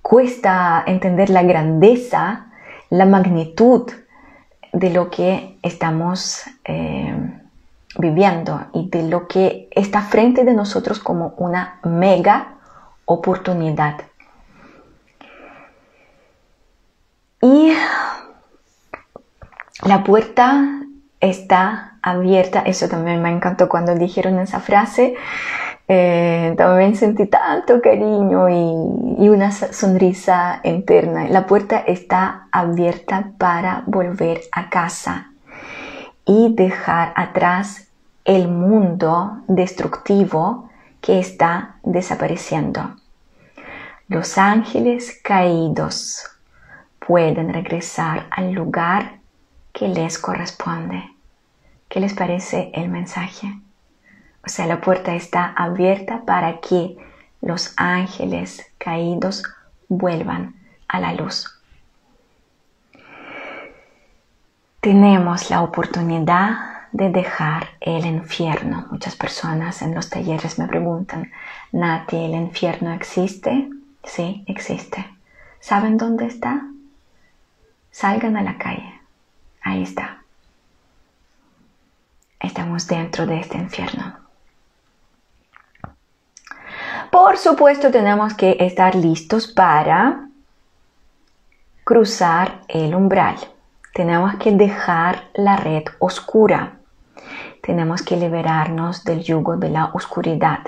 Cuesta 0.00 0.84
entender 0.86 1.30
la 1.30 1.42
grandeza, 1.42 2.46
la 2.88 3.04
magnitud 3.06 3.90
de 4.72 4.90
lo 4.90 5.10
que 5.10 5.58
estamos 5.62 6.44
eh, 6.64 7.40
viviendo 7.98 8.66
y 8.72 8.88
de 8.88 9.08
lo 9.08 9.26
que 9.26 9.68
está 9.72 10.02
frente 10.02 10.44
de 10.44 10.54
nosotros 10.54 11.00
como 11.00 11.34
una 11.38 11.80
mega 11.82 12.54
oportunidad. 13.04 14.00
Y 17.40 17.72
la 19.84 20.04
puerta 20.04 20.84
está 21.18 21.91
abierta, 22.02 22.60
eso 22.60 22.88
también 22.88 23.22
me 23.22 23.30
encantó 23.30 23.68
cuando 23.68 23.94
dijeron 23.94 24.38
esa 24.40 24.60
frase, 24.60 25.14
eh, 25.88 26.54
también 26.56 26.96
sentí 26.96 27.26
tanto 27.26 27.80
cariño 27.80 28.48
y, 28.48 29.24
y, 29.24 29.28
una 29.28 29.50
sonrisa 29.50 30.60
interna. 30.64 31.28
La 31.28 31.46
puerta 31.46 31.78
está 31.78 32.48
abierta 32.52 33.32
para 33.38 33.82
volver 33.86 34.40
a 34.52 34.70
casa 34.70 35.32
y 36.24 36.54
dejar 36.54 37.12
atrás 37.16 37.88
el 38.24 38.48
mundo 38.48 39.42
destructivo 39.48 40.70
que 41.00 41.18
está 41.18 41.76
desapareciendo. 41.82 42.96
Los 44.08 44.38
ángeles 44.38 45.20
caídos 45.22 46.24
pueden 47.06 47.52
regresar 47.52 48.26
al 48.30 48.52
lugar 48.52 49.18
que 49.72 49.88
les 49.88 50.18
corresponde. 50.18 51.11
¿Qué 51.92 52.00
les 52.00 52.14
parece 52.14 52.70
el 52.72 52.88
mensaje? 52.88 53.52
O 54.42 54.48
sea, 54.48 54.66
la 54.66 54.80
puerta 54.80 55.14
está 55.14 55.52
abierta 55.54 56.24
para 56.24 56.58
que 56.60 56.96
los 57.42 57.74
ángeles 57.76 58.66
caídos 58.78 59.42
vuelvan 59.88 60.56
a 60.88 61.00
la 61.00 61.12
luz. 61.12 61.52
tenemos 64.82 65.48
la 65.48 65.62
oportunidad 65.62 66.88
de 66.90 67.08
dejar 67.08 67.68
el 67.80 68.04
infierno. 68.04 68.88
Muchas 68.90 69.14
personas 69.14 69.80
en 69.80 69.94
los 69.94 70.10
talleres 70.10 70.58
me 70.58 70.66
preguntan, 70.66 71.30
Nati, 71.70 72.16
¿el 72.16 72.34
infierno 72.34 72.92
existe? 72.92 73.70
Sí, 74.02 74.42
existe. 74.48 75.06
¿Saben 75.60 75.98
dónde 75.98 76.26
está? 76.26 76.66
Salgan 77.92 78.36
a 78.36 78.42
la 78.42 78.58
calle. 78.58 79.00
Ahí 79.62 79.84
está. 79.84 80.21
Estamos 82.52 82.86
dentro 82.86 83.26
de 83.26 83.40
este 83.40 83.56
infierno. 83.56 84.14
Por 87.10 87.38
supuesto, 87.38 87.90
tenemos 87.90 88.34
que 88.34 88.58
estar 88.60 88.94
listos 88.94 89.46
para 89.46 90.28
cruzar 91.82 92.60
el 92.68 92.94
umbral. 92.94 93.36
Tenemos 93.94 94.34
que 94.34 94.52
dejar 94.52 95.30
la 95.32 95.56
red 95.56 95.84
oscura. 95.98 96.74
Tenemos 97.62 98.02
que 98.02 98.18
liberarnos 98.18 99.02
del 99.02 99.22
yugo 99.22 99.56
de 99.56 99.70
la 99.70 99.86
oscuridad. 99.94 100.60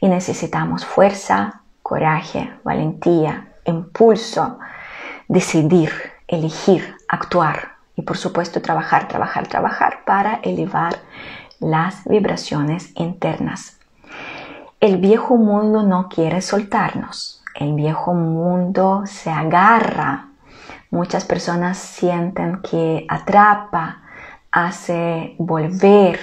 Y 0.00 0.08
necesitamos 0.08 0.84
fuerza, 0.84 1.62
coraje, 1.84 2.52
valentía, 2.64 3.52
impulso, 3.64 4.58
decidir, 5.28 5.92
elegir, 6.26 6.96
actuar 7.06 7.75
y 7.96 8.02
por 8.02 8.16
supuesto 8.16 8.62
trabajar, 8.62 9.08
trabajar, 9.08 9.48
trabajar 9.48 10.04
para 10.04 10.34
elevar 10.42 10.96
las 11.58 12.04
vibraciones 12.04 12.92
internas. 12.94 13.80
El 14.78 14.98
viejo 14.98 15.36
mundo 15.36 15.82
no 15.82 16.08
quiere 16.08 16.42
soltarnos. 16.42 17.42
El 17.54 17.72
viejo 17.72 18.12
mundo 18.12 19.02
se 19.06 19.30
agarra 19.30 20.26
Muchas 20.90 21.24
personas 21.24 21.78
sienten 21.78 22.62
que 22.62 23.04
atrapa, 23.08 24.02
hace 24.52 25.34
volver, 25.38 26.20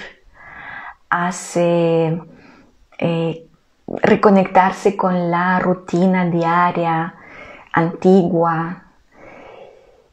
hace 1.10 2.18
eh, 2.98 3.46
reconectarse 3.86 4.96
con 4.96 5.30
la 5.30 5.58
rutina 5.60 6.24
diaria 6.24 7.14
antigua, 7.72 8.83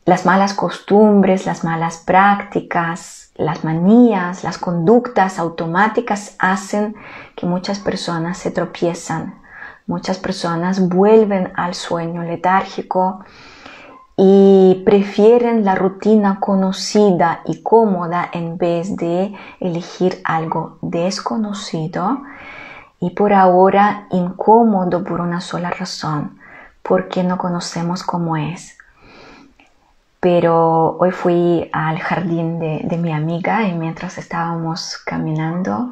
las 0.06 0.26
malas 0.26 0.54
costumbres, 0.54 1.45
las 1.45 1.64
malas 1.64 1.97
prácticas, 1.97 3.32
las 3.36 3.64
manías, 3.64 4.43
las 4.43 4.58
conductas 4.58 5.39
automáticas 5.39 6.36
hacen 6.39 6.95
que 7.36 7.45
muchas 7.45 7.80
personas 7.80 8.38
se 8.38 8.52
tropiezan, 8.52 9.41
muchas 9.88 10.18
personas 10.18 10.89
vuelven 10.89 11.52
al 11.56 11.74
sueño 11.74 12.24
letárgico, 12.24 13.24
y 14.24 14.84
prefieren 14.86 15.66
la 15.66 15.74
rutina 15.74 16.39
conocida 16.39 17.41
y 17.45 17.64
cómoda 17.64 18.30
en 18.32 18.56
vez 18.58 18.95
de 18.95 19.34
elegir 19.60 20.22
algo 20.24 20.78
desconocido 20.82 22.22
y 22.99 23.10
por 23.12 23.34
ahora 23.34 24.06
incómodo 24.12 25.04
por 25.04 25.22
una 25.22 25.41
sola 25.41 25.72
razón, 25.72 26.38
porque 26.84 27.24
no 27.24 27.39
conocemos 27.39 28.04
cómo 28.04 28.38
es. 28.38 28.78
Pero 30.22 30.97
hoy 30.97 31.11
fui 31.11 31.69
al 31.74 31.99
jardín 31.99 32.59
de, 32.59 32.82
de 32.86 32.97
mi 32.97 33.11
amiga 33.11 33.67
y 33.67 33.74
mientras 33.74 34.17
estábamos 34.17 34.97
caminando, 35.05 35.91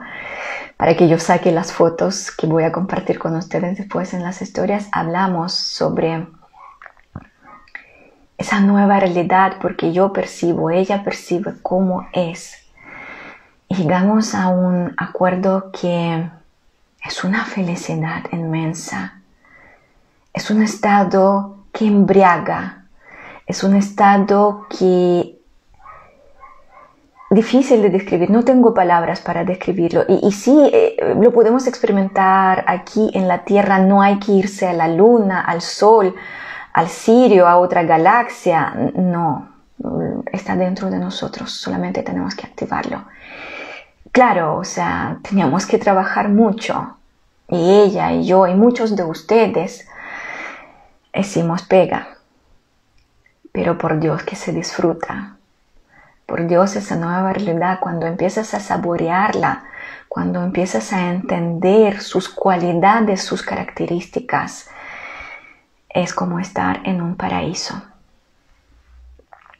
para 0.78 0.96
que 0.96 1.10
yo 1.10 1.20
saque 1.20 1.52
las 1.52 1.74
fotos 1.74 2.32
que 2.32 2.48
voy 2.48 2.64
a 2.64 2.72
compartir 2.72 3.20
con 3.20 3.36
ustedes 3.36 3.78
después 3.78 4.14
en 4.14 4.24
las 4.24 4.42
historias, 4.42 4.88
hablamos 4.94 5.54
sobre 5.54 6.26
esa 8.40 8.62
nueva 8.62 9.02
realidad 9.02 9.58
porque 9.62 9.92
yo 9.92 10.14
percibo, 10.14 10.70
ella 10.70 11.04
percibe 11.04 11.56
cómo 11.62 12.08
es. 12.14 12.66
Y 13.68 13.76
llegamos 13.76 14.34
a 14.34 14.48
un 14.48 14.96
acuerdo 14.98 15.72
que 15.72 16.30
es 17.06 17.24
una 17.24 17.46
felicidad 17.46 18.24
inmensa. 18.32 19.22
Es 20.34 20.50
un 20.50 20.64
estado 20.64 21.58
que 21.74 21.86
embriaga. 21.86 22.79
Es 23.50 23.64
un 23.64 23.76
estado 23.76 24.68
que 24.70 25.36
difícil 27.32 27.82
de 27.82 27.90
describir, 27.90 28.30
no 28.30 28.44
tengo 28.44 28.74
palabras 28.74 29.22
para 29.22 29.44
describirlo. 29.44 30.06
Y, 30.08 30.28
y 30.28 30.32
sí, 30.32 30.70
eh, 30.72 31.16
lo 31.20 31.34
podemos 31.34 31.66
experimentar 31.66 32.64
aquí 32.68 33.10
en 33.14 33.28
la 33.28 33.44
Tierra, 33.44 33.80
no 33.80 34.04
hay 34.04 34.20
que 34.20 34.34
irse 34.34 34.68
a 34.68 34.74
la 34.74 34.88
Luna, 34.88 35.42
al 35.42 35.62
Sol, 35.62 36.16
al 36.74 36.90
Sirio, 36.90 37.48
a 37.48 37.58
otra 37.58 37.84
galaxia, 37.84 38.74
no, 38.96 39.50
está 40.32 40.56
dentro 40.56 40.92
de 40.92 41.00
nosotros, 41.00 41.52
solamente 41.52 42.04
tenemos 42.04 42.36
que 42.36 42.46
activarlo. 42.46 43.06
Claro, 44.12 44.58
o 44.58 44.64
sea, 44.64 45.18
teníamos 45.28 45.66
que 45.66 45.80
trabajar 45.80 46.30
mucho, 46.30 46.98
y 47.48 47.72
ella 47.82 48.12
y 48.12 48.26
yo 48.26 48.46
y 48.46 48.54
muchos 48.54 48.96
de 48.96 49.04
ustedes 49.04 49.88
hicimos 51.14 51.64
pega, 51.64 52.19
pero 53.60 53.78
por 53.78 54.00
Dios 54.00 54.24
que 54.24 54.38
se 54.38 54.54
disfruta 54.54 55.36
por 56.26 56.48
Dios 56.48 56.78
esa 56.78 56.96
nueva 56.96 57.34
realidad, 57.34 57.80
cuando 57.82 58.06
empiezas 58.06 58.54
a 58.54 58.62
saborearla, 58.62 59.66
cuando 60.08 60.42
empiezas 60.42 60.94
a 60.94 61.10
entender 61.10 62.00
sus 62.00 62.30
cualidades, 62.30 63.22
sus 63.22 63.42
características, 63.42 64.70
es 65.90 66.14
como 66.14 66.40
estar 66.40 66.80
en 66.86 67.02
un 67.02 67.18
paraíso. 67.18 67.82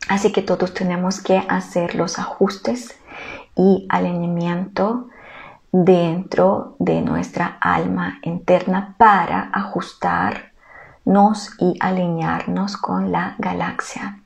Así 0.08 0.32
que 0.32 0.44
todos 0.44 0.74
tenemos 0.74 1.22
que 1.22 1.44
hacer 1.50 1.96
los 1.96 2.20
ajustes 2.20 2.98
y 3.54 3.86
alineamiento 3.90 5.10
dentro 5.74 6.78
de 6.80 7.02
nuestra 7.02 7.58
alma 7.60 8.20
interna 8.22 8.96
para 8.98 9.50
ajustarnos 11.10 11.52
y 11.60 11.76
alinearnos 11.80 12.78
con 12.78 13.12
la 13.12 13.36
galaxia. 13.38 14.20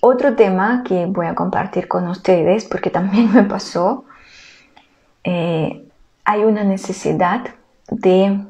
Otro 0.00 0.34
tema 0.34 0.82
que 0.84 1.06
voy 1.06 1.26
a 1.26 1.34
compartir 1.34 1.88
con 1.88 2.08
ustedes, 2.08 2.64
porque 2.64 2.90
también 2.90 3.32
me 3.34 3.44
pasó, 3.44 4.04
eh, 5.22 5.88
hay 6.24 6.44
una 6.44 6.64
necesidad 6.64 7.54
de 7.88 8.44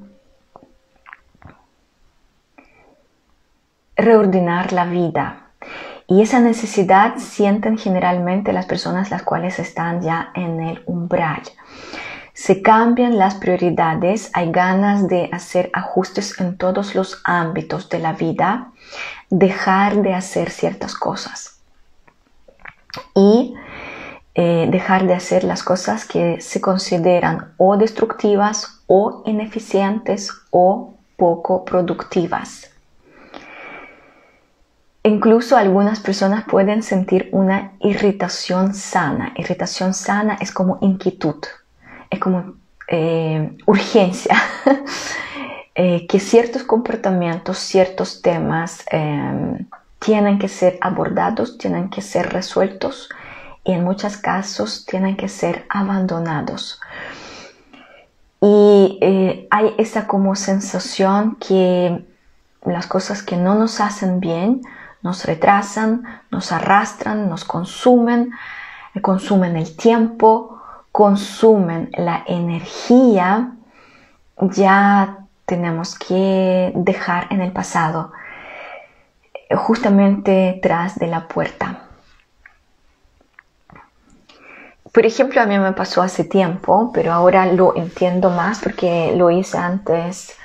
reordenar 3.96 4.72
la 4.72 4.84
vida. 4.86 5.40
Y 6.06 6.20
esa 6.20 6.40
necesidad 6.40 7.16
sienten 7.16 7.78
generalmente 7.78 8.52
las 8.52 8.66
personas 8.66 9.10
las 9.10 9.22
cuales 9.22 9.58
están 9.58 10.02
ya 10.02 10.30
en 10.34 10.60
el 10.60 10.82
umbral. 10.86 11.42
Se 12.34 12.62
cambian 12.62 13.16
las 13.16 13.36
prioridades, 13.36 14.30
hay 14.34 14.50
ganas 14.50 15.06
de 15.06 15.30
hacer 15.32 15.70
ajustes 15.72 16.40
en 16.40 16.58
todos 16.58 16.96
los 16.96 17.22
ámbitos 17.22 17.88
de 17.88 18.00
la 18.00 18.12
vida, 18.12 18.72
dejar 19.30 20.02
de 20.02 20.14
hacer 20.14 20.50
ciertas 20.50 20.96
cosas 20.96 21.60
y 23.14 23.54
eh, 24.34 24.66
dejar 24.68 25.06
de 25.06 25.14
hacer 25.14 25.44
las 25.44 25.62
cosas 25.62 26.04
que 26.04 26.40
se 26.40 26.60
consideran 26.60 27.54
o 27.56 27.76
destructivas 27.76 28.82
o 28.88 29.22
ineficientes 29.26 30.32
o 30.50 30.94
poco 31.16 31.64
productivas. 31.64 32.68
Incluso 35.04 35.56
algunas 35.56 36.00
personas 36.00 36.44
pueden 36.48 36.82
sentir 36.82 37.28
una 37.30 37.74
irritación 37.78 38.74
sana. 38.74 39.34
Irritación 39.36 39.94
sana 39.94 40.36
es 40.40 40.50
como 40.50 40.78
inquietud, 40.80 41.36
es 42.14 42.20
como 42.20 42.54
eh, 42.88 43.56
urgencia. 43.66 44.36
Eh, 45.76 46.06
que 46.06 46.20
ciertos 46.20 46.62
comportamientos, 46.62 47.58
ciertos 47.58 48.22
temas 48.22 48.84
em, 48.92 49.66
tienen 49.98 50.38
que 50.38 50.46
ser 50.46 50.78
abordados, 50.80 51.58
tienen 51.58 51.90
que 51.90 52.00
ser 52.00 52.32
resueltos 52.32 53.08
y 53.64 53.72
en 53.72 53.82
muchos 53.82 54.16
casos 54.16 54.86
tienen 54.86 55.16
que 55.16 55.28
ser 55.28 55.66
abandonados. 55.68 56.80
Y 58.40 59.00
eh, 59.00 59.48
hay 59.50 59.74
esa 59.76 60.06
como 60.06 60.36
sensación 60.36 61.38
que 61.40 62.06
las 62.64 62.86
cosas 62.86 63.24
que 63.24 63.36
no 63.36 63.56
nos 63.56 63.80
hacen 63.80 64.20
bien 64.20 64.62
nos 65.04 65.24
retrasan, 65.26 66.04
nos 66.30 66.50
arrastran, 66.50 67.28
nos 67.28 67.44
consumen, 67.44 68.30
consumen 69.02 69.56
el 69.56 69.76
tiempo, 69.76 70.53
consumen 70.94 71.90
la 71.98 72.22
energía, 72.24 73.50
ya 74.38 75.26
tenemos 75.44 75.98
que 75.98 76.70
dejar 76.76 77.26
en 77.30 77.40
el 77.40 77.50
pasado, 77.50 78.12
justamente 79.56 80.60
tras 80.62 80.96
de 80.96 81.08
la 81.08 81.26
puerta. 81.26 81.80
Por 84.92 85.04
ejemplo, 85.04 85.40
a 85.40 85.46
mí 85.46 85.58
me 85.58 85.72
pasó 85.72 86.00
hace 86.00 86.22
tiempo, 86.22 86.92
pero 86.94 87.12
ahora 87.12 87.46
lo 87.46 87.74
entiendo 87.74 88.30
más 88.30 88.60
porque 88.60 89.14
lo 89.16 89.32
hice 89.32 89.58
antes 89.58 90.36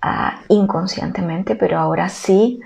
ah, 0.00 0.38
inconscientemente, 0.50 1.56
pero 1.56 1.80
ahora 1.80 2.08
sí 2.08 2.60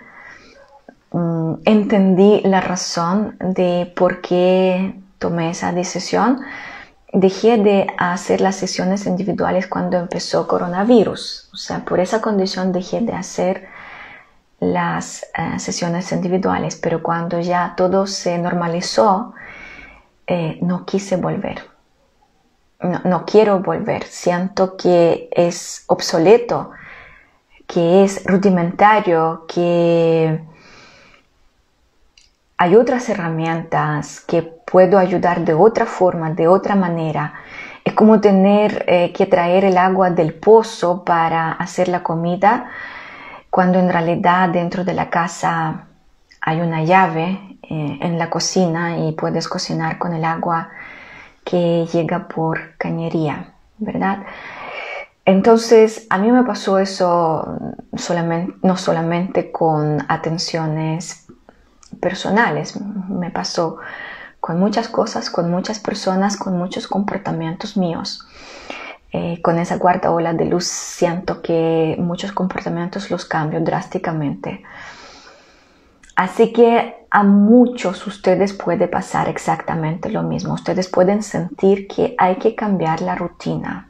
mm, 1.13 1.55
entendí 1.65 2.43
la 2.45 2.61
razón 2.61 3.35
de 3.41 3.91
por 3.97 4.21
qué 4.21 4.95
tomé 5.19 5.49
esa 5.49 5.73
decisión 5.73 6.43
dejé 7.13 7.57
de 7.59 7.87
hacer 7.97 8.41
las 8.41 8.57
sesiones 8.57 9.07
individuales 9.07 9.67
cuando 9.67 9.97
empezó 9.97 10.47
coronavirus. 10.47 11.49
O 11.53 11.57
sea, 11.57 11.85
por 11.85 12.01
esa 12.01 12.21
condición 12.21 12.73
dejé 12.73 13.01
de 13.01 13.13
hacer 13.13 13.69
las 14.61 15.23
eh, 15.37 15.59
sesiones 15.59 16.11
individuales, 16.13 16.77
pero 16.77 17.03
cuando 17.03 17.41
ya 17.41 17.75
todo 17.77 18.07
se 18.07 18.39
normalizó, 18.39 19.35
eh, 20.27 20.59
no 20.63 20.85
quise 20.85 21.17
volver. 21.17 21.63
No, 22.81 23.01
no 23.05 23.25
quiero 23.25 23.61
volver. 23.61 24.05
Siento 24.05 24.77
que 24.77 25.29
es 25.33 25.85
obsoleto, 25.87 26.71
que 27.67 28.05
es 28.05 28.25
rudimentario, 28.25 29.47
que 29.49 30.41
hay 32.59 32.75
otras 32.75 33.09
herramientas 33.09 34.21
que 34.21 34.43
puedo 34.43 34.99
ayudar 34.99 35.45
de 35.45 35.55
otra 35.55 35.87
forma, 35.87 36.31
de 36.31 36.49
otra 36.49 36.75
manera. 36.75 37.35
Es 37.85 37.95
como 37.95 38.21
tener 38.21 38.85
eh, 38.89 39.13
que 39.13 39.27
traer 39.27 39.65
el 39.65 39.79
agua 39.79 40.11
del 40.11 40.35
pozo 40.35 41.05
para 41.05 41.53
hacer 41.53 41.87
la 41.87 42.03
comida, 42.03 42.69
cuando 43.49 43.79
en 43.79 43.89
realidad 43.89 44.49
dentro 44.49 44.85
de 44.85 44.93
la 44.93 45.09
casa 45.09 45.87
hay 46.41 46.61
una 46.61 46.83
llave 46.83 47.59
eh, 47.63 47.99
en 48.01 48.19
la 48.19 48.29
cocina 48.29 48.99
y 48.99 49.13
puedes 49.13 49.49
cocinar 49.49 49.99
con 49.99 50.13
el 50.13 50.25
agua 50.25 50.71
que 51.45 51.87
llega 51.93 52.27
por 52.27 52.77
cañería, 52.77 53.53
¿verdad? 53.79 54.25
Entonces, 55.25 56.07
a 56.11 56.19
mí 56.19 56.33
me 56.33 56.43
pasó 56.43 56.79
eso 56.79 57.77
no 58.63 58.77
solamente 58.77 59.53
con 59.53 60.05
atenciones 60.09 61.28
personales. 62.01 62.79
Me 63.09 63.31
pasó 63.31 63.79
con 64.41 64.59
muchas 64.59 64.89
cosas, 64.89 65.31
con 65.31 65.51
muchas 65.51 65.79
personas, 65.79 66.37
con 66.37 66.57
muchos 66.57 66.87
comportamientos 66.87 67.77
míos. 67.77 68.27
Eh, 69.11 69.41
con 69.43 69.59
esa 69.59 69.79
cuarta 69.79 70.11
ola 70.11 70.35
de 70.35 70.45
luz 70.45 70.67
siento 70.67 71.41
que 71.41 71.97
muchos 71.99 72.33
comportamientos 72.33 73.11
los 73.11 73.25
cambio 73.25 73.61
drásticamente. 73.61 74.63
Así 76.15 76.53
que 76.53 77.07
a 77.11 77.23
muchos 77.23 78.07
ustedes 78.07 78.53
puede 78.53 78.87
pasar 78.87 79.29
exactamente 79.29 80.11
lo 80.11 80.23
mismo. 80.23 80.55
Ustedes 80.55 80.89
pueden 80.89 81.23
sentir 81.23 81.89
que 81.89 82.15
hay 82.19 82.37
que 82.37 82.55
cambiar 82.55 83.01
la 83.01 83.15
rutina. 83.15 83.89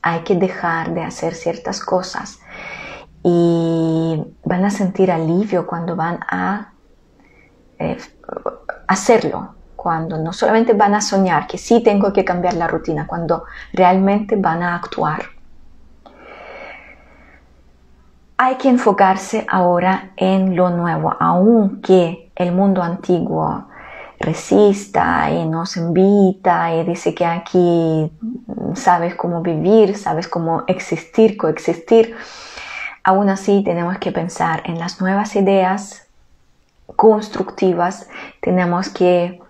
Hay 0.00 0.20
que 0.20 0.36
dejar 0.36 0.94
de 0.94 1.02
hacer 1.02 1.34
ciertas 1.34 1.80
cosas 1.80 2.40
y 3.22 4.24
van 4.44 4.64
a 4.64 4.70
sentir 4.70 5.10
alivio 5.10 5.66
cuando 5.66 5.96
van 5.96 6.20
a 6.28 6.72
eh, 7.78 7.98
hacerlo, 8.86 9.54
cuando 9.76 10.18
no 10.18 10.32
solamente 10.32 10.72
van 10.72 10.94
a 10.94 11.00
soñar 11.00 11.46
que 11.46 11.58
sí 11.58 11.82
tengo 11.82 12.12
que 12.12 12.24
cambiar 12.24 12.54
la 12.54 12.66
rutina, 12.66 13.06
cuando 13.06 13.44
realmente 13.72 14.36
van 14.36 14.62
a 14.62 14.76
actuar. 14.76 15.22
Hay 18.36 18.56
que 18.56 18.68
enfocarse 18.68 19.44
ahora 19.48 20.12
en 20.16 20.54
lo 20.54 20.70
nuevo, 20.70 21.14
aunque 21.18 22.30
el 22.36 22.52
mundo 22.52 22.82
antiguo 22.82 23.66
resista 24.20 25.30
y 25.30 25.46
nos 25.46 25.76
invita 25.76 26.74
y 26.74 26.84
dice 26.84 27.14
que 27.14 27.24
aquí 27.24 28.12
sabes 28.74 29.14
cómo 29.14 29.42
vivir, 29.42 29.96
sabes 29.96 30.28
cómo 30.28 30.64
existir, 30.66 31.36
coexistir 31.36 32.16
Aún 33.08 33.30
así, 33.30 33.62
tenemos 33.64 33.96
que 33.96 34.12
pensar 34.12 34.60
en 34.66 34.78
las 34.78 35.00
nuevas 35.00 35.34
ideas 35.34 36.06
constructivas, 36.94 38.06
tenemos 38.42 38.90
que 38.90 39.40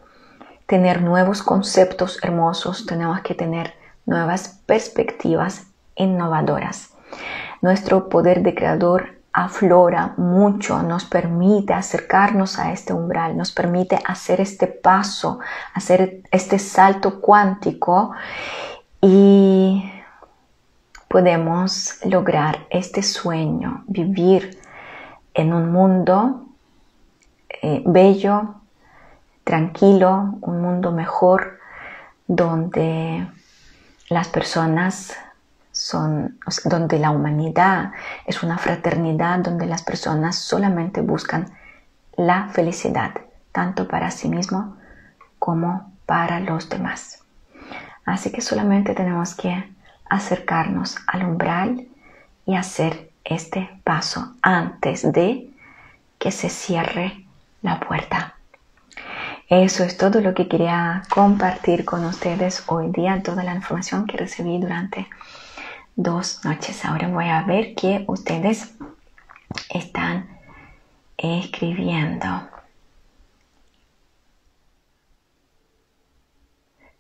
tener 0.67 1.03
nuevos 1.03 1.43
conceptos 1.43 2.21
hermosos, 2.23 2.87
tenemos 2.87 3.21
que 3.23 3.35
tener 3.35 3.75
nuevas 4.07 4.61
perspectivas 4.65 5.67
innovadoras. 5.97 6.91
Nuestro 7.61 8.09
poder 8.09 8.45
de 8.45 8.55
creador 8.55 9.19
aflora 9.33 10.15
mucho, 10.17 10.85
nos 10.85 11.05
permite 11.05 11.73
acercarnos 11.73 12.61
a 12.61 12.71
este 12.71 12.93
umbral, 12.93 13.37
nos 13.37 13.51
permite 13.51 13.99
hacer 14.07 14.41
este 14.41 14.69
paso, 14.69 15.41
hacer 15.75 16.23
este 16.31 16.61
salto 16.61 17.21
cuántico 17.21 18.13
y 19.01 19.97
podemos 21.09 21.99
lograr 22.05 22.67
este 22.71 23.03
sueño, 23.03 23.85
vivir 23.87 24.61
en 25.35 25.53
un 25.53 25.73
mundo 25.73 26.47
eh, 27.63 27.83
bello, 27.87 28.57
tranquilo, 29.45 30.39
un 30.43 30.61
mundo 30.61 30.93
mejor, 30.93 31.59
donde 32.27 33.27
las 34.11 34.29
personas 34.29 35.17
son, 35.73 36.39
donde 36.65 36.99
la 36.99 37.11
humanidad 37.11 37.93
es 38.27 38.43
una 38.43 38.59
fraternidad, 38.59 39.39
donde 39.39 39.67
las 39.67 39.83
personas 39.83 40.37
solamente 40.37 41.01
buscan 41.01 41.47
la 42.17 42.49
felicidad, 42.49 43.13
tanto 43.53 43.89
para 43.89 44.11
sí 44.11 44.29
mismo 44.29 44.77
como 45.39 45.93
para 46.05 46.41
los 46.41 46.69
demás. 46.69 47.25
Así 48.05 48.31
que 48.31 48.41
solamente 48.41 48.95
tenemos 48.95 49.35
que 49.35 49.78
acercarnos 50.09 50.97
al 51.07 51.25
umbral 51.25 51.87
y 52.47 52.55
hacer 52.55 53.11
este 53.25 53.69
paso 53.85 54.35
antes 54.43 55.11
de 55.13 55.51
que 56.19 56.31
se 56.31 56.49
cierre 56.49 57.25
la 57.63 57.81
puerta. 57.81 58.35
Eso 59.49 59.85
es 59.85 59.97
todo 59.97 60.21
lo 60.21 60.35
que 60.35 60.49
quería 60.49 61.03
compartir 61.09 61.85
con 61.85 62.05
ustedes 62.05 62.63
hoy 62.67 62.91
día, 62.91 63.23
toda 63.23 63.43
la 63.45 63.55
información 63.55 64.07
que 64.07 64.19
recibí 64.19 64.59
durante 64.59 65.09
dos 65.97 66.45
noches. 66.45 66.85
Ahora 66.85 67.09
voy 67.09 67.29
a 67.29 67.43
ver 67.43 67.75
qué 67.75 68.05
ustedes 68.07 68.75
están 69.71 70.29
escribiendo. 71.17 72.58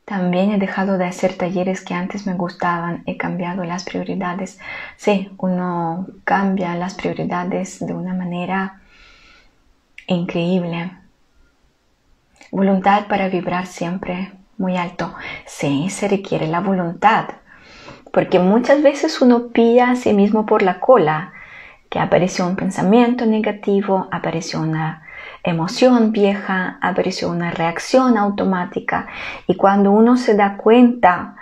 También 0.08 0.52
he 0.52 0.58
dejado 0.58 0.96
de 0.96 1.04
hacer 1.04 1.34
talleres 1.34 1.82
que 1.82 1.92
antes 1.92 2.26
me 2.26 2.32
gustaban, 2.32 3.02
he 3.04 3.18
cambiado 3.18 3.64
las 3.64 3.84
prioridades. 3.84 4.58
Sí, 4.96 5.30
uno 5.36 6.06
cambia 6.24 6.74
las 6.76 6.94
prioridades 6.94 7.84
de 7.86 7.92
una 7.92 8.14
manera 8.14 8.80
increíble. 10.06 10.92
Voluntad 12.50 13.06
para 13.06 13.28
vibrar 13.28 13.66
siempre 13.66 14.32
muy 14.56 14.78
alto. 14.78 15.14
Sí, 15.44 15.90
se 15.90 16.08
requiere 16.08 16.46
la 16.46 16.60
voluntad, 16.60 17.26
porque 18.10 18.38
muchas 18.38 18.82
veces 18.82 19.20
uno 19.20 19.48
pilla 19.48 19.90
a 19.90 19.96
sí 19.96 20.14
mismo 20.14 20.46
por 20.46 20.62
la 20.62 20.80
cola, 20.80 21.34
que 21.90 21.98
apareció 21.98 22.46
un 22.46 22.56
pensamiento 22.56 23.26
negativo, 23.26 24.08
apareció 24.10 24.62
una 24.62 25.02
emoción 25.50 26.12
vieja, 26.12 26.78
apareció 26.80 27.30
una 27.30 27.50
reacción 27.50 28.16
automática 28.16 29.06
y 29.46 29.56
cuando 29.56 29.90
uno 29.90 30.16
se 30.16 30.34
da 30.34 30.56
cuenta 30.56 31.36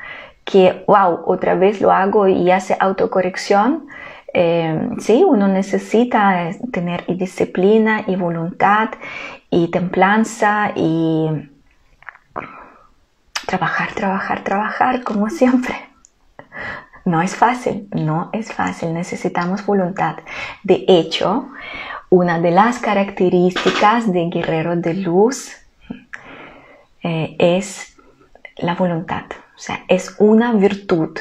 que, 0.45 0.85
wow, 0.87 1.23
otra 1.27 1.55
vez 1.55 1.81
lo 1.81 1.91
hago 1.91 2.29
y 2.29 2.51
hace 2.51 2.77
autocorrección, 2.79 3.89
eh, 4.33 4.91
sí, 4.99 5.25
uno 5.27 5.49
necesita 5.49 6.49
eh, 6.49 6.59
tener 6.71 7.05
disciplina 7.07 8.05
y 8.07 8.17
voluntad 8.17 8.91
y 9.51 9.69
templanza 9.69 10.73
y 10.75 11.51
trabajar, 13.47 13.93
trabajar, 13.95 14.45
trabajar 14.45 15.03
como 15.03 15.31
siempre. 15.31 15.75
No 17.07 17.23
es 17.23 17.37
fácil, 17.37 17.89
no 17.93 18.31
es 18.33 18.53
fácil, 18.53 18.93
necesitamos 18.93 19.65
voluntad. 19.65 20.17
De 20.65 20.85
hecho, 20.89 21.49
una 22.11 22.41
de 22.41 22.51
las 22.51 22.79
características 22.79 24.13
de 24.13 24.29
guerrero 24.29 24.77
de 24.77 24.95
luz 24.95 25.53
eh, 27.03 27.37
es 27.39 27.97
la 28.57 28.75
voluntad, 28.75 29.25
o 29.57 29.59
sea, 29.59 29.85
es 29.89 30.15
una 30.19 30.53
virtud 30.53 31.19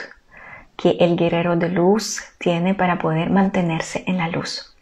que 0.77 0.97
el 0.99 1.15
guerrero 1.15 1.55
de 1.55 1.69
luz 1.69 2.21
tiene 2.37 2.73
para 2.75 2.99
poder 2.99 3.29
mantenerse 3.29 4.03
en 4.07 4.17
la 4.17 4.27
luz. 4.29 4.75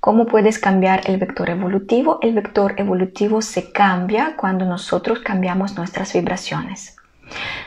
¿Cómo 0.00 0.26
puedes 0.26 0.58
cambiar 0.58 1.08
el 1.08 1.16
vector 1.16 1.48
evolutivo? 1.48 2.18
El 2.20 2.34
vector 2.34 2.74
evolutivo 2.76 3.40
se 3.40 3.72
cambia 3.72 4.36
cuando 4.36 4.66
nosotros 4.66 5.20
cambiamos 5.20 5.76
nuestras 5.76 6.12
vibraciones. 6.12 6.96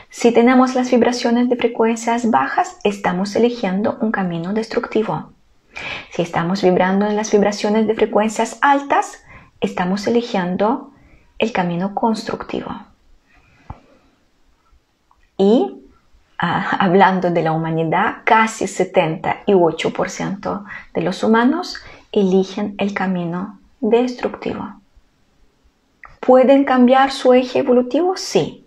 Si 0.08 0.32
tenemos 0.32 0.74
las 0.74 0.90
vibraciones 0.90 1.48
de 1.48 1.56
frecuencias 1.56 2.30
bajas, 2.30 2.78
estamos 2.84 3.34
eligiendo 3.34 3.98
un 4.00 4.12
camino 4.12 4.52
destructivo. 4.52 5.32
Si 6.10 6.22
estamos 6.22 6.62
vibrando 6.62 7.06
en 7.06 7.16
las 7.16 7.30
vibraciones 7.30 7.86
de 7.86 7.94
frecuencias 7.94 8.58
altas, 8.60 9.22
estamos 9.60 10.06
eligiendo 10.06 10.90
el 11.38 11.52
camino 11.52 11.94
constructivo. 11.94 12.70
Y 15.36 15.80
ah, 16.38 16.76
hablando 16.80 17.30
de 17.30 17.42
la 17.42 17.52
humanidad, 17.52 18.18
casi 18.24 18.66
78% 18.66 20.64
de 20.94 21.00
los 21.00 21.22
humanos 21.22 21.76
eligen 22.12 22.74
el 22.78 22.94
camino 22.94 23.58
destructivo. 23.80 24.74
¿Pueden 26.20 26.64
cambiar 26.64 27.10
su 27.10 27.32
eje 27.32 27.60
evolutivo? 27.60 28.16
Sí. 28.16 28.66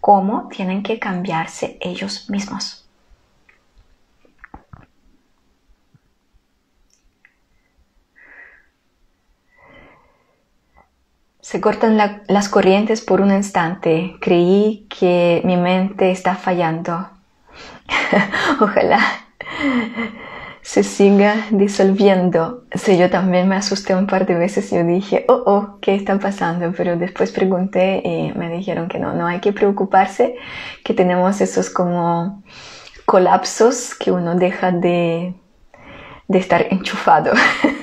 ¿Cómo? 0.00 0.48
Tienen 0.48 0.82
que 0.82 0.98
cambiarse 0.98 1.78
ellos 1.80 2.30
mismos. 2.30 2.85
Se 11.46 11.60
cortan 11.60 11.96
las 11.96 12.48
corrientes 12.48 13.02
por 13.02 13.20
un 13.20 13.30
instante. 13.30 14.16
Creí 14.20 14.84
que 14.88 15.42
mi 15.44 15.56
mente 15.56 16.10
está 16.10 16.34
fallando. 16.34 17.08
Ojalá 18.60 18.98
se 20.60 20.82
siga 20.82 21.46
disolviendo. 21.52 22.64
Sí, 22.74 22.98
yo 22.98 23.10
también 23.10 23.46
me 23.46 23.54
asusté 23.54 23.94
un 23.94 24.08
par 24.08 24.26
de 24.26 24.34
veces. 24.34 24.72
Yo 24.72 24.82
dije, 24.82 25.24
oh, 25.28 25.40
oh, 25.46 25.78
¿qué 25.80 25.94
está 25.94 26.18
pasando? 26.18 26.72
Pero 26.76 26.96
después 26.96 27.30
pregunté 27.30 28.02
y 28.04 28.36
me 28.36 28.50
dijeron 28.50 28.88
que 28.88 28.98
no, 28.98 29.14
no 29.14 29.28
hay 29.28 29.38
que 29.38 29.52
preocuparse, 29.52 30.34
que 30.82 30.94
tenemos 30.94 31.40
esos 31.40 31.70
como 31.70 32.42
colapsos 33.04 33.94
que 33.94 34.10
uno 34.10 34.34
deja 34.34 34.72
de, 34.72 35.32
de 36.26 36.38
estar 36.40 36.66
enchufado. 36.72 37.30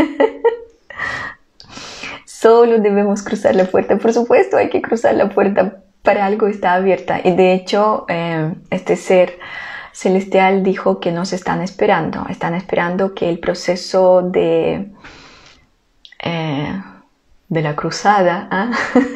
Solo 2.43 2.79
debemos 2.79 3.23
cruzar 3.23 3.55
la 3.55 3.63
puerta. 3.63 3.97
Por 3.97 4.11
supuesto, 4.11 4.57
hay 4.57 4.69
que 4.69 4.81
cruzar 4.81 5.15
la 5.15 5.29
puerta. 5.29 5.77
Para 6.01 6.25
algo 6.25 6.47
está 6.47 6.73
abierta. 6.73 7.21
Y 7.23 7.31
de 7.37 7.53
hecho, 7.53 8.05
eh, 8.09 8.53
este 8.69 8.97
ser 8.97 9.39
celestial 9.93 10.61
dijo 10.61 10.99
que 10.99 11.13
nos 11.13 11.31
están 11.31 11.61
esperando. 11.61 12.25
Están 12.29 12.53
esperando 12.53 13.13
que 13.13 13.29
el 13.29 13.39
proceso 13.39 14.23
de, 14.23 14.91
eh, 16.21 16.83
de 17.47 17.61
la 17.61 17.77
cruzada, 17.77 18.49
¿ah? 18.51 18.71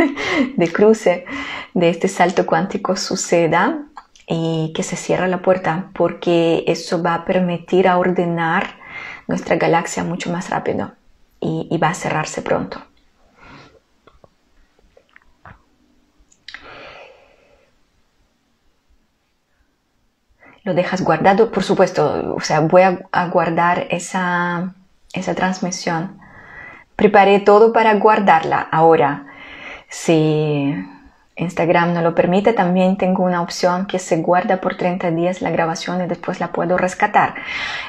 de 0.56 0.72
cruce, 0.72 1.26
de 1.74 1.90
este 1.90 2.08
salto 2.08 2.46
cuántico 2.46 2.96
suceda 2.96 3.88
y 4.26 4.72
que 4.74 4.84
se 4.84 4.96
cierre 4.96 5.28
la 5.28 5.42
puerta, 5.42 5.90
porque 5.94 6.64
eso 6.66 7.04
va 7.04 7.16
a 7.16 7.26
permitir 7.26 7.90
a 7.90 7.98
ordenar 7.98 8.78
nuestra 9.28 9.58
galaxia 9.58 10.06
mucho 10.06 10.32
más 10.32 10.50
rápido 10.50 10.94
y 11.42 11.78
va 11.78 11.90
a 11.90 11.94
cerrarse 11.94 12.42
pronto. 12.42 12.80
Lo 20.68 20.74
dejas 20.74 21.02
guardado, 21.02 21.50
por 21.50 21.64
supuesto, 21.64 22.36
o 22.36 22.42
sea, 22.42 22.60
voy 22.60 22.82
a, 22.82 23.28
guardar 23.30 23.88
esa, 23.90 24.74
esa 25.14 25.34
transmisión. 25.34 26.20
Preparé 26.98 27.40
todo 27.40 27.72
para 27.72 27.94
guardarla. 27.94 28.68
Ahora, 28.70 29.28
si 29.88 30.76
Instagram 31.38 31.94
no 31.94 32.02
lo 32.02 32.14
permite, 32.14 32.52
también 32.52 32.98
tengo 32.98 33.24
una 33.24 33.42
opción 33.42 33.86
que 33.86 33.98
se 33.98 34.18
guarda 34.18 34.60
por 34.60 34.76
30 34.76 35.12
días 35.12 35.42
la 35.42 35.52
grabación 35.52 36.04
y 36.04 36.08
después 36.08 36.42
la 36.42 36.52
puedo 36.52 36.78
rescatar. 36.78 37.36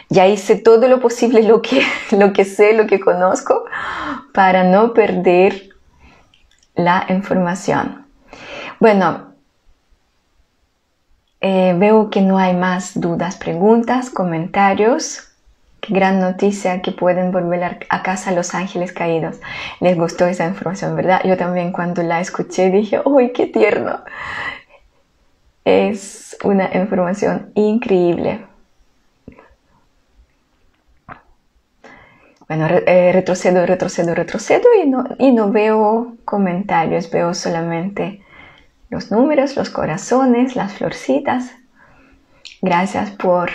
Ya 0.09 0.29
hice 0.29 0.55
todo 0.55 0.87
lo 0.87 1.01
posible, 1.01 1.43
lo 1.43 1.61
que, 1.61 1.83
lo 2.13 2.33
que 2.33 2.45
sé, 2.45 2.75
lo 2.75 2.87
que 2.87 3.01
conozco, 3.01 3.65
para 4.33 4.63
no 4.63 4.95
perder 4.95 5.71
la 6.77 7.07
información. 7.09 8.07
Bueno, 8.79 9.28
eh, 11.41 11.75
veo 11.77 12.11
que 12.11 12.21
no 12.21 12.39
hay 12.39 12.55
más 12.55 13.01
dudas, 13.01 13.37
preguntas, 13.37 14.11
comentarios. 14.11 15.29
Qué 15.81 15.95
gran 15.95 16.19
noticia 16.19 16.83
que 16.83 16.91
pueden 16.91 17.31
volver 17.31 17.87
a 17.89 18.03
casa 18.03 18.33
los 18.33 18.55
ángeles 18.55 18.93
caídos. 18.93 19.41
Les 19.81 19.97
gustó 19.97 20.27
esa 20.27 20.47
información, 20.47 20.97
¿verdad? 20.97 21.21
Yo 21.25 21.37
también 21.37 21.71
cuando 21.73 22.03
la 22.03 22.21
escuché 22.21 22.71
dije, 22.71 23.01
¡uy, 23.05 23.33
qué 23.33 23.47
tierno! 23.47 24.01
Es 25.65 26.37
una 26.43 26.71
información 26.75 27.51
increíble. 27.55 28.45
Bueno, 32.49 32.67
eh, 32.67 33.13
retrocedo, 33.13 33.67
retrocedo, 33.67 34.15
retrocedo 34.15 34.65
y 34.83 34.89
no, 34.89 35.05
y 35.19 35.33
no 35.33 35.53
veo 35.53 36.17
comentarios, 36.25 37.11
veo 37.11 37.35
solamente 37.35 38.23
los 38.91 39.11
números, 39.11 39.57
los 39.57 39.71
corazones, 39.71 40.57
las 40.57 40.73
florcitas. 40.73 41.51
Gracias 42.63 43.11
por 43.11 43.51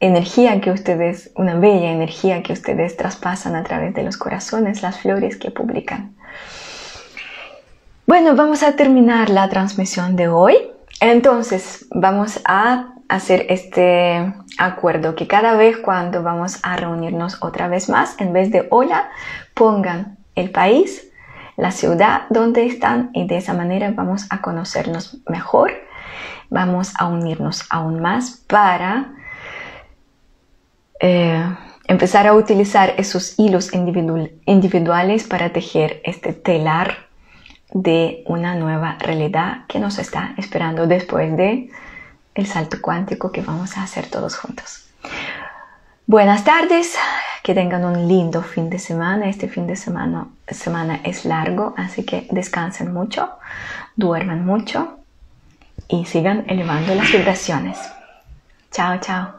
energía 0.00 0.60
que 0.60 0.70
ustedes, 0.70 1.30
una 1.36 1.54
bella 1.54 1.90
energía 1.90 2.42
que 2.42 2.52
ustedes 2.52 2.96
traspasan 2.96 3.54
a 3.54 3.64
través 3.64 3.94
de 3.94 4.02
los 4.02 4.16
corazones, 4.16 4.82
las 4.82 5.00
flores 5.00 5.36
que 5.36 5.50
publican. 5.50 6.14
Bueno, 8.06 8.36
vamos 8.36 8.62
a 8.62 8.76
terminar 8.76 9.30
la 9.30 9.48
transmisión 9.48 10.14
de 10.14 10.28
hoy. 10.28 10.56
Entonces, 11.00 11.86
vamos 11.90 12.40
a 12.44 12.94
hacer 13.08 13.46
este 13.48 14.32
acuerdo 14.58 15.14
que 15.14 15.26
cada 15.26 15.56
vez 15.56 15.78
cuando 15.78 16.22
vamos 16.22 16.58
a 16.62 16.76
reunirnos 16.76 17.42
otra 17.42 17.68
vez 17.68 17.88
más, 17.88 18.20
en 18.20 18.32
vez 18.32 18.50
de 18.50 18.66
hola, 18.70 19.10
pongan 19.54 20.18
el 20.34 20.50
país, 20.50 21.10
la 21.56 21.70
ciudad 21.70 22.22
donde 22.30 22.66
están 22.66 23.10
y 23.12 23.26
de 23.26 23.36
esa 23.36 23.54
manera 23.54 23.92
vamos 23.94 24.26
a 24.30 24.40
conocernos 24.40 25.18
mejor, 25.28 25.72
vamos 26.50 26.92
a 26.98 27.06
unirnos 27.06 27.64
aún 27.70 28.00
más 28.00 28.42
para 28.48 29.12
eh, 31.00 31.44
empezar 31.86 32.26
a 32.26 32.34
utilizar 32.34 32.94
esos 32.96 33.38
hilos 33.38 33.70
individuales 33.72 35.24
para 35.24 35.52
tejer 35.52 36.00
este 36.04 36.32
telar 36.32 37.08
de 37.72 38.22
una 38.26 38.54
nueva 38.54 38.96
realidad 39.00 39.66
que 39.68 39.80
nos 39.80 39.98
está 39.98 40.34
esperando 40.38 40.86
después 40.86 41.36
de 41.36 41.70
el 42.34 42.46
salto 42.46 42.78
cuántico 42.80 43.32
que 43.32 43.42
vamos 43.42 43.76
a 43.76 43.82
hacer 43.82 44.06
todos 44.06 44.36
juntos. 44.36 44.88
Buenas 46.06 46.44
tardes, 46.44 46.98
que 47.42 47.54
tengan 47.54 47.82
un 47.82 48.06
lindo 48.06 48.42
fin 48.42 48.68
de 48.68 48.78
semana. 48.78 49.26
Este 49.26 49.48
fin 49.48 49.66
de 49.66 49.74
semana, 49.74 50.26
semana 50.48 51.00
es 51.02 51.24
largo, 51.24 51.72
así 51.78 52.04
que 52.04 52.28
descansen 52.30 52.92
mucho, 52.92 53.30
duerman 53.96 54.44
mucho 54.44 54.98
y 55.88 56.04
sigan 56.04 56.44
elevando 56.46 56.94
las 56.94 57.10
vibraciones. 57.10 57.78
Chao, 58.70 58.98
chao. 59.00 59.32